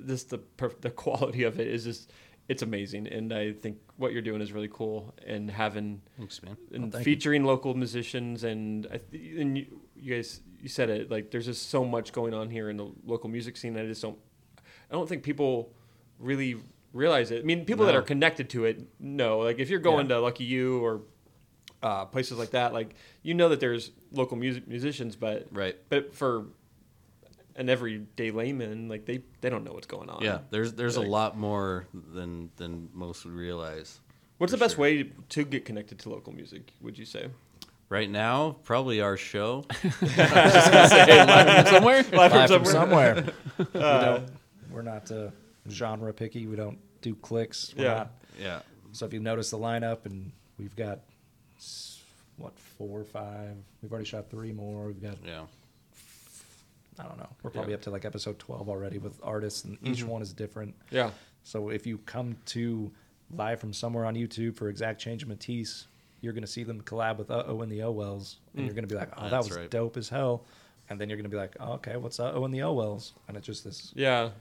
just 0.06 0.30
the 0.30 0.40
perf- 0.58 0.82
the 0.82 0.92
quality 1.04 1.44
of 1.44 1.60
it 1.60 1.68
is 1.68 1.84
just 1.84 2.12
it's 2.48 2.62
amazing, 2.62 3.08
and 3.08 3.34
I 3.34 3.54
think 3.54 3.78
what 3.98 4.14
you're 4.14 4.22
doing 4.22 4.42
is 4.42 4.52
really 4.52 4.70
cool, 4.72 5.14
and 5.26 5.50
having 5.50 6.02
Thanks, 6.18 6.44
man. 6.44 6.58
and 6.72 6.84
Well, 6.84 6.92
thank 6.92 7.04
featuring 7.04 7.44
local 7.44 7.74
musicians 7.74 8.44
and 8.44 8.88
I 8.92 8.98
th- 8.98 9.38
and 9.40 9.58
you, 9.58 9.82
you 9.96 10.16
guys 10.16 10.42
you 10.62 10.70
said 10.70 10.90
it 10.90 11.12
like 11.12 11.32
there's 11.32 11.46
just 11.46 11.70
so 11.70 11.86
much 11.86 12.12
going 12.12 12.34
on 12.34 12.50
here 12.50 12.70
in 12.70 12.78
the 12.78 12.92
local 13.06 13.30
music 13.30 13.58
scene. 13.58 13.78
I 13.78 13.86
just 13.86 14.02
don't 14.02 14.18
I 14.90 14.94
don't 14.94 15.08
think 15.08 15.24
people 15.24 15.72
really 16.20 16.58
realize 16.94 17.32
it. 17.32 17.42
I 17.42 17.44
mean, 17.44 17.66
people 17.66 17.86
that 17.86 17.96
are 17.96 18.02
connected 18.02 18.50
to 18.52 18.66
it 18.66 18.88
know. 19.00 19.40
Like 19.40 19.60
if 19.60 19.70
you're 19.70 19.80
going 19.80 20.08
to 20.10 20.20
Lucky 20.20 20.46
You 20.46 20.84
or 20.84 21.02
uh, 21.84 22.06
places 22.06 22.38
like 22.38 22.52
that, 22.52 22.74
like 22.74 22.96
you 23.22 23.34
know 23.34 23.50
that 23.50 23.60
there's 23.60 23.92
local 24.12 24.38
music 24.38 24.68
musicians, 24.68 25.16
but 25.16 25.48
Right. 25.52 25.76
But 25.90 26.16
for 26.16 26.46
an 27.56 27.70
everyday 27.70 28.32
layman, 28.32 28.90
like 28.90 29.06
they 29.06 29.22
they 29.42 29.50
don't 29.50 29.64
know 29.64 29.74
what's 29.74 29.88
going 29.88 30.10
on. 30.10 30.24
Yeah, 30.24 30.40
there's 30.50 30.74
there's 30.74 30.98
a 30.98 31.02
lot 31.02 31.38
more 31.38 31.88
than 31.94 32.50
than 32.58 32.90
most 32.94 33.26
would 33.26 33.34
realize. 33.34 34.00
What's 34.38 34.52
the 34.52 34.58
best 34.58 34.76
sure. 34.76 34.82
way 34.82 35.12
to 35.30 35.46
get 35.46 35.64
connected 35.64 36.00
to 36.00 36.10
local 36.10 36.34
music? 36.34 36.74
Would 36.82 36.98
you 36.98 37.06
say? 37.06 37.28
Right 37.88 38.10
now, 38.10 38.58
probably 38.64 39.00
our 39.02 39.16
show. 39.18 39.66
somewhere. 41.70 42.04
Live 42.12 42.50
from 42.50 42.66
somewhere. 42.66 43.26
we 43.58 43.66
don't, 43.74 44.30
we're 44.72 44.82
not 44.82 45.12
uh, 45.12 45.30
genre 45.70 46.12
picky. 46.14 46.48
We 46.48 46.56
don't 46.56 46.80
do 47.02 47.16
clicks. 47.16 47.74
We're 47.78 47.84
Yeah. 47.86 47.94
not- 47.94 48.12
yeah, 48.38 48.60
so 48.92 49.06
if 49.06 49.14
you 49.14 49.22
notice 49.22 49.52
the 49.52 49.58
lineup, 49.58 50.06
and 50.06 50.30
we've 50.60 50.76
got 50.76 51.00
what 52.38 52.52
four 52.78 53.00
or 53.00 53.06
five. 53.06 53.56
We've 53.82 53.90
already 53.92 54.06
shot 54.06 54.30
three 54.30 54.52
more. 54.52 54.88
We've 54.88 55.02
got 55.02 55.16
yeah, 55.26 55.44
I 57.00 57.04
don't 57.04 57.18
know. 57.18 57.30
We're 57.44 57.52
probably 57.52 57.72
Yeah. 57.72 57.76
up 57.78 57.84
to 57.84 57.92
like 57.92 58.04
episode 58.04 58.38
twelve 58.40 58.68
already 58.68 58.98
with 58.98 59.18
artists, 59.24 59.64
and 59.64 59.78
each 59.84 60.04
one 60.04 60.22
is 60.22 60.34
different. 60.34 60.76
Yeah. 60.92 61.12
So 61.44 61.70
if 61.70 61.88
you 61.88 62.00
come 62.00 62.36
to 62.48 62.92
live 63.32 63.62
from 63.62 63.72
somewhere 63.72 64.04
on 64.06 64.16
YouTube 64.16 64.56
for 64.58 64.68
Exact 64.68 65.00
Change 65.00 65.22
and 65.24 65.30
Matisse, 65.30 65.88
you're 66.26 66.34
going 66.34 66.44
to 66.44 66.48
see 66.52 66.64
them 66.64 66.82
collab 66.82 67.18
with 67.18 67.30
Uh 67.32 67.44
Oh 67.48 67.62
and 67.62 67.72
the 67.72 67.84
Owells, 67.84 68.38
and 68.56 68.66
you're 68.66 68.74
going 68.74 68.84
to 68.88 68.94
be 68.94 69.00
like, 69.00 69.10
oh, 69.18 69.22
that 69.24 69.32
That's 69.32 69.48
was 69.50 69.58
right. 69.58 69.70
dope 69.70 69.96
as 69.96 70.10
hell. 70.10 70.44
And 70.90 71.00
then 71.00 71.10
you're 71.10 71.18
going 71.18 71.24
to 71.30 71.30
be 71.30 71.38
like, 71.38 71.56
oh, 71.60 71.74
okay, 71.74 71.96
what's 71.98 72.20
Uh 72.20 72.32
Oh 72.34 72.44
and 72.46 72.54
the 72.54 72.62
Owells? 72.64 73.14
And 73.28 73.38
it's 73.38 73.46
just 73.46 73.64
this 73.64 73.94
Yeah. 73.96 74.32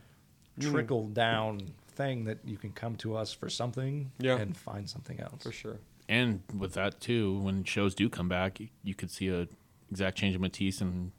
trickle 0.61 1.09
down 1.09 1.61
thing 1.89 2.25
that 2.25 2.39
you 2.45 2.57
can 2.57 2.73
come 2.73 2.97
to 2.97 3.17
us 3.17 3.33
for 3.33 3.49
something 3.49 4.11
Yeah. 4.19 4.39
and 4.39 4.57
find 4.57 4.89
something 4.89 5.21
else. 5.21 5.43
For 5.43 5.53
sure. 5.53 5.77
And 6.09 6.43
with 6.59 6.75
that 6.75 7.01
too, 7.01 7.39
when 7.41 7.65
shows 7.65 7.95
do 7.95 8.09
come 8.09 8.29
back, 8.29 8.59
y- 8.61 8.71
you 8.83 8.95
could 8.95 9.11
see 9.11 9.29
a 9.29 9.47
exact 9.91 10.19
change 10.19 10.35
of 10.35 10.41
Matisse 10.41 10.81
and 10.81 11.13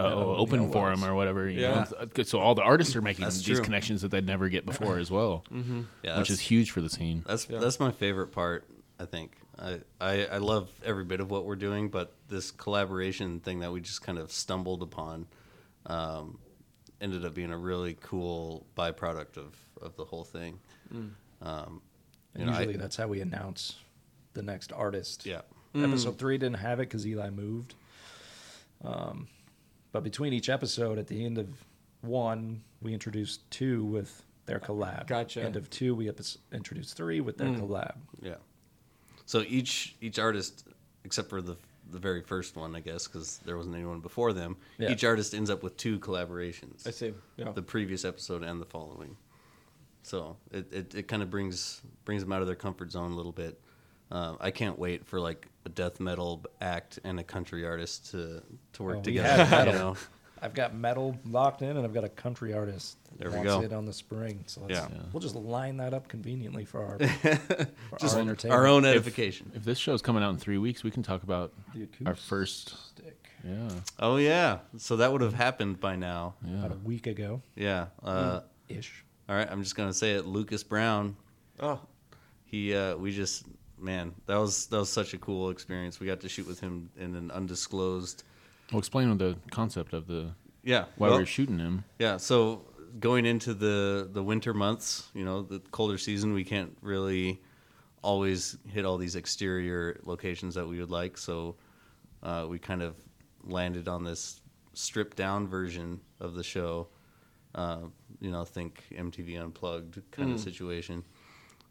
uh, 0.00 0.04
Yeah, 0.08 0.14
open 0.14 0.62
yeah, 0.62 0.68
for 0.70 0.82
well, 0.84 0.92
him 0.94 1.04
or 1.04 1.14
whatever. 1.14 1.48
You 1.48 1.60
Yeah. 1.60 1.86
know? 1.90 2.06
Uh, 2.20 2.24
So 2.24 2.40
all 2.40 2.54
the 2.54 2.62
artists 2.62 2.96
are 2.96 3.02
making 3.02 3.26
these 3.26 3.60
connections 3.60 4.00
that 4.02 4.10
they'd 4.10 4.26
never 4.26 4.48
get 4.48 4.64
before 4.64 4.98
as 4.98 5.10
well, 5.10 5.44
yeah. 6.02 6.18
which 6.18 6.30
is 6.30 6.40
huge 6.40 6.70
for 6.70 6.80
the 6.80 6.88
scene. 6.88 7.22
That's 7.26 7.48
Yeah. 7.48 7.58
that's 7.58 7.78
my 7.78 7.92
favorite 7.92 8.28
part. 8.32 8.64
I 8.98 9.04
think 9.04 9.36
I, 9.62 9.78
I 10.00 10.24
I 10.26 10.36
love 10.38 10.68
every 10.84 11.04
bit 11.04 11.20
of 11.20 11.30
what 11.30 11.44
we're 11.44 11.56
doing, 11.56 11.88
but 11.88 12.12
this 12.28 12.50
collaboration 12.50 13.38
thing 13.40 13.60
that 13.60 13.70
we 13.72 13.80
just 13.80 14.02
kind 14.02 14.18
of 14.18 14.32
stumbled 14.32 14.82
upon 14.82 15.26
um, 15.86 16.38
ended 17.00 17.24
up 17.24 17.34
being 17.34 17.52
a 17.52 17.56
really 17.56 17.96
cool 18.00 18.66
byproduct 18.76 19.36
of 19.36 19.54
of 19.80 19.96
the 19.96 20.04
whole 20.04 20.24
thing. 20.24 20.58
Um, 20.92 21.80
And 22.34 22.44
you 22.44 22.46
know, 22.46 22.52
I- 22.52 22.58
usually 22.60 22.76
that's 22.76 22.96
how 22.96 23.06
we 23.08 23.20
announce 23.20 23.76
the 24.34 24.42
next 24.42 24.72
artist. 24.72 25.26
yeah, 25.26 25.42
Episode 25.74 26.18
three 26.18 26.38
didn't 26.38 26.58
have 26.58 26.80
it 26.80 26.88
because 26.88 27.06
Eli 27.06 27.30
moved. 27.30 27.74
Um, 28.84 29.28
but 29.92 30.02
between 30.02 30.32
each 30.32 30.48
episode, 30.48 30.98
at 30.98 31.06
the 31.06 31.24
end 31.24 31.38
of 31.38 31.48
one, 32.00 32.62
we 32.80 32.92
introduced 32.94 33.48
two 33.50 33.84
with 33.84 34.24
their 34.46 34.58
collab. 34.58 35.06
Gotcha. 35.06 35.42
End 35.42 35.56
of 35.56 35.70
two, 35.70 35.94
we 35.94 36.08
epi- 36.08 36.38
introduced 36.52 36.96
three 36.96 37.20
with 37.20 37.36
their 37.38 37.48
collab. 37.50 37.94
yeah. 38.20 38.34
So 39.26 39.44
each 39.46 39.96
each 40.00 40.18
artist, 40.18 40.66
except 41.04 41.30
for 41.30 41.42
the 41.42 41.56
the 41.90 41.98
very 41.98 42.22
first 42.22 42.56
one, 42.56 42.74
I 42.74 42.80
guess, 42.80 43.06
because 43.06 43.38
there 43.44 43.56
wasn't 43.56 43.76
anyone 43.76 44.00
before 44.00 44.32
them. 44.32 44.56
Yeah. 44.78 44.90
Each 44.90 45.04
artist 45.04 45.34
ends 45.34 45.50
up 45.50 45.62
with 45.62 45.76
two 45.76 45.98
collaborations. 45.98 46.86
I 46.86 46.90
see. 46.90 47.12
Yeah. 47.36 47.52
the 47.52 47.62
previous 47.62 48.04
episode 48.04 48.42
and 48.42 48.60
the 48.60 48.64
following. 48.66 49.16
So 50.02 50.36
it, 50.50 50.72
it, 50.72 50.94
it 50.94 51.08
kind 51.08 51.22
of 51.22 51.30
brings 51.30 51.82
brings 52.04 52.22
them 52.22 52.32
out 52.32 52.40
of 52.40 52.46
their 52.46 52.56
comfort 52.56 52.90
zone 52.90 53.12
a 53.12 53.14
little 53.14 53.32
bit. 53.32 53.60
Um, 54.10 54.36
I 54.40 54.50
can't 54.50 54.78
wait 54.78 55.06
for 55.06 55.20
like 55.20 55.46
a 55.64 55.68
death 55.68 56.00
metal 56.00 56.44
act 56.60 56.98
and 57.04 57.18
a 57.20 57.24
country 57.24 57.64
artist 57.64 58.10
to 58.10 58.42
to 58.74 58.82
work 58.82 58.96
we 58.96 59.02
together. 59.02 59.44
had 59.44 59.66
you 59.68 59.72
know? 59.74 59.96
I've 60.42 60.54
got 60.54 60.74
metal 60.74 61.16
locked 61.24 61.62
in, 61.62 61.76
and 61.76 61.84
I've 61.84 61.94
got 61.94 62.02
a 62.04 62.08
country 62.08 62.52
artist 62.52 62.96
that 63.10 63.18
There 63.18 63.30
we 63.30 63.36
wants 63.36 63.52
go. 63.52 63.62
it 63.62 63.72
on 63.72 63.84
the 63.86 63.92
spring. 63.92 64.42
So 64.46 64.60
let's, 64.62 64.72
Yeah. 64.74 64.88
Yeah. 64.92 65.02
we'll 65.12 65.20
just 65.20 65.36
line 65.36 65.76
that 65.76 65.94
up 65.94 66.08
conveniently 66.08 66.64
for 66.64 66.84
our, 66.84 66.98
for 67.08 67.98
Just 68.00 68.14
our 68.16 68.20
entertainment. 68.20 68.60
our 68.60 68.66
own 68.66 68.84
edification. 68.84 69.52
If 69.54 69.64
this 69.64 69.78
show's 69.78 70.02
coming 70.02 70.22
out 70.22 70.30
in 70.30 70.38
three 70.38 70.58
weeks, 70.58 70.82
we 70.82 70.90
can 70.90 71.02
talk 71.04 71.22
about 71.22 71.52
The 71.74 71.86
our 72.06 72.14
first. 72.16 72.88
Stick. 72.88 73.16
Yeah, 73.44 73.68
Oh 73.98 74.16
yeah, 74.18 74.58
so 74.78 74.96
that 74.96 75.10
would 75.12 75.20
have 75.20 75.34
happened 75.34 75.80
by 75.80 75.96
now. 75.96 76.34
yeah. 76.46 76.58
About 76.58 76.72
a 76.72 76.78
week 76.80 77.06
ago, 77.06 77.40
Yeah. 77.56 77.86
Uh, 78.02 78.40
ish. 78.68 79.04
All 79.28 79.34
right, 79.36 79.48
I'm 79.50 79.62
just 79.62 79.76
gonna 79.76 79.92
say 79.94 80.12
it. 80.12 80.26
Lucas 80.26 80.62
Brown. 80.64 81.16
Oh. 81.60 81.80
He 82.44 82.74
uh, 82.74 82.96
we 82.96 83.12
just 83.12 83.44
man 83.78 84.12
that 84.26 84.36
was 84.36 84.66
that 84.66 84.78
was 84.78 84.90
such 84.90 85.14
a 85.14 85.18
cool 85.18 85.50
experience. 85.50 85.98
We 86.00 86.06
got 86.06 86.20
to 86.20 86.28
shoot 86.28 86.46
with 86.46 86.60
him 86.60 86.90
in 86.96 87.14
an 87.16 87.30
undisclosed. 87.30 88.22
Well, 88.72 88.78
explain 88.78 89.16
the 89.18 89.36
concept 89.50 89.92
of 89.92 90.06
the 90.06 90.34
Yeah. 90.62 90.86
why 90.96 91.08
well- 91.08 91.18
we're 91.18 91.26
shooting 91.26 91.58
him. 91.58 91.84
Yeah, 91.98 92.16
so 92.16 92.64
going 92.98 93.26
into 93.26 93.54
the 93.54 94.08
the 94.10 94.22
winter 94.22 94.54
months, 94.54 95.08
you 95.14 95.24
know, 95.24 95.42
the 95.42 95.60
colder 95.70 95.98
season, 95.98 96.32
we 96.32 96.44
can't 96.44 96.76
really 96.80 97.42
always 98.02 98.56
hit 98.66 98.84
all 98.84 98.98
these 98.98 99.14
exterior 99.14 100.00
locations 100.04 100.54
that 100.54 100.66
we 100.66 100.80
would 100.80 100.90
like. 100.90 101.16
So 101.16 101.56
uh, 102.22 102.46
we 102.48 102.58
kind 102.58 102.82
of 102.82 102.96
landed 103.44 103.88
on 103.88 104.04
this 104.04 104.40
stripped 104.74 105.16
down 105.16 105.46
version 105.46 106.00
of 106.20 106.34
the 106.34 106.42
show. 106.42 106.88
Uh, 107.54 107.80
you 108.20 108.30
know, 108.30 108.44
think 108.44 108.84
MTV 108.96 109.36
Unplugged 109.38 110.00
kind 110.10 110.32
of 110.32 110.40
situation, 110.40 111.04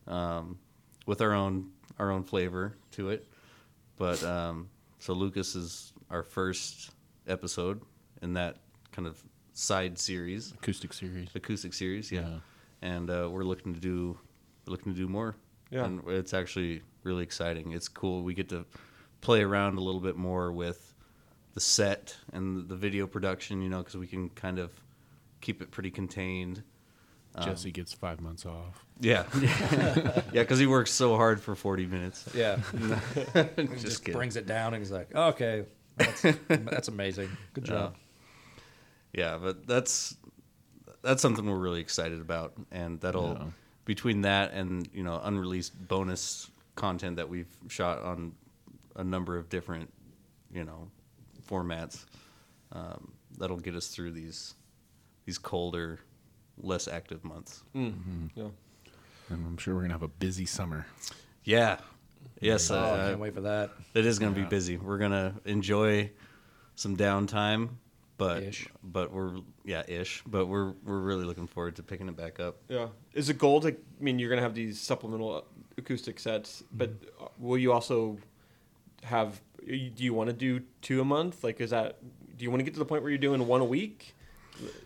um, 0.07 0.59
with 1.07 1.21
our 1.21 1.33
own 1.33 1.71
our 1.97 2.11
own 2.11 2.23
flavor 2.23 2.77
to 2.91 3.09
it. 3.09 3.27
But 3.97 4.23
um, 4.23 4.69
so 4.99 5.13
Lucas 5.13 5.55
is 5.55 5.93
our 6.11 6.23
first 6.23 6.91
episode 7.27 7.81
in 8.21 8.33
that 8.33 8.57
kind 8.91 9.07
of 9.07 9.21
side 9.53 9.97
series, 9.97 10.51
Acoustic 10.53 10.93
series. 10.93 11.29
acoustic 11.35 11.73
series, 11.73 12.11
yeah. 12.11 12.21
Yeah. 12.21 12.37
And 12.83 13.09
uh, 13.09 13.29
we're 13.31 13.43
looking 13.43 13.73
to 13.73 13.79
do 13.79 14.17
we're 14.65 14.71
looking 14.71 14.93
to 14.93 14.97
do 14.99 15.07
more. 15.07 15.35
Yeah. 15.69 15.85
and 15.85 16.01
it's 16.07 16.33
actually 16.33 16.81
really 17.03 17.23
exciting. 17.23 17.71
It's 17.71 17.87
cool. 17.87 18.23
We 18.23 18.33
get 18.33 18.49
to 18.49 18.65
play 19.21 19.41
around 19.41 19.77
a 19.77 19.81
little 19.81 20.01
bit 20.01 20.17
more 20.17 20.51
with 20.51 20.93
the 21.53 21.61
set 21.61 22.17
and 22.33 22.67
the 22.67 22.75
video 22.75 23.07
production, 23.07 23.61
you 23.61 23.69
know, 23.69 23.79
because 23.79 23.95
we 23.95 24.07
can 24.07 24.29
kind 24.29 24.59
of 24.59 24.71
keep 25.39 25.61
it 25.61 25.71
pretty 25.71 25.91
contained. 25.91 26.63
Um, 27.35 27.45
Jesse 27.45 27.71
gets 27.71 27.93
five 27.93 28.19
months 28.19 28.45
off. 28.45 28.85
Yeah, 28.99 29.23
yeah, 29.41 30.21
because 30.33 30.59
he 30.59 30.67
works 30.67 30.91
so 30.91 31.15
hard 31.15 31.39
for 31.41 31.55
forty 31.55 31.85
minutes. 31.85 32.27
Yeah, 32.35 32.59
Just 33.33 33.81
just, 33.81 34.03
brings 34.11 34.35
it 34.35 34.45
down, 34.45 34.73
and 34.73 34.83
he's 34.83 34.91
like, 34.91 35.15
"Okay, 35.15 35.63
that's, 36.03 36.37
that's 36.47 36.87
amazing. 36.87 37.29
Good 37.53 37.65
job." 37.65 37.95
Yeah, 39.13 39.37
but 39.41 39.67
that's 39.67 40.15
that's 41.01 41.21
something 41.21 41.45
we're 41.45 41.57
really 41.57 41.81
excited 41.81 42.21
about, 42.21 42.53
and 42.71 42.99
that'll 43.01 43.33
Yeah. 43.33 43.45
between 43.85 44.21
that 44.21 44.53
and 44.53 44.87
you 44.93 45.03
know 45.03 45.19
unreleased 45.23 45.87
bonus 45.87 46.49
content 46.75 47.17
that 47.17 47.27
we've 47.29 47.53
shot 47.67 48.01
on 48.03 48.33
a 48.95 49.03
number 49.03 49.37
of 49.37 49.49
different 49.49 49.91
you 50.53 50.63
know 50.63 50.89
formats, 51.49 52.05
um, 52.71 53.11
that'll 53.37 53.59
get 53.59 53.75
us 53.75 53.87
through 53.87 54.11
these 54.11 54.55
these 55.25 55.37
colder, 55.37 55.99
less 56.57 56.87
active 56.87 57.23
months. 57.23 57.63
Mm. 57.75 58.29
Yeah. 58.35 58.47
And 59.29 59.45
I'm 59.45 59.57
sure 59.57 59.75
we're 59.75 59.81
gonna 59.81 59.93
have 59.93 60.03
a 60.03 60.07
busy 60.07 60.45
summer. 60.45 60.85
Yeah, 61.43 61.79
yes, 62.39 62.69
Oh, 62.71 62.75
I 62.77 62.79
uh, 62.79 63.07
can't 63.09 63.19
wait 63.19 63.33
for 63.33 63.41
that. 63.41 63.71
it 63.93 64.05
is 64.05 64.19
going 64.19 64.33
to 64.33 64.39
be 64.39 64.45
busy. 64.47 64.77
We're 64.77 64.97
going 64.97 65.11
to 65.11 65.33
enjoy 65.45 66.11
some 66.75 66.95
downtime, 66.97 67.69
but 68.17 68.43
Ish. 68.43 68.67
but 68.83 69.11
we're 69.11 69.37
yeah 69.65 69.83
ish, 69.87 70.23
but 70.25 70.45
we're 70.47 70.73
we're 70.85 70.99
really 70.99 71.25
looking 71.25 71.47
forward 71.47 71.75
to 71.77 71.83
picking 71.83 72.07
it 72.07 72.15
back 72.15 72.39
up. 72.39 72.57
Yeah. 72.69 72.87
Is 73.13 73.27
the 73.27 73.33
goal 73.33 73.61
to? 73.61 73.69
I 73.69 73.75
mean, 73.99 74.19
you're 74.19 74.29
gonna 74.29 74.41
have 74.41 74.53
these 74.55 74.79
supplemental 74.79 75.45
acoustic 75.77 76.19
sets, 76.19 76.63
but 76.71 76.91
uh, 77.19 77.25
will 77.39 77.57
you 77.57 77.71
also 77.71 78.17
have? 79.03 79.41
Do 79.65 79.75
you 80.03 80.13
want 80.13 80.29
to 80.29 80.33
do 80.35 80.61
two 80.81 81.01
a 81.01 81.05
month? 81.05 81.43
Like, 81.43 81.61
is 81.61 81.69
that? 81.71 81.97
Do 82.37 82.43
you 82.43 82.49
want 82.49 82.59
to 82.61 82.63
get 82.63 82.73
to 82.73 82.79
the 82.79 82.85
point 82.85 83.03
where 83.03 83.11
you're 83.11 83.19
doing 83.19 83.45
one 83.47 83.61
a 83.61 83.65
week? 83.65 84.15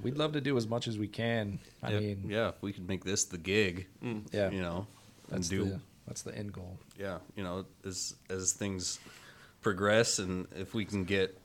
We'd 0.02 0.18
love 0.18 0.34
to 0.34 0.42
do 0.42 0.56
as 0.58 0.68
much 0.68 0.88
as 0.88 0.98
we 0.98 1.08
can. 1.08 1.60
I 1.84 1.92
Yeah, 1.92 2.00
mean, 2.00 2.26
yeah, 2.30 2.50
if 2.50 2.62
we 2.62 2.72
could 2.74 2.88
make 2.88 3.04
this 3.04 3.26
the 3.26 3.38
gig, 3.38 3.88
yeah, 4.32 4.50
you 4.50 4.62
know, 4.62 4.88
and 5.32 5.48
do 5.48 5.66
the 5.66 5.80
that's 6.08 6.22
the 6.22 6.36
end 6.36 6.54
goal. 6.54 6.80
yeah, 6.98 7.18
you 7.36 7.44
know, 7.44 7.66
as 7.86 8.16
as 8.30 8.54
things 8.54 9.00
progress, 9.62 10.20
and 10.20 10.48
if 10.56 10.74
we 10.74 10.86
can 10.86 11.04
get 11.04 11.40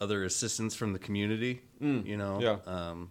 other 0.00 0.24
assistance 0.24 0.74
from 0.74 0.92
the 0.92 0.98
community, 0.98 1.60
you 1.80 2.16
know, 2.16 2.40
yeah. 2.40 2.56
um, 2.66 3.10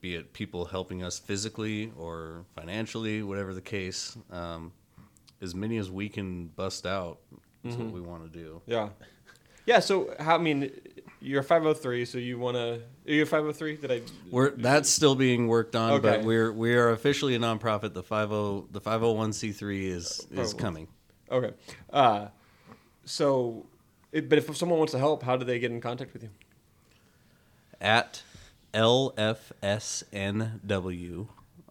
be 0.00 0.16
it 0.16 0.32
people 0.32 0.64
helping 0.64 1.02
us 1.02 1.18
physically 1.18 1.92
or 1.96 2.44
financially, 2.54 3.22
whatever 3.22 3.54
the 3.54 3.60
case, 3.60 4.16
um, 4.30 4.72
as 5.40 5.54
many 5.54 5.78
as 5.78 5.90
we 5.90 6.08
can 6.08 6.48
bust 6.48 6.86
out 6.86 7.18
is 7.64 7.76
what 7.76 7.90
we 7.90 8.00
want 8.00 8.30
to 8.30 8.38
do. 8.38 8.60
Yeah. 8.66 8.90
Yeah. 9.66 9.80
So, 9.80 10.14
how? 10.20 10.34
I 10.34 10.38
mean, 10.38 10.70
you're 11.24 11.42
503, 11.42 12.04
so 12.04 12.18
you 12.18 12.38
want 12.38 12.56
to. 12.56 12.82
You're 13.06 13.24
503. 13.26 13.76
Did 13.76 13.90
I? 13.90 14.02
We're 14.30 14.50
that's 14.50 14.90
still 14.90 15.14
being 15.14 15.48
worked 15.48 15.74
on, 15.74 15.92
Okay. 15.92 16.18
but 16.18 16.22
we're 16.24 16.52
we 16.52 16.74
are 16.74 16.90
officially 16.90 17.34
a 17.34 17.38
nonprofit. 17.38 17.94
The 17.94 18.02
50 18.02 18.68
the 18.70 18.80
501c3 18.80 19.86
is 19.86 20.26
is 20.30 20.52
coming. 20.52 20.86
Okay. 21.30 21.52
Uh, 21.90 22.26
so, 23.06 23.64
it, 24.12 24.28
but 24.28 24.36
if 24.38 24.54
someone 24.56 24.78
wants 24.78 24.92
to 24.92 24.98
help, 24.98 25.22
how 25.22 25.36
do 25.36 25.46
they 25.46 25.58
get 25.58 25.70
in 25.70 25.80
contact 25.80 26.12
with 26.12 26.22
you? 26.24 26.30
At 27.80 28.22
LFSNW 28.74 29.32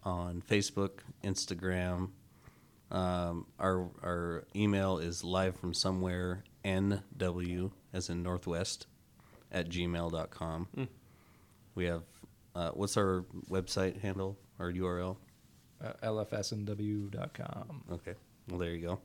on 0.02 0.42
Facebook, 0.42 0.90
Instagram. 1.22 2.10
Um, 2.90 3.46
our 3.58 3.88
our 4.02 4.44
email 4.54 4.98
is 4.98 5.22
live 5.24 5.56
from 5.56 5.72
somewhere 5.74 6.42
NW 6.64 7.70
as 7.92 8.08
in 8.08 8.22
Northwest 8.22 8.86
at 9.54 9.70
gmail.com. 9.70 10.68
We 11.74 11.86
have 11.86 12.02
uh, 12.54 12.70
what's 12.70 12.96
our 12.96 13.24
website 13.50 14.00
handle, 14.00 14.36
our 14.58 14.70
URL? 14.70 15.16
Uh, 15.82 15.92
LFSNW.com. 16.02 17.84
Okay. 17.92 18.14
Well, 18.48 18.58
there 18.58 18.70
you 18.70 18.86
go. 18.86 19.00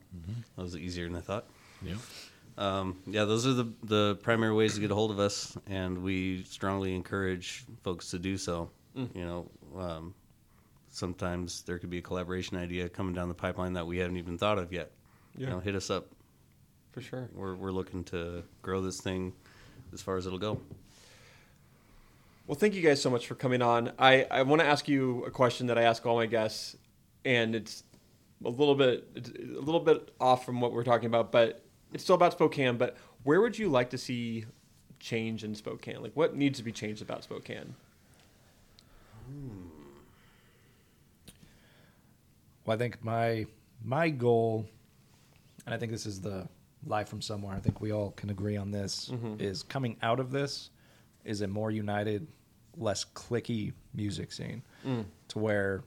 That 0.56 0.62
was 0.62 0.76
easier 0.76 1.06
than 1.06 1.16
I 1.16 1.20
thought. 1.20 1.46
Yeah. 1.82 1.94
Um, 2.58 2.98
yeah, 3.06 3.24
those 3.24 3.46
are 3.46 3.54
the 3.54 3.72
the 3.84 4.18
primary 4.22 4.52
ways 4.52 4.74
to 4.74 4.80
get 4.80 4.90
a 4.90 4.94
hold 4.94 5.10
of 5.10 5.18
us, 5.18 5.56
and 5.66 6.02
we 6.02 6.42
strongly 6.42 6.94
encourage 6.94 7.64
folks 7.82 8.10
to 8.10 8.18
do 8.18 8.36
so. 8.36 8.70
You 8.94 9.24
know, 9.24 9.50
um, 9.78 10.14
sometimes 10.88 11.62
there 11.62 11.78
could 11.78 11.90
be 11.90 11.98
a 11.98 12.02
collaboration 12.02 12.56
idea 12.56 12.88
coming 12.88 13.14
down 13.14 13.28
the 13.28 13.34
pipeline 13.34 13.72
that 13.74 13.86
we 13.86 13.98
haven't 13.98 14.16
even 14.16 14.36
thought 14.36 14.58
of 14.58 14.72
yet. 14.72 14.90
Yeah. 15.36 15.46
You 15.46 15.52
know, 15.52 15.60
hit 15.60 15.74
us 15.74 15.90
up. 15.90 16.08
For 16.92 17.00
sure. 17.00 17.30
We're 17.32 17.54
we're 17.54 17.72
looking 17.72 18.04
to 18.04 18.42
grow 18.62 18.82
this 18.82 19.00
thing 19.00 19.32
as 19.92 20.02
far 20.02 20.16
as 20.16 20.26
it'll 20.26 20.38
go. 20.38 20.60
Well, 22.46 22.58
thank 22.58 22.74
you 22.74 22.82
guys 22.82 23.00
so 23.00 23.10
much 23.10 23.26
for 23.26 23.36
coming 23.36 23.62
on. 23.62 23.92
I, 23.98 24.26
I 24.30 24.42
want 24.42 24.60
to 24.60 24.66
ask 24.66 24.88
you 24.88 25.24
a 25.24 25.30
question 25.30 25.68
that 25.68 25.78
I 25.78 25.82
ask 25.82 26.04
all 26.04 26.16
my 26.16 26.26
guests, 26.26 26.76
and 27.24 27.54
it's 27.54 27.84
a 28.44 28.48
little 28.48 28.74
bit 28.74 29.06
it's 29.14 29.30
a 29.30 29.60
little 29.60 29.80
bit 29.80 30.12
off 30.20 30.44
from 30.44 30.60
what 30.60 30.72
we're 30.72 30.82
talking 30.82 31.06
about, 31.06 31.30
but 31.30 31.62
it's 31.92 32.02
still 32.02 32.16
about 32.16 32.32
Spokane. 32.32 32.76
But 32.76 32.96
where 33.22 33.40
would 33.40 33.58
you 33.58 33.68
like 33.68 33.90
to 33.90 33.98
see 33.98 34.46
change 34.98 35.44
in 35.44 35.54
Spokane? 35.54 36.02
Like, 36.02 36.12
what 36.14 36.34
needs 36.34 36.58
to 36.58 36.64
be 36.64 36.72
changed 36.72 37.02
about 37.02 37.22
Spokane? 37.22 37.74
Hmm. 39.26 39.68
Well, 42.64 42.74
I 42.74 42.78
think 42.78 43.02
my 43.04 43.46
my 43.84 44.10
goal, 44.10 44.66
and 45.66 45.74
I 45.74 45.78
think 45.78 45.92
this 45.92 46.06
is 46.06 46.20
the 46.20 46.48
live 46.86 47.08
from 47.08 47.20
somewhere. 47.20 47.54
I 47.54 47.60
think 47.60 47.80
we 47.80 47.92
all 47.92 48.12
can 48.12 48.30
agree 48.30 48.56
on 48.56 48.70
this. 48.70 49.10
Is 49.38 49.62
coming 49.62 49.96
out 50.02 50.20
of 50.20 50.30
this 50.30 50.70
is 51.24 51.42
a 51.42 51.46
more 51.48 51.70
united, 51.70 52.26
less 52.76 53.04
clicky 53.04 53.72
music 53.94 54.32
scene, 54.32 54.62
to 55.28 55.38
where 55.38 55.82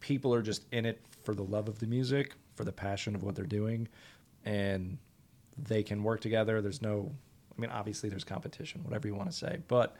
people 0.00 0.34
are 0.34 0.42
just 0.42 0.64
in 0.72 0.84
it 0.84 1.00
for 1.24 1.34
the 1.34 1.42
love 1.42 1.68
of 1.68 1.78
the 1.78 1.86
music, 1.86 2.34
for 2.54 2.64
the 2.64 2.72
passion 2.72 3.14
of 3.14 3.22
what 3.22 3.34
they're 3.34 3.44
doing, 3.44 3.88
and 4.44 4.98
they 5.56 5.82
can 5.82 6.02
work 6.02 6.20
together. 6.20 6.60
There's 6.60 6.82
no, 6.82 7.12
I 7.56 7.60
mean, 7.60 7.70
obviously 7.70 8.08
there's 8.08 8.24
competition, 8.24 8.82
whatever 8.84 9.06
you 9.06 9.14
want 9.14 9.30
to 9.30 9.36
say, 9.36 9.58
but 9.68 9.96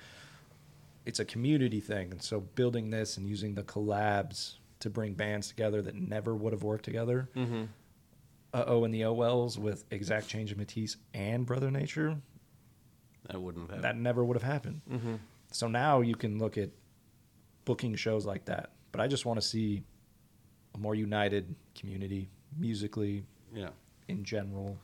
it's 1.05 1.21
a 1.21 1.25
community 1.25 1.81
thing. 1.81 2.11
And 2.11 2.23
so 2.23 2.41
building 2.41 2.91
this 2.91 3.17
and 3.17 3.29
using 3.29 3.55
the 3.55 3.63
collabs 3.63 4.55
to 4.81 4.91
bring 4.91 5.15
bands 5.15 5.49
together 5.49 5.83
that 5.83 5.95
never 5.95 6.35
would 6.35 6.53
have 6.53 6.63
worked 6.63 6.85
together. 6.85 7.29
Mm-hmm. 7.37 7.65
Uh 8.55 8.65
oh, 8.67 8.85
and 8.85 8.93
the 8.93 9.05
Owells 9.05 9.59
with 9.59 9.85
Exact 9.91 10.29
Change 10.29 10.53
of 10.53 10.59
Matisse 10.59 10.97
and 11.15 11.47
Brother 11.47 11.71
Nature, 11.71 12.19
That 13.29 13.41
wouldn't 13.41 13.71
have 13.71 13.83
that 13.83 13.97
never 13.97 14.25
would 14.25 14.37
have 14.37 14.43
happened. 14.43 14.83
Mm-hmm. 14.91 15.15
So 15.53 15.69
now 15.69 16.01
you 16.03 16.15
can 16.15 16.39
look 16.39 16.59
at 16.59 16.71
booking 17.65 17.95
shows 17.95 18.27
like 18.27 18.45
that. 18.47 18.73
But 18.91 19.01
I 19.01 19.07
just 19.07 19.25
want 19.25 19.41
to 19.41 19.47
see 19.47 19.85
a 20.75 20.79
more 20.79 20.95
united 20.95 21.55
community 21.75 22.29
musically 22.59 23.25
Yeah. 23.55 23.71
in 24.09 24.25
general. 24.25 24.77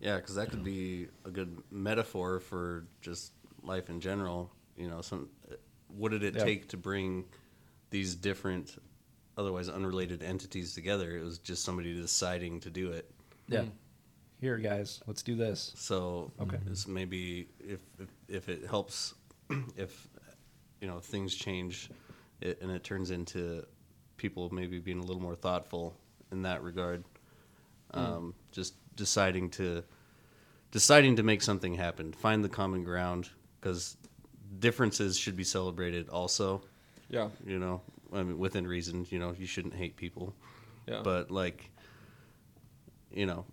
Yeah, 0.00 0.16
because 0.16 0.34
that 0.34 0.50
could 0.50 0.64
be 0.64 1.08
a 1.24 1.30
good 1.30 1.56
metaphor 1.70 2.40
for 2.40 2.86
just 3.00 3.32
life 3.62 3.90
in 3.90 4.00
general. 4.00 4.50
You 4.76 4.88
know, 4.88 5.00
some 5.02 5.28
what 5.88 6.10
did 6.10 6.24
it 6.24 6.34
Yeah. 6.34 6.44
take 6.44 6.68
to 6.70 6.76
bring 6.76 7.26
these 7.90 8.16
different, 8.16 8.76
otherwise 9.36 9.68
unrelated 9.68 10.22
entities 10.22 10.74
together? 10.74 11.16
It 11.16 11.22
was 11.24 11.38
just 11.38 11.64
somebody 11.64 11.94
deciding 11.94 12.60
to 12.60 12.70
do 12.70 12.90
it. 12.92 13.10
Yeah. 13.48 13.64
Here, 14.40 14.58
guys, 14.58 15.00
let's 15.06 15.22
do 15.22 15.36
this. 15.36 15.72
So 15.76 16.32
Okay. 16.40 16.58
this 16.66 16.86
maybe 16.86 17.48
if, 17.60 17.80
if 17.98 18.08
if 18.28 18.48
it 18.48 18.66
helps, 18.66 19.14
if 19.76 20.08
you 20.80 20.88
know 20.88 20.98
things 21.00 21.34
change, 21.34 21.90
it, 22.40 22.60
and 22.60 22.70
it 22.70 22.84
turns 22.84 23.10
into 23.10 23.64
people 24.16 24.48
maybe 24.52 24.78
being 24.78 24.98
a 24.98 25.02
little 25.04 25.22
more 25.22 25.34
thoughtful 25.36 25.96
in 26.32 26.42
that 26.42 26.62
regard. 26.62 27.04
Um, 27.92 28.34
Just 28.52 28.74
deciding 28.96 29.50
to 29.50 29.82
deciding 30.72 31.16
to 31.16 31.22
make 31.22 31.40
something 31.40 31.74
happen, 31.74 32.12
find 32.12 32.44
the 32.44 32.48
common 32.48 32.82
ground, 32.82 33.30
because 33.60 33.96
differences 34.58 35.16
should 35.16 35.36
be 35.36 35.44
celebrated. 35.44 36.08
Also, 36.08 36.62
Yeah. 37.08 37.30
you 37.46 37.58
know, 37.60 37.80
I 38.14 38.22
mean, 38.22 38.38
within 38.38 38.66
reason. 38.66 39.06
You 39.10 39.18
know, 39.18 39.34
you 39.38 39.46
shouldn't 39.46 39.74
hate 39.74 39.96
people 39.96 40.34
Yeah. 40.86 41.00
but 41.02 41.30
like 41.30 41.70
you 43.10 43.26
know 43.26 43.44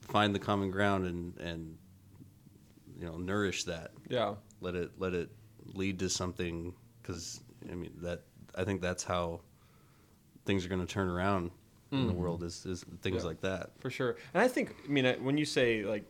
find 0.00 0.34
the 0.34 0.38
common 0.38 0.70
ground 0.70 1.06
and 1.06 1.38
and 1.38 1.78
you 2.98 3.06
know 3.06 3.16
nourish 3.16 3.64
that 3.64 3.92
yeah. 4.08 4.34
let 4.60 4.74
it 4.74 4.90
let 4.98 5.14
it 5.14 5.30
lead 5.74 5.98
to 6.00 6.08
something 6.10 6.74
because 7.00 7.40
i 7.70 7.74
mean 7.74 7.92
that 8.02 8.22
i 8.56 8.64
think 8.64 8.80
that's 8.82 9.02
how 9.04 9.40
things 10.44 10.64
are 10.66 10.68
going 10.68 10.84
to 10.86 10.92
turn 10.92 11.08
around 11.08 11.50
in 11.92 12.06
the 12.08 12.12
world 12.12 12.42
is, 12.42 12.66
is 12.66 12.84
things 13.02 13.22
Yeah. 13.22 13.28
like 13.28 13.40
that 13.42 13.70
for 13.78 13.88
sure. 13.88 14.16
And 14.34 14.42
I 14.42 14.48
think, 14.48 14.74
I 14.84 14.88
mean, 14.88 15.06
when 15.22 15.38
you 15.38 15.44
say 15.44 15.84
like 15.84 16.04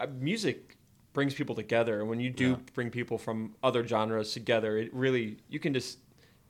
uh, 0.00 0.06
music 0.18 0.76
brings 1.12 1.32
people 1.32 1.54
together, 1.54 2.00
and 2.00 2.08
when 2.10 2.18
you 2.18 2.28
do 2.28 2.50
Yeah. 2.50 2.56
bring 2.74 2.90
people 2.90 3.16
from 3.16 3.54
other 3.62 3.86
genres 3.86 4.32
together, 4.32 4.76
it 4.78 4.92
really 4.92 5.38
you 5.48 5.60
can 5.60 5.72
just 5.72 6.00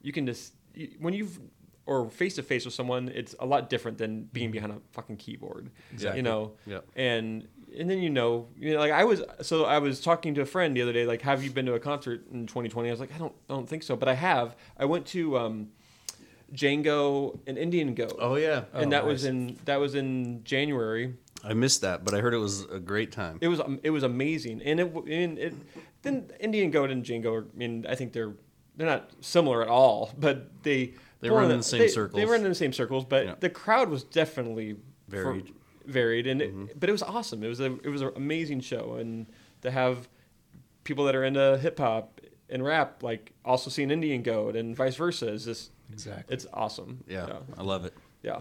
you 0.00 0.10
can 0.10 0.26
just 0.26 0.54
when 0.98 1.14
you've 1.14 1.38
or 1.86 2.10
face 2.10 2.34
to 2.34 2.42
face 2.42 2.64
with 2.64 2.74
someone, 2.74 3.08
it's 3.14 3.34
a 3.38 3.46
lot 3.46 3.70
different 3.70 3.96
than 3.98 4.24
being 4.32 4.50
behind 4.50 4.72
a 4.72 4.80
fucking 4.92 5.16
keyboard. 5.18 5.70
Exactly. 5.92 6.18
You 6.18 6.22
know. 6.24 6.52
Yeah. 6.66 6.80
And 6.96 7.46
and 7.78 7.88
then 7.90 8.00
you 8.00 8.10
know, 8.10 8.48
you 8.58 8.72
know, 8.74 8.80
like 8.80 8.92
I 8.92 9.04
was 9.04 9.22
so 9.42 9.64
I 9.64 9.78
was 9.78 10.00
talking 10.00 10.34
to 10.34 10.40
a 10.40 10.46
friend 10.46 10.76
the 10.76 10.82
other 10.82 10.92
day, 10.92 11.06
like, 11.06 11.22
have 11.22 11.44
you 11.44 11.50
been 11.50 11.66
to 11.66 11.74
a 11.74 11.80
concert 11.80 12.26
in 12.32 12.46
2020? 12.46 12.88
I 12.88 12.90
was 12.92 13.00
like, 13.00 13.14
I 13.14 13.18
don't 13.18 13.34
I 13.48 13.54
don't 13.54 13.68
think 13.68 13.82
so, 13.84 13.94
but 13.96 14.08
I 14.08 14.14
have. 14.14 14.56
I 14.76 14.84
went 14.84 15.06
to 15.08 15.38
um, 15.38 15.68
Django 16.52 17.38
and 17.46 17.58
Indian 17.58 17.94
Goat 17.94 18.16
oh 18.20 18.36
yeah 18.36 18.64
and 18.72 18.86
Oh, 18.86 18.90
that 18.90 19.04
was 19.06 19.24
in 19.24 19.58
that 19.64 19.80
was 19.80 19.94
in 19.94 20.42
January. 20.44 21.14
i 21.44 21.52
missed 21.52 21.80
that 21.82 22.04
but 22.04 22.14
i 22.14 22.20
heard 22.20 22.34
it 22.34 22.38
was 22.38 22.64
a 22.70 22.78
great 22.78 23.10
time 23.12 23.38
It 23.40 23.48
was 23.48 23.60
um, 23.60 23.78
it 23.82 23.90
was 23.90 24.02
amazing, 24.04 24.62
and 24.62 24.80
it 24.80 24.92
and 24.94 25.38
it 25.38 25.54
then 26.02 26.30
Indian 26.38 26.70
Goat 26.70 26.90
and 26.90 27.04
Django. 27.04 27.32
Are, 27.32 27.42
I 27.52 27.56
mean, 27.56 27.84
I 27.88 27.94
think 27.96 28.12
they're 28.12 28.34
they're 28.76 28.86
not 28.86 29.10
similar 29.20 29.62
at 29.62 29.68
all, 29.68 30.12
but 30.18 30.50
they 30.62 30.94
They 31.20 31.30
run 31.30 31.50
in 31.50 31.58
the 31.58 31.62
same 31.62 31.80
they, 31.80 31.88
circles. 31.88 32.20
They 32.20 32.26
run 32.26 32.40
in 32.42 32.48
the 32.48 32.54
same 32.54 32.72
circles, 32.72 33.04
but 33.04 33.24
Yeah. 33.26 33.34
the 33.40 33.50
crowd 33.50 33.88
was 33.88 34.04
definitely 34.04 34.74
for- 35.08 35.22
Varied. 35.22 35.44
Mm-hmm. 35.46 35.90
varied, 35.92 36.26
and 36.26 36.42
it, 36.42 36.78
but 36.80 36.88
it 36.88 36.92
was 36.92 37.02
awesome. 37.02 37.42
It 37.44 37.48
was 37.48 37.60
a 37.60 37.72
it 37.82 37.88
was 37.88 38.02
an 38.02 38.10
amazing 38.16 38.60
show, 38.60 38.94
and 38.94 39.26
to 39.62 39.70
have 39.70 40.08
people 40.84 41.04
that 41.06 41.14
are 41.14 41.24
into 41.24 41.58
hip 41.58 41.78
hop 41.78 42.20
and 42.50 42.64
rap 42.64 43.02
like 43.02 43.32
also 43.44 43.70
seeing 43.70 43.90
Indian 43.90 44.22
Goat 44.22 44.54
and 44.56 44.76
vice 44.76 44.94
versa 44.96 45.28
is 45.28 45.44
just 45.44 45.70
Exactly. 45.92 46.34
it's 46.34 46.46
awesome. 46.52 47.04
yeah, 47.08 47.26
yeah. 47.28 47.38
i 47.56 47.62
love 47.62 47.84
it 47.84 47.94
Yeah. 48.22 48.40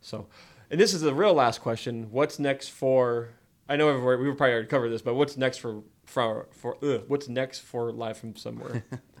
So, 0.00 0.26
and 0.70 0.80
this 0.80 0.94
is 0.94 1.00
the 1.02 1.14
real 1.14 1.34
last 1.34 1.60
question. 1.60 2.08
What's 2.10 2.38
next 2.38 2.68
for? 2.68 3.28
I 3.68 3.76
know 3.76 3.86
we 3.92 4.00
were 4.00 4.34
probably 4.34 4.52
already 4.54 4.66
covered 4.68 4.88
this, 4.90 5.02
but 5.02 5.14
what's 5.14 5.36
next 5.36 5.58
for 5.58 5.82
for 6.06 6.46
for 6.52 6.76
ugh, 6.82 7.02
what's 7.08 7.28
next 7.28 7.60
for 7.60 7.92
live 7.92 8.16
from 8.18 8.34
somewhere? 8.36 8.84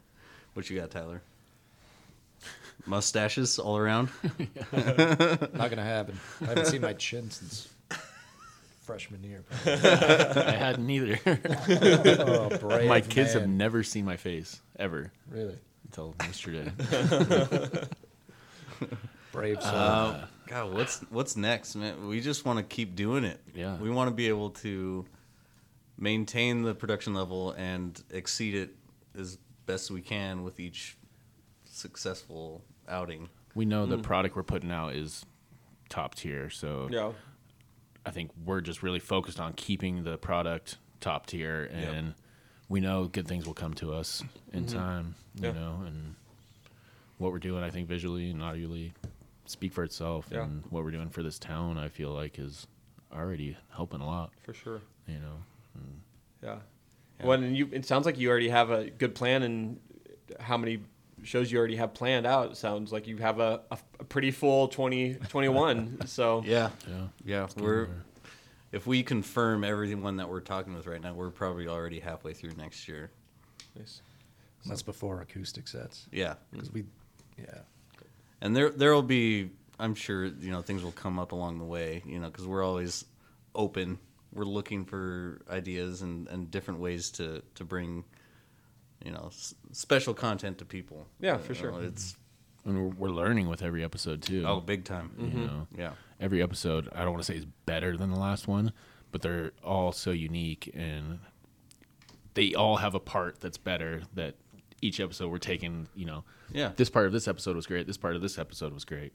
what 0.54 0.68
you 0.70 0.78
got 0.80 0.90
tyler 0.90 1.22
mustaches 2.86 3.58
all 3.58 3.76
around 3.78 4.08
Not 4.72 4.72
going 4.72 5.76
to 5.76 5.82
happen. 5.82 6.18
I 6.40 6.46
haven't 6.46 6.66
seen 6.66 6.80
my 6.80 6.94
chin 6.94 7.30
since 7.30 7.68
freshman 8.80 9.22
year. 9.22 9.44
I 9.64 10.50
hadn't 10.50 10.90
either. 10.90 11.20
oh, 12.18 12.48
brave 12.58 12.88
my 12.88 13.00
kids 13.00 13.34
have 13.34 13.48
never 13.48 13.84
seen 13.84 14.04
my 14.04 14.16
face 14.16 14.60
ever 14.78 15.12
Really? 15.30 15.56
until 15.84 16.14
yesterday. 16.20 16.72
Brave 19.32 19.62
soul. 19.62 19.70
Uh, 19.74 20.24
God, 20.48 20.74
what's 20.74 21.00
what's 21.10 21.36
next, 21.36 21.76
man? 21.76 22.08
We 22.08 22.20
just 22.20 22.44
want 22.44 22.58
to 22.58 22.64
keep 22.64 22.96
doing 22.96 23.24
it. 23.24 23.40
Yeah. 23.54 23.76
we 23.76 23.88
want 23.90 24.08
to 24.08 24.14
be 24.14 24.28
able 24.28 24.50
to 24.50 25.06
maintain 25.96 26.62
the 26.62 26.74
production 26.74 27.14
level 27.14 27.52
and 27.52 28.02
exceed 28.10 28.54
it 28.56 28.74
as 29.16 29.38
best 29.66 29.90
we 29.90 30.00
can 30.00 30.42
with 30.42 30.58
each 30.60 30.96
successful 31.64 32.62
outing. 32.88 33.28
we 33.54 33.64
know 33.64 33.86
the 33.86 33.98
product 33.98 34.36
we're 34.36 34.42
putting 34.42 34.70
out 34.70 34.94
is 34.94 35.24
top 35.88 36.14
tier, 36.14 36.50
so 36.50 36.88
yeah. 36.90 37.12
I 38.04 38.10
think 38.10 38.30
we're 38.44 38.60
just 38.60 38.82
really 38.82 38.98
focused 38.98 39.38
on 39.40 39.52
keeping 39.54 40.04
the 40.04 40.16
product 40.18 40.78
top 41.00 41.26
tier, 41.26 41.68
and 41.72 42.14
we 42.68 42.80
know 42.80 43.04
good 43.04 43.26
things 43.28 43.46
will 43.46 43.54
come 43.54 43.74
to 43.74 43.92
us 43.94 44.22
in 44.52 44.66
time. 44.66 45.14
You 45.34 45.42
Mm-hmm. 45.42 45.44
Yeah. 45.44 45.52
know, 45.64 45.82
and 45.86 46.14
what 47.18 47.32
we're 47.32 47.38
doing, 47.38 47.62
I 47.64 47.70
think 47.70 47.88
visually 47.88 48.30
and 48.30 48.42
audibly 48.42 48.92
speak 49.46 49.72
for 49.72 49.82
itself, 49.84 50.28
Yeah. 50.30 50.42
and 50.44 50.62
what 50.70 50.84
we're 50.84 50.90
doing 50.90 51.08
for 51.08 51.22
this 51.22 51.38
town, 51.38 51.78
I 51.78 51.88
feel 51.88 52.10
like 52.10 52.38
is 52.38 52.66
already 53.14 53.56
helping 53.74 54.00
a 54.00 54.06
lot. 54.06 54.30
For 54.42 54.52
sure. 54.54 54.80
You 55.06 55.18
know, 55.20 55.36
Yeah. 56.42 56.58
Well, 57.22 57.40
and 57.42 57.56
you, 57.56 57.68
it 57.72 57.84
sounds 57.86 58.06
like 58.06 58.18
you 58.18 58.30
already 58.30 58.48
have 58.48 58.70
a 58.70 58.90
good 58.90 59.14
plan 59.14 59.42
and 59.42 59.80
how 60.40 60.56
many 60.56 60.80
shows 61.22 61.52
you 61.52 61.58
already 61.58 61.76
have 61.76 61.94
planned 61.94 62.26
out. 62.26 62.50
It 62.52 62.56
sounds 62.56 62.92
like 62.92 63.06
you 63.06 63.16
have 63.18 63.38
a, 63.38 63.60
a, 63.70 63.78
a 64.00 64.04
pretty 64.04 64.30
full 64.30 64.68
2021. 64.68 66.00
so, 66.06 66.42
Yeah, 66.44 66.70
yeah. 66.88 67.06
yeah. 67.24 67.46
We're 67.56 67.88
if 68.72 68.86
we 68.86 69.02
confirm 69.02 69.64
everyone 69.64 70.16
that 70.16 70.28
we're 70.28 70.40
talking 70.40 70.74
with 70.74 70.86
right 70.86 71.00
now, 71.00 71.12
we're 71.12 71.30
probably 71.30 71.68
already 71.68 72.00
halfway 72.00 72.32
through 72.32 72.52
next 72.56 72.88
year. 72.88 73.10
Nice. 73.76 74.00
That's 74.66 74.82
before 74.82 75.20
acoustic 75.20 75.66
sets 75.68 76.06
Yeah, 76.12 76.34
because 76.52 76.70
we, 76.72 76.84
yeah. 77.36 77.58
and 78.40 78.54
there 78.56 78.70
there 78.70 78.94
will 78.94 79.02
be 79.02 79.50
i'm 79.80 79.94
sure 79.94 80.26
you 80.26 80.50
know 80.52 80.62
things 80.62 80.84
will 80.84 80.92
come 80.92 81.18
up 81.18 81.32
along 81.32 81.58
the 81.58 81.64
way 81.64 82.02
you 82.06 82.20
know 82.20 82.28
because 82.28 82.46
we're 82.46 82.62
always 82.62 83.04
open 83.54 83.98
we're 84.32 84.44
looking 84.44 84.84
for 84.84 85.40
ideas 85.50 86.02
and, 86.02 86.28
and 86.28 86.50
different 86.50 86.80
ways 86.80 87.10
to 87.12 87.42
to 87.54 87.64
bring 87.64 88.04
you 89.04 89.10
know 89.10 89.26
s- 89.28 89.54
special 89.72 90.14
content 90.14 90.58
to 90.58 90.64
people 90.64 91.06
Yeah, 91.20 91.36
You 91.36 91.42
for 91.42 91.52
know, 91.54 91.58
sure. 91.78 91.82
it's 91.82 92.16
and 92.64 92.76
we're, 92.76 92.94
we're 93.08 93.14
learning 93.14 93.48
with 93.48 93.62
every 93.62 93.82
episode 93.84 94.22
too. 94.22 94.44
oh 94.46 94.60
big 94.60 94.84
time 94.84 95.10
you 95.18 95.26
mm-hmm. 95.26 95.46
know, 95.46 95.66
yeah 95.76 95.92
every 96.20 96.42
episode 96.42 96.88
I 96.94 97.00
don't 97.02 97.10
want 97.12 97.24
to 97.24 97.32
say 97.32 97.38
is 97.38 97.46
better 97.66 97.96
than 97.96 98.10
the 98.10 98.18
last 98.18 98.46
one, 98.46 98.72
but 99.10 99.22
they're 99.22 99.52
all 99.64 99.90
so 99.92 100.12
unique 100.12 100.70
and 100.74 101.18
they 102.34 102.54
all 102.54 102.76
have 102.76 102.94
a 102.94 103.00
part 103.00 103.40
that's 103.40 103.58
better 103.58 104.02
that 104.14 104.36
each 104.80 104.98
episode 105.00 105.30
we're 105.30 105.38
taking, 105.38 105.86
you 105.94 106.04
know, 106.06 106.24
Yeah. 106.52 106.72
this 106.76 106.90
part 106.90 107.06
of 107.06 107.12
this 107.12 107.28
episode 107.28 107.54
was 107.56 107.66
great, 107.66 107.86
this 107.86 107.96
part 107.96 108.16
of 108.16 108.22
this 108.22 108.38
episode 108.38 108.72
was 108.72 108.84
great. 108.84 109.12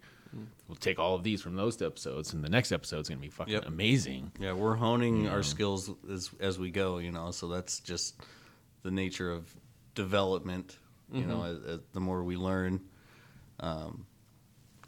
We'll 0.68 0.76
take 0.76 1.00
all 1.00 1.16
of 1.16 1.24
these 1.24 1.42
from 1.42 1.56
those 1.56 1.82
episodes 1.82 2.34
and 2.34 2.44
the 2.44 2.50
next 2.50 2.72
episode's 2.72 3.10
going 3.10 3.20
to 3.20 3.22
be 3.22 3.30
fucking 3.30 3.54
Yep. 3.54 3.68
amazing. 3.68 4.32
yeah 4.40 4.54
we're 4.54 4.76
honing 4.76 5.28
our 5.28 5.44
skills 5.44 5.90
as 6.12 6.30
as 6.40 6.60
we 6.60 6.70
go 6.72 6.98
you 6.98 7.12
know 7.12 7.32
so 7.32 7.48
that's 7.48 7.80
just 7.80 8.16
the 8.84 8.92
nature 8.92 9.32
of 9.32 9.54
development 9.96 10.78
you 11.12 11.26
know 11.26 11.44
as, 11.44 11.58
as 11.66 11.80
the 11.94 12.00
more 12.00 12.24
we 12.24 12.36
learn 12.36 12.80
um 13.62 14.06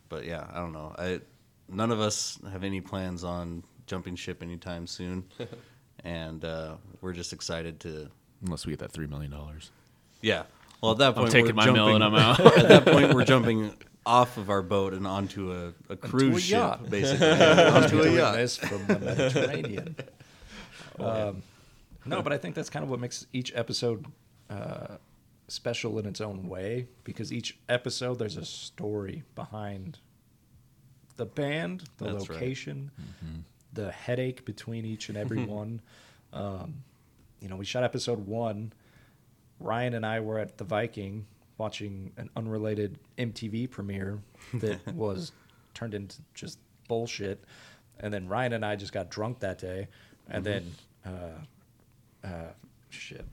but 0.10 0.26
yeah 0.26 0.46
i 0.52 0.58
don't 0.60 0.74
know 0.74 0.94
i 1.00 1.20
none 1.68 1.92
of 1.92 2.00
us 2.00 2.38
have 2.52 2.64
any 2.64 2.82
plans 2.82 3.24
on 3.24 3.64
jumping 3.88 4.16
ship 4.16 4.44
anytime 4.44 4.86
soon 4.86 5.24
and 6.04 6.46
uh 6.46 6.76
we're 7.02 7.14
just 7.14 7.34
excited 7.34 7.80
to 7.80 8.10
Unless 8.46 8.66
we 8.66 8.72
get 8.72 8.80
that 8.80 8.92
3 8.92 9.08
million 9.08 9.32
dollars. 9.32 9.72
yeah 10.22 10.44
well 10.82 10.92
at 10.94 10.98
that 11.00 11.16
point 11.16 11.28
I'm 11.28 11.32
taking 11.32 11.56
we're 11.56 11.66
my 11.66 11.72
mill 11.72 11.96
and 11.96 12.04
I'm 12.04 12.16
out. 12.16 12.40
at 12.58 12.68
that 12.70 12.86
point 12.86 13.14
we're 13.14 13.26
jumping 13.26 13.74
off 14.06 14.38
of 14.38 14.50
our 14.50 14.62
boat 14.62 14.94
and 14.94 15.06
onto 15.06 15.52
a, 15.52 15.74
a 15.92 15.96
cruise 15.96 16.38
a 16.38 16.40
ship 16.42 16.58
yacht. 16.58 16.90
basically 16.90 17.28
onto 17.32 18.02
a 18.02 18.12
yacht 18.12 18.50
from 18.52 18.88
the 18.88 19.00
Mediterranean. 19.00 19.96
um, 21.00 21.44
no, 22.06 22.22
but 22.22 22.34
I 22.34 22.38
think 22.38 22.56
that's 22.56 22.70
kind 22.70 22.84
of 22.84 22.90
what 22.90 23.00
makes 23.00 23.28
each 23.34 23.54
episode 23.56 24.06
uh, 24.50 24.98
special 25.48 26.00
in 26.00 26.06
its 26.06 26.22
own 26.22 26.48
way 26.48 26.88
because 27.04 27.32
each 27.34 27.58
episode 27.68 28.20
there's 28.20 28.38
a 28.38 28.46
story 28.46 29.24
behind 29.36 30.00
the 31.18 31.26
band, 31.26 31.84
the 31.98 32.06
That's 32.06 32.30
right. 32.30 32.36
location, 32.36 32.92
the 33.74 33.92
headache 33.92 34.46
between 34.46 34.86
each 34.86 35.10
and 35.10 35.18
every 35.18 35.44
one. 35.44 35.82
Um, 36.32 36.84
you 37.42 37.50
know, 37.50 37.58
we 37.58 37.66
shot 37.66 37.84
episode 37.84 38.26
one. 38.26 38.72
Ryan 39.60 39.96
and 39.96 40.06
I 40.06 40.22
were 40.22 40.40
at 40.40 40.58
the 40.58 40.64
Viking 40.64 41.26
watching 41.60 42.12
an 42.18 42.30
unrelated 42.36 42.98
MTV 43.20 43.70
premiere 43.70 44.20
that 44.56 44.80
was 44.96 45.32
turned 45.76 45.94
into 45.94 46.18
just 46.34 46.58
bullshit. 46.88 47.44
And 48.00 48.12
then 48.12 48.28
Ryan 48.28 48.54
and 48.54 48.66
I 48.66 48.76
just 48.76 48.94
got 48.94 49.12
drunk 49.12 49.40
that 49.42 49.60
day. 49.60 49.88
And 50.30 50.44
then, 50.44 50.72
uh, 51.06 52.26
uh, 52.28 52.52
shit, 52.90 53.26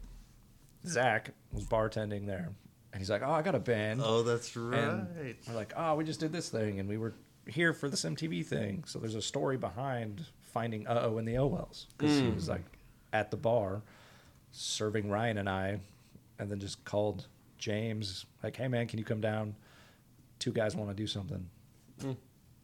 Zach 0.86 1.30
was 1.52 1.64
bartending 1.64 2.26
there. 2.26 2.50
And 2.92 3.00
he's 3.00 3.10
like, 3.10 3.22
Oh, 3.24 3.30
I 3.30 3.42
got 3.42 3.54
a 3.54 3.58
band. 3.60 4.00
oh 4.02 4.22
that's 4.22 4.56
right 4.56 4.78
And 4.80 5.06
we're 5.48 5.54
like, 5.54 5.72
oh, 5.76 5.94
we 5.94 6.04
just 6.04 6.18
did 6.20 6.32
this 6.32 6.48
thing, 6.48 6.80
and 6.80 6.88
we 6.88 6.96
were 6.96 7.12
here 7.46 7.72
for 7.72 7.88
this 7.88 8.04
MTV 8.04 8.44
thing. 8.46 8.84
So 8.86 8.98
there's 8.98 9.14
a 9.14 9.22
story 9.22 9.56
behind 9.56 10.24
finding 10.42 10.86
Uh 10.86 11.00
Oh 11.04 11.18
in 11.18 11.24
the 11.26 11.36
Owells 11.36 11.86
because 11.96 12.18
he 12.18 12.28
was 12.28 12.48
like 12.48 12.64
at 13.12 13.30
the 13.30 13.36
bar 13.36 13.82
serving 14.52 15.10
Ryan 15.10 15.38
and 15.38 15.48
I, 15.48 15.78
and 16.38 16.50
then 16.50 16.58
just 16.58 16.82
called 16.84 17.26
James 17.58 18.26
like, 18.42 18.56
"Hey 18.56 18.68
man, 18.68 18.86
can 18.86 18.98
you 18.98 19.04
come 19.04 19.20
down? 19.20 19.54
Two 20.38 20.52
guys 20.52 20.76
want 20.76 20.90
to 20.90 20.94
do 20.96 21.06
something." 21.06 21.48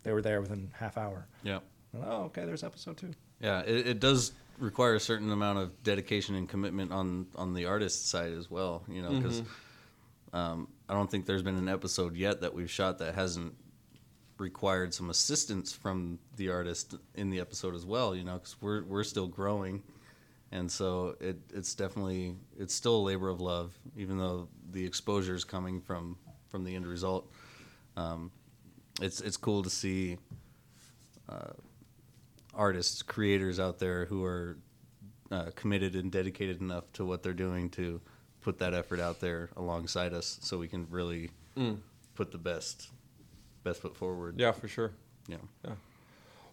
They 0.03 0.13
were 0.13 0.23
there 0.23 0.41
within 0.41 0.71
half 0.75 0.99
hour. 0.99 1.27
yeah 1.43 1.61
And, 1.93 2.05
oh, 2.05 2.25
okay. 2.25 2.45
There's 2.45 2.65
episode 2.65 2.97
two. 2.97 3.13
Yeah, 3.41 3.61
it, 3.61 3.87
it 3.87 4.01
does 4.01 4.33
require 4.59 4.95
a 4.95 5.01
certain 5.01 5.31
amount 5.31 5.59
of 5.59 5.83
dedication 5.83 6.35
and 6.35 6.49
commitment 6.49 6.93
on 6.93 7.27
on 7.37 7.55
the 7.55 7.67
artist 7.67 8.09
side 8.09 8.33
as 8.33 8.51
well. 8.51 8.85
You 8.89 9.03
know, 9.03 9.11
because 9.11 9.43
um, 10.33 10.69
I 10.89 10.95
don't 10.95 11.11
think 11.11 11.27
there's 11.27 11.43
been 11.43 11.57
an 11.57 11.69
episode 11.69 12.17
yet 12.17 12.41
that 12.41 12.55
we've 12.55 12.71
shot 12.71 12.99
that 12.99 13.15
hasn't 13.15 13.55
required 14.39 14.93
some 14.93 15.11
assistance 15.11 15.73
from 15.73 16.19
the 16.37 16.51
artist 16.51 16.97
in 17.15 17.31
the 17.31 17.41
episode 17.41 17.75
as 17.75 17.85
well. 17.87 18.15
You 18.15 18.25
know, 18.25 18.35
because 18.35 18.57
we're 18.61 18.85
we're 18.85 19.05
still 19.05 19.27
growing, 19.29 19.83
and 20.53 20.71
so 20.71 21.17
it 21.21 21.39
it's 21.53 21.75
definitely 21.75 22.37
it's 22.59 22.75
still 22.75 22.97
a 22.97 23.05
labor 23.05 23.29
of 23.29 23.41
love, 23.41 23.77
even 23.97 24.19
though 24.19 24.49
the 24.71 24.85
exposure 24.85 25.35
is 25.35 25.45
coming 25.45 25.81
from 25.81 26.17
from 26.49 26.65
the 26.65 26.75
end 26.77 26.87
result. 26.87 27.31
Um, 27.97 28.31
it's 29.01 29.21
it's 29.21 29.37
cool 29.37 29.63
to 29.63 29.71
see 29.71 30.19
artists, 32.55 33.03
creators 33.03 33.59
out 33.59 33.79
there 33.79 34.05
who 34.07 34.25
are 34.25 34.59
uh, 35.31 35.51
committed 35.55 35.97
and 35.97 36.13
dedicated 36.13 36.61
enough 36.61 36.93
to 36.95 37.05
what 37.05 37.23
they're 37.23 37.33
doing 37.33 37.71
to 37.71 38.01
put 38.43 38.59
that 38.59 38.75
effort 38.75 39.01
out 39.01 39.21
there 39.21 39.51
alongside 39.57 40.13
us, 40.13 40.39
so 40.43 40.59
we 40.59 40.69
can 40.69 40.87
really 40.91 41.31
put 42.15 42.31
the 42.33 42.39
best 42.39 42.91
best 43.65 43.81
foot 43.81 43.97
forward. 43.97 44.39
Yeah, 44.39 44.53
for 44.53 44.69
sure. 44.69 44.93
yeah, 45.65 45.73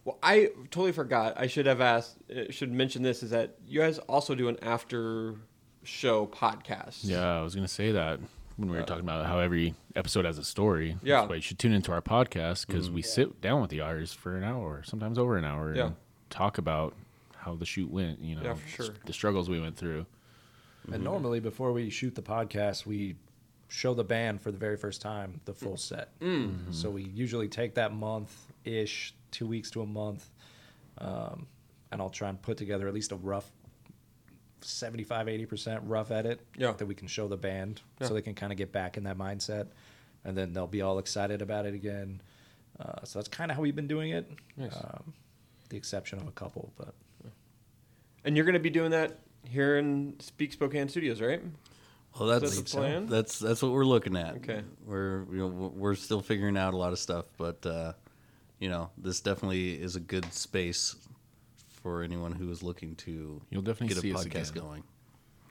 Well, 0.04 0.18
I 0.22 0.50
totally 0.70 0.92
forgot. 0.92 1.34
I 1.36 1.46
should 1.46 1.66
have 1.66 1.80
asked, 1.80 2.16
uh, 2.30 2.50
should 2.50 2.72
mention 2.72 3.02
this 3.02 3.22
is 3.22 3.30
that 3.30 3.56
you 3.66 3.80
guys 3.80 3.98
also 3.98 4.34
do 4.34 4.48
an 4.48 4.58
after 4.62 5.34
show 5.82 6.26
podcast. 6.26 7.00
Yeah, 7.02 7.38
I 7.38 7.42
was 7.42 7.54
going 7.54 7.66
to 7.66 7.72
say 7.72 7.92
that 7.92 8.20
when 8.56 8.70
we 8.70 8.76
were 8.76 8.82
uh, 8.82 8.86
talking 8.86 9.04
about 9.04 9.26
how 9.26 9.38
every 9.38 9.74
episode 9.96 10.24
has 10.24 10.38
a 10.38 10.44
story. 10.44 10.96
Yeah. 11.02 11.20
That's 11.20 11.28
why 11.28 11.34
you 11.36 11.40
should 11.40 11.58
tune 11.58 11.72
into 11.72 11.92
our 11.92 12.02
podcast 12.02 12.66
because 12.66 12.90
we 12.90 13.02
mm. 13.02 13.06
sit 13.06 13.40
down 13.40 13.60
with 13.60 13.70
the 13.70 13.80
artists 13.80 14.14
for 14.14 14.36
an 14.36 14.44
hour, 14.44 14.82
sometimes 14.84 15.18
over 15.18 15.36
an 15.36 15.44
hour, 15.44 15.74
Yeah. 15.74 15.86
and 15.86 15.96
talk 16.28 16.58
about 16.58 16.94
how 17.36 17.54
the 17.54 17.64
shoot 17.64 17.90
went, 17.90 18.20
you 18.20 18.36
know, 18.36 18.42
Yeah, 18.42 18.54
for 18.54 18.68
sure. 18.68 18.94
the 19.06 19.12
struggles 19.12 19.48
we 19.48 19.60
went 19.60 19.76
through. 19.76 20.06
And 20.84 20.94
mm-hmm. 20.94 21.04
normally, 21.04 21.40
before 21.40 21.72
we 21.72 21.90
shoot 21.90 22.14
the 22.14 22.22
podcast, 22.22 22.86
we 22.86 23.16
show 23.68 23.94
the 23.94 24.04
band 24.04 24.40
for 24.40 24.50
the 24.50 24.58
very 24.58 24.76
first 24.76 25.00
time 25.00 25.40
the 25.44 25.54
full 25.54 25.74
mm. 25.74 25.78
set. 25.78 26.18
Mm. 26.20 26.48
Mm-hmm. 26.48 26.72
So 26.72 26.90
we 26.90 27.04
usually 27.04 27.48
take 27.48 27.74
that 27.74 27.92
month 27.92 28.34
ish, 28.64 29.14
two 29.30 29.46
weeks 29.46 29.70
to 29.72 29.82
a 29.82 29.86
month, 29.86 30.28
um, 30.98 31.46
and 31.92 32.00
I'll 32.00 32.10
try 32.10 32.28
and 32.28 32.40
put 32.40 32.56
together 32.56 32.86
at 32.88 32.94
least 32.94 33.12
a 33.12 33.16
rough 33.16 33.50
75, 34.62 35.26
80% 35.26 35.80
rough 35.84 36.10
edit 36.10 36.40
Yeah. 36.56 36.72
that 36.72 36.86
we 36.86 36.94
can 36.94 37.08
show 37.08 37.28
the 37.28 37.36
band 37.36 37.80
Yeah. 38.00 38.08
so 38.08 38.14
they 38.14 38.22
can 38.22 38.34
kind 38.34 38.52
of 38.52 38.58
get 38.58 38.72
back 38.72 38.96
in 38.96 39.04
that 39.04 39.16
mindset. 39.16 39.68
And 40.24 40.36
then 40.36 40.52
they'll 40.52 40.66
be 40.66 40.82
all 40.82 40.98
excited 40.98 41.40
about 41.40 41.64
it 41.64 41.74
again. 41.74 42.20
Uh, 42.78 43.04
so 43.04 43.18
that's 43.18 43.28
kind 43.28 43.50
of 43.50 43.56
how 43.56 43.62
we've 43.62 43.74
been 43.76 43.88
doing 43.88 44.10
it. 44.10 44.30
Nice. 44.56 44.76
Um, 44.76 45.14
the 45.70 45.76
exception 45.78 46.18
of 46.20 46.28
a 46.28 46.32
couple, 46.32 46.72
but 46.76 46.94
And 48.22 48.36
you're 48.36 48.44
going 48.44 48.52
to 48.54 48.58
be 48.60 48.68
doing 48.70 48.90
that 48.90 49.18
here 49.44 49.78
in 49.78 50.20
Speak 50.20 50.52
Spokane 50.52 50.88
Studios, 50.90 51.22
right? 51.22 51.42
well, 52.18 52.28
that's 52.28 52.56
that 52.56 52.66
the 52.66 52.70
plan? 52.70 53.06
that's 53.06 53.38
that's 53.38 53.62
what 53.62 53.72
we're 53.72 53.84
looking 53.86 54.14
at. 54.16 54.34
Okay. 54.36 54.62
we're 54.84 55.24
you 55.32 55.38
know, 55.38 55.46
we're 55.74 55.94
still 55.94 56.20
figuring 56.20 56.58
out 56.58 56.74
a 56.74 56.76
lot 56.76 56.92
of 56.92 56.98
stuff, 56.98 57.24
but 57.38 57.64
uh, 57.64 57.94
you 58.60 58.68
know, 58.68 58.90
this 58.96 59.20
definitely 59.20 59.72
is 59.80 59.96
a 59.96 60.00
good 60.00 60.32
space 60.32 60.94
for 61.82 62.02
anyone 62.02 62.32
who 62.32 62.50
is 62.50 62.62
looking 62.62 62.94
to 62.96 63.40
You'll 63.50 63.62
definitely 63.62 63.88
get 63.88 63.96
a 63.98 64.00
see 64.02 64.14
us 64.14 64.24
podcast 64.26 64.54
going. 64.54 64.84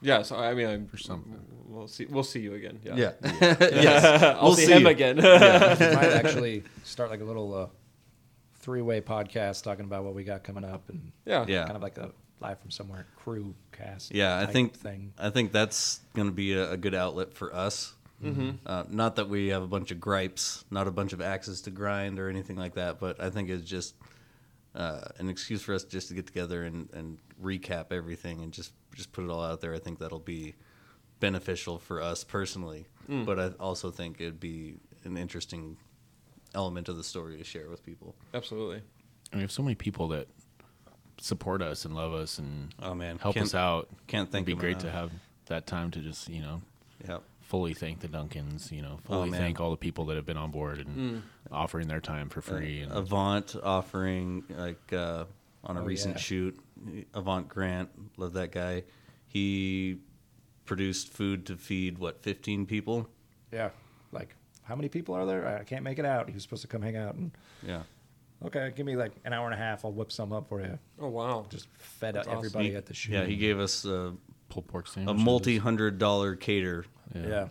Yeah. 0.00 0.22
So 0.22 0.36
I 0.36 0.54
mean, 0.54 0.66
I'm, 0.68 0.86
For 0.86 0.96
something. 0.96 1.38
we'll 1.66 1.88
see. 1.88 2.06
We'll 2.06 2.22
see 2.22 2.40
you 2.40 2.54
again. 2.54 2.78
Yeah. 2.82 2.94
Yeah, 2.96 3.12
yes, 3.60 4.22
I'll 4.22 4.44
We'll 4.44 4.54
see, 4.54 4.66
see 4.66 4.72
him 4.72 4.82
you. 4.82 4.88
again. 4.88 5.16
we 5.16 5.22
might 5.22 6.12
actually 6.14 6.62
start 6.84 7.10
like 7.10 7.20
a 7.20 7.24
little 7.24 7.52
uh, 7.54 7.66
three-way 8.60 9.00
podcast 9.00 9.62
talking 9.62 9.84
about 9.84 10.04
what 10.04 10.14
we 10.14 10.24
got 10.24 10.44
coming 10.44 10.64
up 10.64 10.88
and 10.88 11.12
yeah. 11.26 11.44
Yeah. 11.46 11.64
kind 11.64 11.76
of 11.76 11.82
like 11.82 11.98
a 11.98 12.12
live 12.40 12.58
from 12.60 12.70
somewhere 12.70 13.06
crew 13.16 13.54
cast. 13.72 14.14
Yeah, 14.14 14.38
I 14.38 14.46
think 14.46 14.74
thing. 14.74 15.12
I 15.18 15.28
think 15.30 15.52
that's 15.52 16.00
going 16.14 16.28
to 16.28 16.32
be 16.34 16.52
a, 16.54 16.70
a 16.72 16.76
good 16.76 16.94
outlet 16.94 17.34
for 17.34 17.54
us. 17.54 17.92
Mm-hmm. 18.22 18.50
Uh, 18.66 18.84
not 18.90 19.16
that 19.16 19.28
we 19.28 19.48
have 19.48 19.62
a 19.62 19.66
bunch 19.66 19.90
of 19.90 20.00
gripes, 20.00 20.64
not 20.70 20.86
a 20.86 20.90
bunch 20.90 21.12
of 21.12 21.20
axes 21.22 21.62
to 21.62 21.70
grind 21.70 22.18
or 22.18 22.28
anything 22.28 22.56
like 22.56 22.74
that, 22.74 23.00
but 23.00 23.20
I 23.20 23.30
think 23.30 23.48
it's 23.48 23.64
just 23.64 23.94
uh, 24.74 25.00
an 25.18 25.28
excuse 25.30 25.62
for 25.62 25.74
us 25.74 25.84
just 25.84 26.08
to 26.08 26.14
get 26.14 26.26
together 26.26 26.62
and, 26.64 26.88
and 26.92 27.18
recap 27.42 27.92
everything 27.92 28.42
and 28.42 28.52
just 28.52 28.72
just 28.94 29.12
put 29.12 29.24
it 29.24 29.30
all 29.30 29.42
out 29.42 29.60
there. 29.60 29.74
I 29.74 29.78
think 29.78 29.98
that'll 30.00 30.18
be 30.18 30.54
beneficial 31.20 31.78
for 31.78 32.02
us 32.02 32.22
personally, 32.24 32.86
but 33.08 33.38
I 33.38 33.48
also 33.60 33.90
think 33.90 34.20
it'd 34.20 34.40
be 34.40 34.76
an 35.04 35.16
interesting 35.16 35.76
element 36.54 36.88
of 36.88 36.96
the 36.96 37.04
story 37.04 37.38
to 37.38 37.44
share 37.44 37.68
with 37.68 37.84
people. 37.84 38.14
Absolutely. 38.34 38.82
And 39.32 39.38
we 39.38 39.40
have 39.40 39.52
so 39.52 39.62
many 39.62 39.74
people 39.76 40.08
that 40.08 40.26
support 41.20 41.62
us 41.62 41.84
and 41.84 41.94
love 41.94 42.12
us 42.14 42.38
and 42.38 42.74
Oh 42.82 42.94
man, 42.94 43.18
help 43.18 43.34
can't- 43.34 43.46
us 43.46 43.54
out. 43.54 43.88
Can't 44.06 44.30
thank 44.30 44.42
It'd 44.42 44.46
be 44.46 44.52
them 44.52 44.60
great 44.60 44.80
to 44.80 44.90
have 44.90 45.10
that 45.46 45.66
time 45.66 45.90
to 45.92 46.00
just 46.00 46.28
you 46.28 46.42
know 46.42 46.60
Yep. 47.08 47.22
Fully 47.50 47.74
thank 47.74 47.98
the 47.98 48.08
Duncans. 48.08 48.70
You 48.70 48.80
know, 48.82 48.98
fully 49.04 49.28
Oh, 49.28 49.32
thank 49.32 49.60
all 49.60 49.70
the 49.72 49.76
people 49.76 50.06
that 50.06 50.16
have 50.16 50.24
been 50.24 50.36
on 50.36 50.50
board 50.52 50.78
and 50.78 51.22
offering 51.50 51.88
their 51.88 52.00
time 52.00 52.28
for 52.28 52.40
free. 52.40 52.80
and 52.80 52.92
Avant 52.92 53.54
offering 53.62 54.44
like 54.56 54.92
uh, 54.92 55.24
on 55.64 55.76
a 55.76 55.82
Oh, 55.82 55.84
recent 55.84 56.14
yeah. 56.14 56.20
shoot. 56.20 56.60
Avant 57.12 57.46
Grant, 57.48 57.90
love 58.16 58.32
that 58.34 58.52
guy. 58.52 58.84
He 59.26 59.98
produced 60.64 61.12
food 61.12 61.44
to 61.46 61.56
feed 61.56 61.98
what 61.98 62.22
15 62.22 62.64
people. 62.66 63.08
Yeah. 63.52 63.70
Like, 64.12 64.36
how 64.62 64.76
many 64.76 64.88
people 64.88 65.14
are 65.16 65.26
there? 65.26 65.58
I 65.58 65.64
can't 65.64 65.82
make 65.82 65.98
it 65.98 66.04
out. 66.06 66.28
He 66.28 66.34
was 66.34 66.42
supposed 66.44 66.62
to 66.62 66.68
come 66.68 66.80
hang 66.82 66.96
out. 66.96 67.16
And, 67.16 67.32
Yeah, 67.66 67.82
okay, 68.46 68.72
give 68.76 68.86
me 68.86 68.94
like 68.96 69.12
an 69.24 69.32
hour 69.32 69.44
and 69.46 69.54
a 69.54 69.56
half. 69.58 69.84
I'll 69.84 69.92
whip 69.92 70.12
some 70.12 70.32
up 70.32 70.48
for 70.48 70.60
you. 70.60 70.78
Oh 71.00 71.08
wow. 71.08 71.46
Just 71.50 71.66
fed 71.76 72.14
That's 72.14 72.28
up 72.28 72.36
everybody 72.36 72.70
He- 72.70 72.76
at 72.76 72.86
the 72.86 72.94
shoot. 72.94 73.12
yeah. 73.12 73.24
He 73.24 73.36
gave 73.36 73.58
us 73.58 73.84
a, 73.84 74.14
pulled 74.48 74.68
pork 74.68 74.86
sandwich. 74.86 75.16
a 75.16 75.18
multi-hundred 75.18 75.98
dollar 75.98 76.34
cater 76.36 76.84
Yeah. 77.14 77.48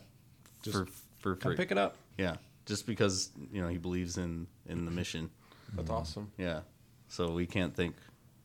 Just 0.62 0.76
for 0.78 0.88
for 1.20 1.36
come 1.36 1.51
free. 1.51 1.57
pick 1.57 1.72
it 1.72 1.78
up. 1.78 1.95
Yeah, 2.18 2.36
just 2.66 2.86
because 2.86 3.32
you 3.51 3.62
know 3.62 3.68
he 3.68 3.78
believes 3.78 4.18
in 4.18 4.47
in 4.68 4.86
the 4.86 4.91
mission. 4.91 5.30
That's 5.74 5.89
awesome. 5.89 6.32
Yeah, 6.38 6.62
so 7.07 7.32
we 7.32 7.45
can't 7.45 7.76
thank 7.76 7.95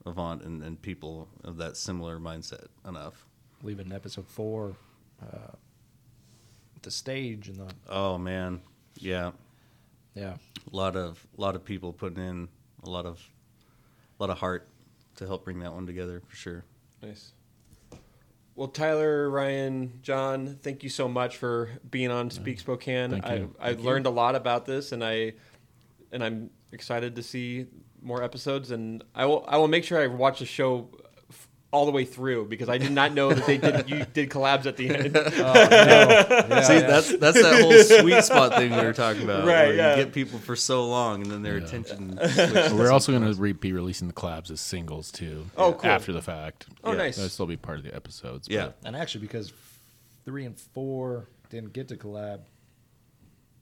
Avant 0.07 0.43
and, 0.43 0.63
and 0.63 0.81
people 0.81 1.29
of 1.43 1.57
that 1.57 1.77
similar 1.77 2.19
mindset 2.19 2.67
enough. 2.87 3.27
Leave 3.63 3.81
it 3.81 3.87
in 3.87 3.93
episode 3.93 4.27
four. 4.29 4.77
Uh, 5.23 5.55
the 6.83 6.91
stage 6.91 7.49
and 7.49 7.57
the 7.57 7.75
Oh 7.89 8.19
man, 8.19 8.61
yeah, 8.99 9.33
yeah. 10.15 10.35
a 10.73 10.77
lot 10.77 10.97
of 10.97 11.27
a 11.37 11.41
lot 11.41 11.57
of 11.57 11.65
people 11.65 11.93
putting 11.93 12.23
in 12.23 12.49
a 12.83 12.91
lot 12.91 13.07
of 13.07 13.21
a 14.19 14.23
lot 14.23 14.31
of 14.31 14.39
heart 14.39 14.69
to 15.17 15.27
help 15.27 15.45
bring 15.45 15.61
that 15.61 15.73
one 15.73 15.87
together 15.87 16.21
for 16.29 16.37
sure. 16.37 16.65
Nice. 17.03 17.33
Well, 18.57 18.69
Tyler, 18.69 19.29
Ryan, 19.31 19.99
Jon, 20.03 20.59
thank 20.63 20.85
you 20.85 20.89
so 20.89 21.09
much 21.09 21.39
for 21.39 21.71
being 21.91 22.11
on 22.11 22.31
Speak 22.31 22.61
Spokane. 22.61 23.11
Thank 23.11 23.27
I, 23.27 23.35
you. 23.35 23.57
I 23.61 23.73
learned 23.73 24.07
a 24.07 24.11
lot 24.11 24.37
about 24.37 24.65
this, 24.65 24.93
and 24.93 25.03
I 25.05 25.33
and 26.13 26.23
I'm 26.23 26.51
excited 26.71 27.17
to 27.17 27.23
see 27.23 27.67
more 28.01 28.23
episodes. 28.23 28.71
And 28.71 29.03
I 29.15 29.27
will 29.27 29.45
I 29.49 29.57
will 29.57 29.69
make 29.69 29.83
sure 29.83 30.01
I 30.01 30.07
watch 30.07 30.39
the 30.39 30.47
show 30.47 30.89
all 31.75 31.85
the 31.87 31.91
way 31.93 32.05
through 32.05 32.47
because 32.47 32.69
I 32.69 32.79
did 32.79 32.93
not 32.93 33.13
know 33.13 33.33
that 33.35 33.47
they 33.47 33.59
did 33.59 33.91
you 33.91 34.07
did 34.13 34.31
collabs 34.31 34.65
at 34.67 34.77
the 34.77 34.89
end. 34.95 35.17
Oh 35.17 35.53
no. 36.49 36.63
See, 36.63 36.79
that's 36.81 37.17
that's 37.19 37.43
that 37.43 37.61
whole 37.61 37.73
sweet 38.01 38.23
spot 38.23 38.55
thing 38.55 38.71
we 38.71 38.77
were 38.83 38.93
talking 38.93 39.23
about. 39.25 39.41
Right, 39.41 39.67
where 39.69 39.75
yeah. 39.75 39.97
You 39.97 40.05
get 40.05 40.13
people 40.15 40.39
for 40.39 40.55
so 40.57 40.87
long, 40.89 41.23
and 41.23 41.31
then 41.31 41.43
their 41.43 41.59
Yeah. 41.59 41.65
attention. 41.65 42.15
But 42.37 42.73
we're 42.73 42.93
also 42.93 43.13
going 43.13 43.25
to 43.31 43.41
re- 43.41 43.53
be 43.53 43.73
releasing 43.73 44.07
the 44.09 44.15
collabs 44.15 44.51
as 44.51 44.61
singles 44.61 45.11
too. 45.11 45.47
Oh, 45.57 45.73
cool. 45.73 45.91
After 45.91 46.13
the 46.13 46.23
fact. 46.23 46.67
Oh, 46.85 46.93
Yeah. 46.93 46.99
nice. 46.99 47.17
That'll 47.17 47.29
still 47.31 47.47
be 47.47 47.57
part 47.57 47.79
of 47.79 47.85
the 47.85 47.95
episodes. 47.95 48.47
Yeah. 48.49 48.67
but- 48.67 48.77
And 48.85 48.97
actually, 48.97 49.23
because 49.23 49.53
three 50.25 50.45
and 50.45 50.57
four 50.59 51.27
didn't 51.51 51.73
get 51.73 51.89
to 51.89 51.97
collab, 51.97 52.41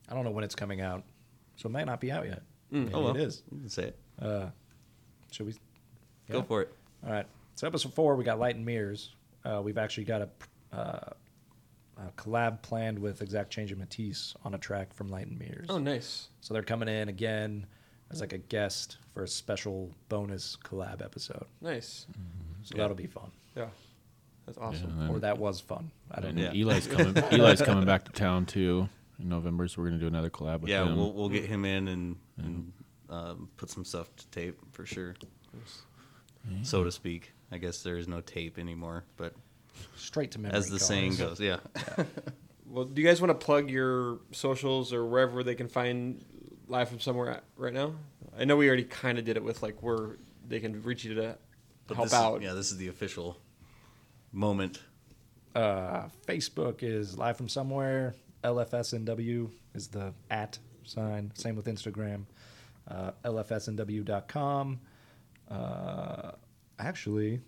I 0.09 0.15
don't 0.15 0.25
know 0.25 0.31
when 0.31 0.45
it's 0.45 0.55
coming 0.55 0.81
out, 0.81 1.03
so 1.57 1.69
it 1.69 1.73
might 1.73 1.87
not 1.87 2.01
be 2.01 2.13
out 2.13 2.27
yet. 2.27 2.43
Maybe 2.71 2.93
Oh 2.95 3.03
well, 3.05 3.17
it 3.17 3.21
is. 3.23 3.43
You 3.51 3.61
can 3.61 3.69
say 3.71 3.85
it. 3.85 3.99
Uh, 4.21 4.47
should 5.31 5.47
we? 5.47 5.55
Go 6.31 6.43
for 6.43 6.63
it. 6.63 6.73
All 7.07 7.13
right. 7.13 7.27
So 7.55 7.67
episode 7.67 7.95
four, 7.95 8.17
we 8.17 8.25
got 8.25 8.39
Light 8.39 8.57
and 8.57 8.65
Mirrors. 8.65 9.15
Uh, 9.45 9.61
we've 9.63 9.79
actually 9.79 10.05
got 10.05 10.23
a, 10.23 10.77
uh, 10.77 11.11
a 11.99 12.11
collab 12.17 12.63
planned 12.63 12.99
with 12.99 13.23
Exact 13.23 13.51
Change 13.51 13.71
and 13.73 13.81
Matisse 13.81 14.35
on 14.45 14.55
a 14.55 14.59
track 14.59 14.93
from 14.95 15.09
Light 15.09 15.27
and 15.27 15.39
Mirrors. 15.39 15.67
oh, 15.69 15.79
nice. 15.79 16.29
So 16.41 16.55
they're 16.55 16.63
coming 16.63 16.89
in 16.89 17.09
again 17.09 17.67
as 18.11 18.21
like 18.21 18.33
a 18.33 18.39
guest 18.39 18.99
for 19.15 19.23
a 19.23 19.29
special 19.29 19.91
bonus 20.09 20.57
collab 20.65 21.03
episode. 21.03 21.45
Nice. 21.61 22.07
So 22.63 22.75
Yeah. 22.77 22.83
that'll 22.83 22.97
be 22.97 23.07
fun. 23.07 23.31
Yeah. 23.57 23.69
That's 24.47 24.59
Yeah, 24.59 24.65
awesome. 24.65 25.01
and 25.01 25.11
Or 25.11 25.19
that 25.21 25.39
was 25.39 25.61
fun. 25.61 25.91
I 26.11 26.21
don't 26.21 26.35
know. 26.35 26.51
Yeah. 26.53 26.53
Eli's 26.53 26.87
coming. 26.89 27.17
Eli's 27.31 27.63
coming 27.63 27.85
back 27.85 28.05
to 28.05 28.13
town 28.13 28.47
too 28.47 28.89
in 29.21 29.29
November, 29.29 29.69
so 29.69 29.81
we're 29.81 29.89
going 29.89 30.01
to 30.01 30.05
do 30.05 30.09
another 30.09 30.31
collab 30.31 30.61
with 30.61 30.71
Yeah, 30.71 30.85
him. 30.85 30.97
we'll 30.97 31.13
we'll 31.13 31.29
get 31.29 31.45
him 31.45 31.65
in 31.65 31.89
and, 31.89 32.17
and 32.39 32.73
um, 33.09 33.49
put 33.57 33.71
some 33.71 33.85
stuff 33.85 34.15
to 34.17 34.27
tape 34.29 34.59
for 34.73 34.85
sure, 34.87 35.15
so 36.63 36.83
to 36.83 36.91
speak. 36.91 37.33
I 37.53 37.59
guess 37.59 37.83
there 37.83 37.97
is 37.99 38.09
no 38.09 38.21
tape 38.21 38.59
anymore, 38.59 39.05
but 39.17 39.35
Straight 39.97 40.31
to 40.33 40.39
memory. 40.41 40.57
as 40.59 40.69
the 40.71 40.79
saying 40.79 41.17
goes, 41.17 41.39
yeah. 41.41 41.59
Well, 42.67 42.85
do 42.87 43.03
you 43.03 43.07
guys 43.07 43.21
want 43.21 43.39
to 43.39 43.45
plug 43.45 43.69
your 43.71 44.21
socials 44.31 44.95
or 44.95 45.05
wherever 45.05 45.43
they 45.45 45.55
can 45.55 45.69
find 45.69 46.25
live 46.69 46.89
from 46.89 47.01
somewhere 47.01 47.29
at 47.29 47.45
right 47.59 47.73
now? 47.75 47.93
I 48.39 48.47
know 48.47 48.57
we 48.57 48.67
already 48.67 48.85
kind 48.85 49.19
of 49.19 49.27
did 49.27 49.37
it 49.37 49.45
with 49.45 49.63
like 49.63 49.83
where 49.83 50.17
they 50.49 50.59
can 50.59 50.81
reach 50.83 51.05
you 51.05 51.15
to 51.17 51.37
But 51.87 51.97
help 51.99 52.07
this 52.07 52.15
out. 52.15 52.41
yeah, 52.41 52.55
this 52.55 52.71
is 52.73 52.79
the 52.79 52.89
official 52.89 53.37
moment. 54.33 54.81
Uh, 55.55 56.05
Facebook 56.27 56.83
is 56.83 57.19
live 57.19 57.37
from 57.37 57.51
somewhere. 57.51 58.15
LFSNW 58.43 59.51
is 59.75 59.89
the 59.89 60.15
at 60.31 60.59
sign. 60.85 61.31
Same 61.35 61.57
with 61.57 61.67
Instagram. 61.67 62.25
Uh, 62.89 63.11
LFSNW.com. 63.23 64.81
Uh, 65.51 66.31
actually, 66.83 67.41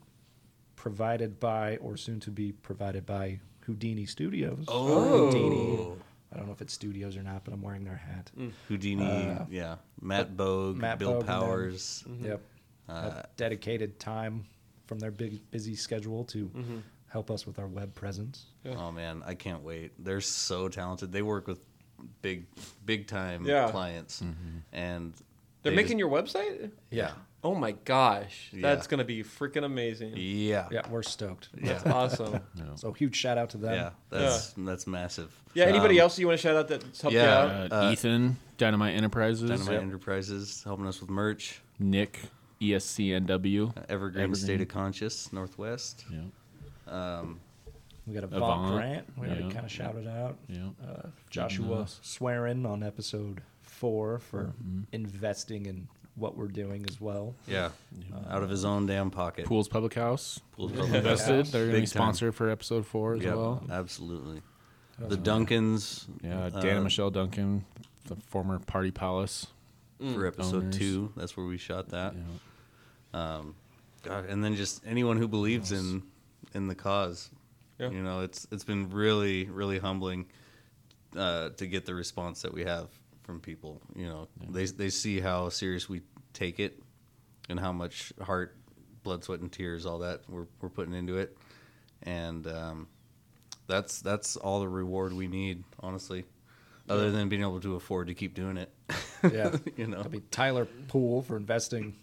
provided 0.76 1.40
by 1.40 1.76
or 1.78 1.96
soon 1.96 2.20
to 2.20 2.30
be 2.30 2.52
provided 2.52 3.04
by 3.06 3.40
Houdini 3.60 4.06
Studios. 4.06 4.64
Oh. 4.68 5.30
Houdini. 5.30 5.92
I 6.32 6.36
don't 6.36 6.46
know 6.46 6.52
if 6.52 6.60
it's 6.60 6.72
studios 6.72 7.16
or 7.16 7.22
not, 7.22 7.44
but 7.44 7.54
I'm 7.54 7.62
wearing 7.62 7.84
their 7.84 7.96
hat. 7.96 8.30
Houdini, 8.68 9.04
Uh, 9.04 9.44
yeah, 9.50 9.76
Matt 10.00 10.36
Bogue, 10.36 10.76
Matt 10.76 10.98
Bill 10.98 11.12
Bogue 11.12 11.20
and 11.20 11.28
them. 11.28 11.40
Powers. 11.40 12.04
Yep. 12.22 12.42
Uh, 12.88 13.22
dedicated 13.36 13.98
time 14.00 14.44
from 14.86 14.98
their 14.98 15.12
big 15.12 15.48
busy 15.52 15.76
schedule 15.76 16.24
to 16.24 16.50
help 17.08 17.30
us 17.30 17.46
with 17.46 17.58
our 17.60 17.68
web 17.68 17.94
presence. 17.94 18.46
Yeah. 18.64 18.74
Oh 18.76 18.90
man, 18.90 19.22
I 19.24 19.34
can't 19.34 19.62
wait. 19.62 19.92
They're 20.04 20.20
so 20.20 20.68
talented. 20.68 21.12
They 21.12 21.22
work 21.22 21.46
with 21.46 21.60
big, 22.20 22.46
big 22.84 23.06
time 23.06 23.46
Yeah. 23.46 23.70
clients, 23.70 24.20
and 24.72 25.14
They're 25.64 25.72
they 25.72 25.76
making 25.76 25.98
just- 25.98 25.98
your 25.98 26.10
website? 26.10 26.70
yeah, 26.90 27.12
Oh 27.42 27.54
my 27.54 27.72
gosh. 27.72 28.48
Yeah. 28.54 28.62
That's 28.62 28.86
going 28.86 28.98
to 28.98 29.04
be 29.04 29.22
freaking 29.22 29.64
amazing. 29.64 30.12
yeah, 30.16 30.66
Yeah, 30.70 30.88
we're 30.88 31.02
stoked. 31.02 31.48
That's 31.54 31.84
awesome. 31.84 32.40
Yeah. 32.54 32.74
So 32.76 32.92
huge 32.92 33.16
shout 33.16 33.36
out 33.36 33.50
to 33.50 33.58
them. 33.58 33.74
yeah. 33.74 33.90
That's 34.08 34.54
that's 34.56 34.86
massive. 34.86 35.30
Yeah, 35.52 35.64
anybody 35.66 36.00
Um, 36.00 36.04
else 36.04 36.18
you 36.18 36.26
want 36.26 36.38
to 36.40 36.42
shout 36.42 36.56
out 36.56 36.68
that's 36.68 37.00
helped 37.02 37.14
yeah. 37.14 37.22
you 37.44 37.50
out? 37.64 37.72
Uh, 37.72 37.74
Uh, 37.88 37.90
Ethan, 37.92 38.36
Dynamite 38.56 38.94
Enterprises. 38.96 39.50
Dynamite 39.50 39.72
Yep. 39.74 39.82
Enterprises 39.82 40.62
helping 40.64 40.86
us 40.86 41.00
with 41.02 41.10
merch. 41.10 41.60
Nick, 41.78 42.20
E 42.60 42.70
ESCNW. 42.72 43.76
Uh, 43.76 43.82
Evergreen, 43.90 44.24
Evergreen. 44.24 44.34
State 44.34 44.60
of 44.62 44.68
Conscious 44.68 45.30
Northwest. 45.32 46.04
Yeah. 46.10 46.20
Um, 46.86 47.40
We 48.06 48.14
got 48.14 48.22
a 48.24 48.26
Avant, 48.26 48.40
Vaughn 48.40 48.72
Grant. 48.76 49.06
We 49.18 49.26
already 49.26 49.44
yeah. 49.44 49.50
kind 49.50 49.64
of 49.66 49.70
shouted 49.72 50.06
out. 50.08 50.36
Yeah. 50.48 50.68
Uh, 50.86 51.08
Joshua 51.30 51.80
us. 51.82 52.00
Swearin 52.02 52.66
on 52.66 52.82
episode 52.82 53.42
four 53.84 54.18
for 54.18 54.44
Mm-hmm. 54.44 54.80
investing 54.92 55.66
in 55.66 55.88
what 56.14 56.36
we're 56.38 56.48
doing 56.48 56.86
as 56.88 56.98
well. 57.00 57.34
yeah, 57.46 57.68
out 58.30 58.42
of 58.42 58.48
his 58.48 58.64
own 58.64 58.86
damn 58.86 59.10
pocket. 59.10 59.44
Poole's 59.44 59.68
Public 59.68 59.92
House. 59.94 60.40
Poole's 60.52 60.72
Public 60.72 60.94
Invested. 60.94 61.46
They're 61.46 61.64
going 61.66 61.72
to 61.74 61.80
Big 61.80 61.82
be 61.82 61.86
time. 61.86 61.86
sponsor 61.86 62.32
for 62.32 62.48
episode 62.48 62.86
four 62.86 63.14
as 63.16 63.22
Yep, 63.22 63.34
well. 63.34 63.62
absolutely. 63.70 64.40
The 64.98 65.16
Duncans. 65.18 66.06
Yeah, 66.22 66.44
uh, 66.54 66.60
and 66.60 66.84
Michelle 66.84 67.10
Duncan, 67.10 67.64
the 68.06 68.16
former 68.16 68.58
Party 68.60 68.90
Palace. 68.90 69.48
for 70.14 70.26
episode 70.26 70.64
Owners. 70.64 70.78
two. 70.78 71.12
That's 71.16 71.36
where 71.36 71.44
we 71.46 71.58
shot 71.58 71.90
that. 71.90 72.14
Yeah. 72.14 73.36
Um, 73.36 73.54
God, 74.02 74.26
and 74.30 74.42
then 74.42 74.54
just 74.56 74.82
anyone 74.86 75.18
who 75.18 75.28
believes 75.28 75.72
in 75.72 76.02
in 76.54 76.68
the 76.68 76.74
cause. 76.74 77.28
Yeah. 77.78 77.90
You 77.90 78.02
know, 78.02 78.20
it's 78.20 78.46
it's 78.52 78.64
been 78.64 78.88
really 78.90 79.44
really 79.46 79.78
humbling 79.78 80.26
uh, 81.16 81.50
to 81.50 81.66
get 81.66 81.86
the 81.86 81.94
response 81.94 82.42
that 82.42 82.52
we 82.54 82.64
have 82.64 82.88
from 83.24 83.40
people. 83.40 83.80
You 83.96 84.06
know, 84.06 84.28
they 84.48 84.66
they 84.66 84.90
see 84.90 85.18
how 85.20 85.48
serious 85.48 85.88
we 85.88 86.02
take 86.32 86.60
it 86.60 86.80
and 87.48 87.58
how 87.58 87.72
much 87.72 88.12
heart, 88.22 88.56
blood, 89.02 89.24
sweat, 89.24 89.40
and 89.40 89.50
tears, 89.50 89.84
all 89.86 89.98
that 90.00 90.20
we're 90.28 90.46
we're 90.60 90.68
putting 90.68 90.94
into 90.94 91.18
it, 91.18 91.36
and 92.02 92.46
um, 92.46 92.86
that's 93.66 94.00
that's 94.00 94.36
all 94.36 94.60
the 94.60 94.68
reward 94.68 95.12
we 95.12 95.26
need, 95.26 95.64
honestly. 95.80 96.24
Other 96.86 97.10
than 97.10 97.30
being 97.30 97.40
able 97.40 97.60
to 97.60 97.76
afford 97.76 98.08
to 98.08 98.14
keep 98.14 98.34
doing 98.34 98.58
it, 98.58 98.70
Yeah. 99.32 99.56
you 99.76 99.86
know. 99.86 99.96
That'd 99.96 100.12
be 100.12 100.20
Tyler 100.30 100.66
Poole 100.88 101.22
for 101.22 101.38
investing 101.38 101.94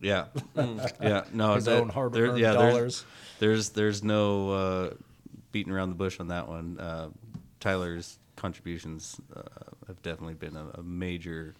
Yeah, 0.00 0.26
yeah. 1.02 1.24
No, 1.32 1.54
his 1.56 1.64
that- 1.64 1.80
own 1.80 1.88
hard-earned 1.88 2.38
yeah, 2.38 2.52
there's- 2.52 2.72
dollars. 2.72 3.04
There's 3.40 3.70
there's 3.70 4.04
no 4.04 4.50
uh, 4.52 4.90
beating 5.50 5.72
around 5.72 5.88
the 5.88 5.96
bush 5.96 6.20
on 6.20 6.28
that 6.28 6.46
one. 6.46 6.78
Uh, 6.78 7.08
Tyler's 7.58 8.20
contributions 8.36 9.20
uh, 9.36 9.42
have 9.86 10.00
definitely 10.02 10.34
been 10.34 10.56
a, 10.56 10.66
a 10.74 10.82
major 10.82 11.54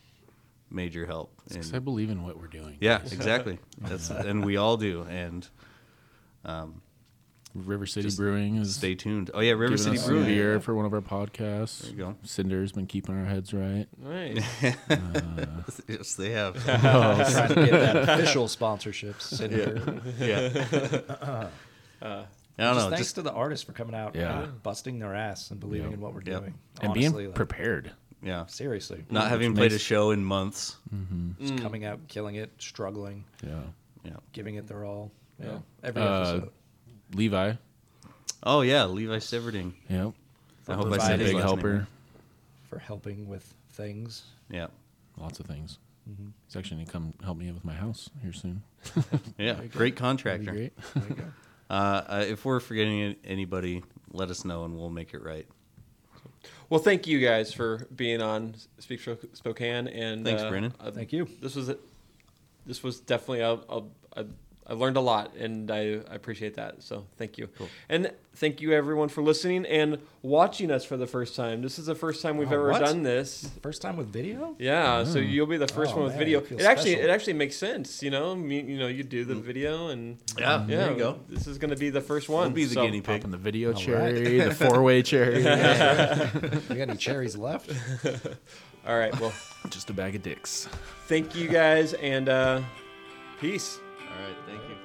major 0.71 1.05
help. 1.07 1.33
And- 1.51 1.57
'Cause 1.59 1.75
I 1.75 1.79
believe 1.81 2.11
in 2.11 2.23
what 2.23 2.39
we're 2.39 2.47
doing. 2.47 2.77
yeah, 2.81 3.01
exactly. 3.12 3.59
That's 3.81 4.11
and 4.11 4.45
we 4.45 4.57
all 4.57 4.77
do. 4.77 5.03
And 5.09 5.47
um, 6.45 6.81
River 7.55 7.85
City 7.87 8.07
Just 8.07 8.16
Brewing 8.18 8.57
is 8.57 8.77
stay 8.77 8.95
tuned. 8.95 9.31
Oh 9.35 9.41
yeah, 9.41 9.53
River 9.53 9.77
City 9.77 9.97
us 9.99 10.07
Brewing. 10.07 10.23
some 10.25 10.33
beer 10.33 10.61
for 10.61 10.75
one 10.77 10.85
of 10.87 10.95
our 10.95 11.01
podcasts. 11.01 11.81
There 11.83 11.91
you 11.91 11.97
go. 11.97 12.16
Cinder's 12.23 12.71
been 12.71 12.87
keeping 12.87 13.18
our 13.18 13.25
heads 13.27 13.53
right. 13.53 13.87
Nice. 13.99 14.45
Uh, 14.89 15.62
yes, 15.89 16.14
they 16.14 16.31
have. 16.31 16.55
Trying 16.64 17.49
to 17.49 17.55
get 17.55 17.71
that 17.73 17.97
official 17.97 18.47
sponsorship. 18.49 19.21
Cinder. 19.21 20.01
yeah. 20.18 21.49
Uh, 22.01 22.25
I 22.59 22.64
don't 22.64 22.74
Just 22.74 22.84
know. 22.86 22.90
thanks 22.90 22.98
Just 23.07 23.14
to 23.16 23.22
the 23.22 23.32
artists 23.32 23.64
for 23.64 23.72
coming 23.72 23.94
out, 23.94 24.14
Yeah. 24.14 24.42
and 24.42 24.62
busting 24.62 24.98
their 24.98 25.14
ass 25.14 25.51
and 25.51 25.59
believing 25.61 25.88
Yep. 25.88 25.94
in 25.94 26.01
what 26.01 26.12
we're 26.14 26.22
Yep. 26.22 26.40
doing, 26.40 26.55
And 26.80 26.90
Honestly, 26.90 27.01
being 27.22 27.26
like, 27.28 27.34
prepared. 27.34 27.92
yeah. 28.22 28.46
seriously, 28.46 29.05
Not 29.11 29.28
having 29.28 29.51
Which 29.53 29.59
played 29.59 29.72
a 29.72 29.78
show 29.78 30.11
in 30.11 30.24
months. 30.24 30.76
Mm-hmm. 30.94 31.40
just 31.40 31.55
mm. 31.55 31.62
coming 31.62 31.84
out, 31.84 32.01
killing 32.09 32.34
it, 32.34 32.51
struggling, 32.59 33.24
Yeah. 33.46 33.62
Yeah. 34.05 34.16
giving 34.32 34.57
it 34.57 34.66
their 34.66 34.84
all. 34.84 35.11
Yeah, 35.38 35.46
Yeah. 35.46 35.59
every 35.84 36.03
Uh, 36.03 36.20
episode. 36.20 36.51
Levi. 37.14 37.53
Oh 38.42 38.61
yeah, 38.62 38.84
Levi 38.84 39.16
Severding. 39.18 39.72
Yep. 39.88 40.12
I 40.68 40.74
hope 40.74 40.86
I 40.86 40.88
Levi 40.90 41.07
said 41.07 41.20
is 41.20 41.32
big 41.32 41.40
helper. 41.42 41.72
name. 41.78 41.86
for 42.68 42.78
helping 42.78 43.26
with 43.28 43.53
things. 43.70 44.22
Yeah. 44.48 44.68
Lots 45.16 45.40
of 45.40 45.46
things. 45.46 45.78
Mm-hmm. 46.09 46.28
He's 46.46 46.57
actually 46.57 46.76
going 46.76 46.86
to 46.86 46.92
come 46.92 47.14
help 47.24 47.36
me 47.38 47.51
with 47.51 47.64
my 47.64 47.74
house 47.74 48.09
here 48.22 48.32
soon. 48.32 48.62
Yeah. 49.38 49.55
Great 49.55 49.70
That'd 49.72 49.72
be 49.72 49.90
contractor. 49.92 50.53
great. 50.53 50.72
There 51.71 51.79
you 51.79 51.83
go. 51.83 51.89
Uh, 51.89 52.05
uh, 52.09 52.25
if 52.29 52.45
we're 52.45 52.61
forgetting 52.61 53.16
anybody, 53.25 53.83
let 54.12 54.31
us 54.31 54.45
know 54.45 54.64
and 54.64 54.77
we'll 54.77 54.91
make 54.91 55.14
it 55.14 55.23
right. 55.23 55.47
Well, 56.68 56.81
thank 56.81 57.07
you 57.07 57.18
guys 57.21 57.53
for 57.53 57.87
being 57.97 58.23
on 58.23 58.55
Speak 58.79 59.01
Sp- 59.03 59.27
Spokane. 59.33 59.89
And 59.89 60.25
Thanks, 60.25 60.43
uh, 60.43 60.49
Brandon. 60.51 60.73
uh, 60.81 60.91
Thank 60.93 61.12
you. 61.12 61.29
This 61.41 61.57
was 61.57 61.73
this 62.66 62.83
was 62.83 63.01
definitely 63.01 63.41
a, 63.41 63.53
a, 63.68 63.83
a 64.16 64.27
I 64.71 64.75
learned 64.75 64.97
a 64.97 65.01
lot, 65.01 65.35
and 65.35 65.68
I, 65.68 66.01
I 66.09 66.14
appreciate 66.14 66.55
that. 66.55 66.81
So 66.85 67.05
thank 67.16 67.37
you, 67.39 67.49
Cool. 67.59 67.68
and 67.89 68.12
thank 68.37 68.61
you 68.61 68.73
everyone 68.73 69.09
for 69.09 69.21
listening 69.21 69.66
and 69.66 69.99
watching 70.23 70.71
us 70.71 70.85
for 70.85 70.97
the 70.97 71.09
first 71.09 71.35
time. 71.35 71.61
This 71.61 71.77
is 71.81 71.87
the 71.87 71.95
first 71.97 72.23
time 72.23 72.37
we've 72.37 72.53
Oh, 72.53 72.55
ever 72.55 72.71
what? 72.71 72.81
done 72.81 73.03
this. 73.03 73.51
First 73.62 73.83
time 73.83 73.97
with 73.97 74.07
video. 74.12 74.55
Yeah, 74.61 75.03
so 75.03 75.18
you'll 75.18 75.49
be 75.49 75.57
the 75.57 75.66
first 75.66 75.93
Oh, 75.93 75.97
one 75.97 76.05
with 76.05 76.12
man, 76.12 76.18
video. 76.21 76.41
I 76.41 76.45
feel 76.45 76.61
It 76.61 76.64
actually 76.66 76.93
special. 76.93 77.09
it 77.09 77.12
actually 77.12 77.33
makes 77.33 77.57
sense, 77.57 78.01
you 78.01 78.11
know. 78.12 78.37
Me, 78.37 78.61
you 78.61 78.79
know, 78.79 78.87
you 78.87 79.03
do 79.03 79.25
the 79.25 79.35
video, 79.35 79.89
and 79.89 80.18
Yeah, 80.39 80.61
yeah, 80.61 80.77
there 80.77 80.93
you 80.93 80.99
go. 80.99 81.18
This 81.29 81.49
is 81.49 81.59
going 81.59 81.71
to 81.71 81.77
be 81.77 81.91
the 81.91 82.01
first 82.01 82.29
one. 82.29 82.43
We'll 82.45 82.51
be 82.55 82.64
the 82.66 82.75
so- 82.75 82.85
guinea 82.85 83.01
pig. 83.01 83.23
Popping 83.23 83.33
the 83.33 83.39
video 83.39 83.73
All 83.73 83.75
cherry, 83.81 84.39
the 84.39 84.55
four 84.55 84.83
way 84.85 85.03
cherry. 85.11 85.39
We 85.39 85.43
got 85.43 86.71
any 86.71 86.97
cherries 86.97 87.37
left? 87.37 87.73
All 88.87 88.97
right, 88.97 89.18
well, 89.21 89.33
Just 89.68 89.91
a 89.91 89.93
bag 89.93 90.14
of 90.14 90.23
dicks. 90.23 90.68
thank 91.09 91.35
you 91.35 91.49
guys, 91.49 91.93
and 91.95 92.29
uh, 92.29 92.61
peace. 93.41 93.81
All 94.11 94.26
right. 94.26 94.36
Thank 94.46 94.62
you. 94.68 94.76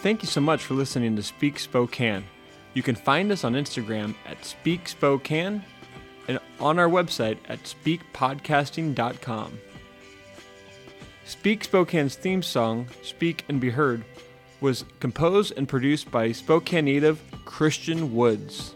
Thank 0.00 0.22
you 0.22 0.28
so 0.28 0.40
much 0.40 0.64
for 0.64 0.74
listening 0.74 1.16
to 1.16 1.22
Speak 1.22 1.58
Spokane. 1.58 2.24
You 2.72 2.82
can 2.82 2.94
find 2.94 3.32
us 3.32 3.44
on 3.44 3.54
Instagram 3.54 4.14
at 4.26 4.44
Speak 4.44 4.88
Spokane 4.88 5.64
and 6.28 6.38
on 6.60 6.78
our 6.78 6.88
website 6.88 7.38
at 7.48 7.64
speakpodcasting.com. 7.64 9.58
Speak 11.28 11.62
Spokane's 11.62 12.14
theme 12.14 12.42
song, 12.42 12.86
Speak 13.02 13.44
and 13.50 13.60
Be 13.60 13.68
Heard, 13.68 14.02
was 14.62 14.86
composed 14.98 15.52
and 15.58 15.68
produced 15.68 16.10
by 16.10 16.32
Spokane 16.32 16.86
native 16.86 17.22
Christian 17.44 18.14
Woods. 18.14 18.74